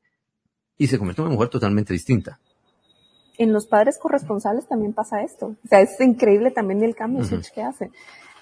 Y 0.77 0.87
se 0.87 0.97
convierte 0.97 1.21
en 1.21 1.27
una 1.27 1.35
mujer 1.35 1.49
totalmente 1.49 1.93
distinta. 1.93 2.39
En 3.37 3.51
los 3.51 3.67
padres 3.67 3.97
corresponsales 3.97 4.67
también 4.67 4.93
pasa 4.93 5.23
esto. 5.23 5.55
O 5.65 5.67
sea, 5.67 5.81
es 5.81 5.99
increíble 5.99 6.51
también 6.51 6.83
el 6.83 6.95
cambio 6.95 7.23
switch 7.23 7.51
que 7.51 7.63
hace. 7.63 7.91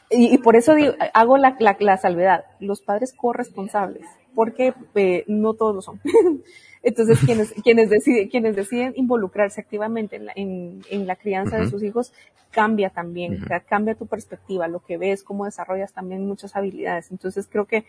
Y, 0.10 0.38
por 0.39 0.56
eso 0.56 0.76
digo, 0.76 0.94
hago 1.14 1.38
la, 1.38 1.56
la, 1.60 1.98
salvedad. 1.98 2.46
Los 2.60 2.82
padres 2.82 3.14
corresponsables. 3.14 4.06
Porque 4.36 4.74
eh, 4.96 5.24
no 5.28 5.54
todos 5.56 5.76
lo 5.76 5.82
son. 5.82 6.00
Entonces, 6.84 7.20
quienes, 7.26 7.54
quienes, 7.64 7.89
deciden, 7.89 8.30
quienes 8.30 8.56
deciden 8.56 8.94
involucrarse 8.96 9.62
activamente 9.62 10.18
en 10.18 10.26
la, 10.26 10.34
en, 10.36 10.82
en 10.89 11.08
la 11.08 11.16
crianza 11.16 11.58
de 11.58 11.70
sus 11.70 11.82
hijos, 11.82 12.12
cambia 12.52 12.89
también, 12.89 13.41
o 13.41 13.48
sea, 13.48 13.62
cambia 13.62 13.96
tu 13.96 14.06
perspectiva, 14.06 14.68
lo 14.68 14.80
que 14.80 14.98
ves, 14.98 15.24
cómo 15.24 15.46
desarrollas 15.46 15.94
también 15.94 16.28
muchas 16.28 16.56
habilidades. 16.56 17.10
Entonces, 17.10 17.48
creo 17.50 17.66
que 17.66 17.86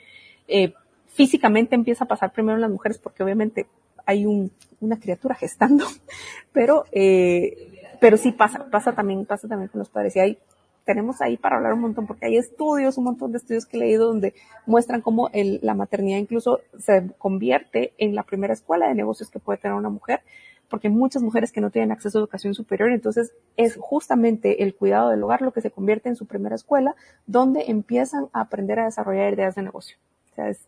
eh, 0.49 0.73
físicamente 1.09 1.75
empieza 1.75 2.05
a 2.05 2.09
pasar 2.09 2.33
primero 2.33 2.57
en 2.57 2.63
las 2.63 2.71
mujeres 2.71 2.99
porque 2.99 3.23
obviamente 3.23 3.67
hay 4.07 4.27
un, 4.27 4.51
una 4.81 4.99
criatura 4.99 5.35
gestando, 5.35 5.87
pero, 6.53 6.85
eh, 6.93 7.81
pero 8.01 8.17
sí 8.17 8.33
pasa, 8.33 8.67
pasa 8.71 8.93
también, 8.93 9.25
pasa 9.27 9.49
también 9.49 9.69
con 9.69 9.79
los 9.79 9.89
padres. 9.89 10.17
Y 10.17 10.21
hay 10.21 10.39
tenemos 10.85 11.21
ahí 11.21 11.37
para 11.37 11.57
hablar 11.57 11.73
un 11.73 11.81
montón, 11.81 12.07
porque 12.07 12.27
hay 12.27 12.37
estudios, 12.37 12.99
un 12.99 13.05
montón 13.05 13.33
de 13.33 13.39
estudios 13.39 13.67
que 13.67 13.77
he 13.77 13.81
leído 13.81 14.07
donde 14.07 14.35
muestran 14.67 15.01
cómo 15.01 15.31
el, 15.33 15.59
la 15.63 15.75
maternidad 15.75 16.19
incluso 16.19 16.61
se 16.79 17.11
convierte 17.19 17.95
en 17.99 18.15
la 18.15 18.23
primera 18.23 18.53
escuela 18.53 18.89
de 18.89 18.95
negocios 18.95 19.31
que 19.31 19.41
puede 19.41 19.59
tener 19.59 19.77
una 19.77 19.89
mujer, 19.89 20.21
porque 20.69 20.89
muchas 20.89 21.23
mujeres 21.23 21.53
que 21.53 21.61
no 21.61 21.71
tienen 21.71 21.93
acceso 21.93 22.19
a 22.19 22.23
educación 22.23 22.55
superior, 22.55 22.91
entonces 22.91 23.33
es 23.57 23.77
justamente 23.81 24.63
el 24.63 24.75
cuidado 24.75 25.11
del 25.11 25.23
hogar 25.23 25.43
lo 25.43 25.53
que 25.53 25.61
se 25.61 25.71
convierte 25.71 26.09
en 26.09 26.17
su 26.17 26.27
primera 26.27 26.55
escuela, 26.55 26.95
donde 27.27 27.65
empiezan 27.69 28.29
a 28.33 28.43
aprender 28.43 28.79
a 28.79 28.85
desarrollar 28.85 29.33
ideas 29.33 29.55
de 29.55 29.63
negocio. 29.63 29.97
O 30.33 30.35
sea, 30.35 30.49
es 30.49 30.67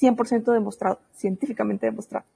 100% 0.00 0.52
demostrado, 0.52 1.00
científicamente 1.14 1.86
demostrado. 1.86 2.26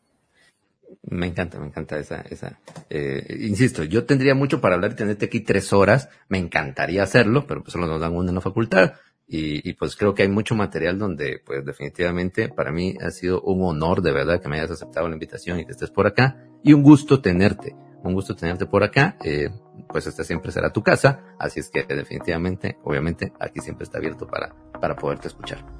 Me 1.02 1.26
encanta, 1.26 1.58
me 1.58 1.66
encanta 1.66 1.98
esa, 1.98 2.20
esa, 2.22 2.60
eh, 2.88 3.36
insisto, 3.40 3.84
yo 3.84 4.04
tendría 4.04 4.34
mucho 4.34 4.60
para 4.60 4.74
hablar 4.74 4.92
y 4.92 4.96
tenerte 4.96 5.26
aquí 5.26 5.40
tres 5.40 5.72
horas, 5.72 6.08
me 6.28 6.38
encantaría 6.38 7.02
hacerlo, 7.02 7.46
pero 7.46 7.62
pues 7.62 7.72
solo 7.72 7.86
nos 7.86 8.00
dan 8.00 8.14
una 8.14 8.30
en 8.30 8.34
la 8.36 8.40
facultad 8.40 8.94
Y, 9.32 9.74
pues 9.74 9.94
creo 9.94 10.12
que 10.12 10.24
hay 10.24 10.28
mucho 10.28 10.56
material 10.56 10.98
donde 10.98 11.40
pues 11.46 11.64
definitivamente 11.64 12.48
para 12.48 12.72
mí 12.72 12.96
ha 13.00 13.10
sido 13.10 13.40
un 13.42 13.62
honor 13.62 14.02
de 14.02 14.10
verdad 14.12 14.40
que 14.42 14.48
me 14.48 14.58
hayas 14.58 14.72
aceptado 14.72 15.06
la 15.06 15.14
invitación 15.14 15.60
y 15.60 15.64
que 15.64 15.72
estés 15.72 15.90
por 15.90 16.08
acá 16.08 16.48
y 16.64 16.72
un 16.72 16.82
gusto 16.82 17.20
tenerte, 17.20 17.76
un 18.02 18.14
gusto 18.14 18.34
tenerte 18.34 18.66
por 18.66 18.82
acá. 18.82 19.16
Eh, 19.22 19.50
pues 19.88 20.06
esta 20.08 20.24
siempre 20.24 20.50
será 20.50 20.72
tu 20.72 20.82
casa, 20.82 21.36
así 21.38 21.60
es 21.60 21.70
que 21.70 21.84
definitivamente, 21.84 22.78
obviamente, 22.82 23.32
aquí 23.38 23.60
siempre 23.60 23.84
está 23.84 23.98
abierto 23.98 24.26
para, 24.26 24.54
para 24.80 24.96
poderte 24.96 25.28
escuchar. 25.28 25.79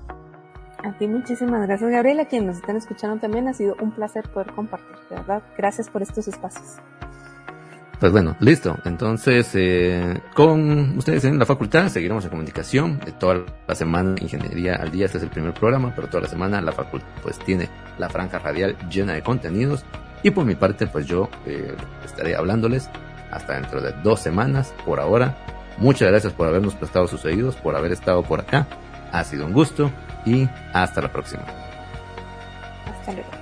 A 0.83 0.93
ti 0.93 1.07
muchísimas 1.07 1.67
gracias, 1.67 1.91
Gabriela. 1.91 2.25
Quienes 2.25 2.49
nos 2.49 2.57
están 2.57 2.77
escuchando 2.77 3.19
también 3.19 3.49
ha 3.49 3.53
sido 3.53 3.77
un 3.81 3.91
placer 3.93 4.29
poder 4.29 4.53
compartir, 4.53 4.97
de 5.11 5.17
verdad. 5.17 5.43
Gracias 5.57 5.91
por 5.91 6.03
estos 6.03 6.27
espacios. 6.29 6.77
Pues 7.99 8.13
bueno, 8.13 8.35
listo. 8.41 8.79
Entonces, 8.87 9.51
eh, 9.55 10.23
con 10.35 10.97
ustedes 10.97 11.27
en 11.27 11.39
la 11.39 11.45
facultad 11.45 11.89
seguiremos 11.89 12.25
en 12.25 12.31
comunicación. 12.31 12.99
de 13.01 13.13
toda 13.13 13.45
la 13.69 13.75
semana, 13.75 14.15
Ingeniería 14.21 14.77
al 14.77 14.91
Día, 14.91 15.05
este 15.05 15.19
es 15.19 15.25
el 15.25 15.31
primer 15.31 15.53
programa, 15.53 15.93
pero 15.95 16.09
toda 16.09 16.23
la 16.23 16.29
semana 16.29 16.63
la 16.63 16.73
facultad 16.73 17.09
pues 17.23 17.39
tiene 17.41 17.69
la 17.99 18.09
franja 18.09 18.39
radial 18.39 18.75
llena 18.89 19.13
de 19.13 19.23
contenidos. 19.23 19.85
Y 20.23 20.31
por 20.31 20.47
mi 20.47 20.55
parte, 20.55 20.87
pues 20.87 21.07
yo 21.07 21.29
eh, 21.45 21.75
estaré 22.03 22.35
hablándoles 22.37 22.89
hasta 23.31 23.55
dentro 23.55 23.83
de 23.83 23.93
dos 24.03 24.21
semanas. 24.21 24.73
Por 24.87 24.99
ahora, 24.99 25.37
muchas 25.77 26.09
gracias 26.09 26.33
por 26.33 26.47
habernos 26.47 26.75
prestado 26.75 27.07
sus 27.07 27.27
oídos, 27.27 27.57
por 27.57 27.77
haber 27.77 27.93
estado 27.93 28.23
por 28.23 28.41
acá. 28.41 28.67
Ha 29.13 29.25
sido 29.25 29.45
un 29.45 29.53
gusto 29.53 29.91
y 30.25 30.49
hasta 30.73 31.03
la 31.03 31.09
próxima. 31.09 31.43
Hasta 32.87 33.13
luego. 33.13 33.40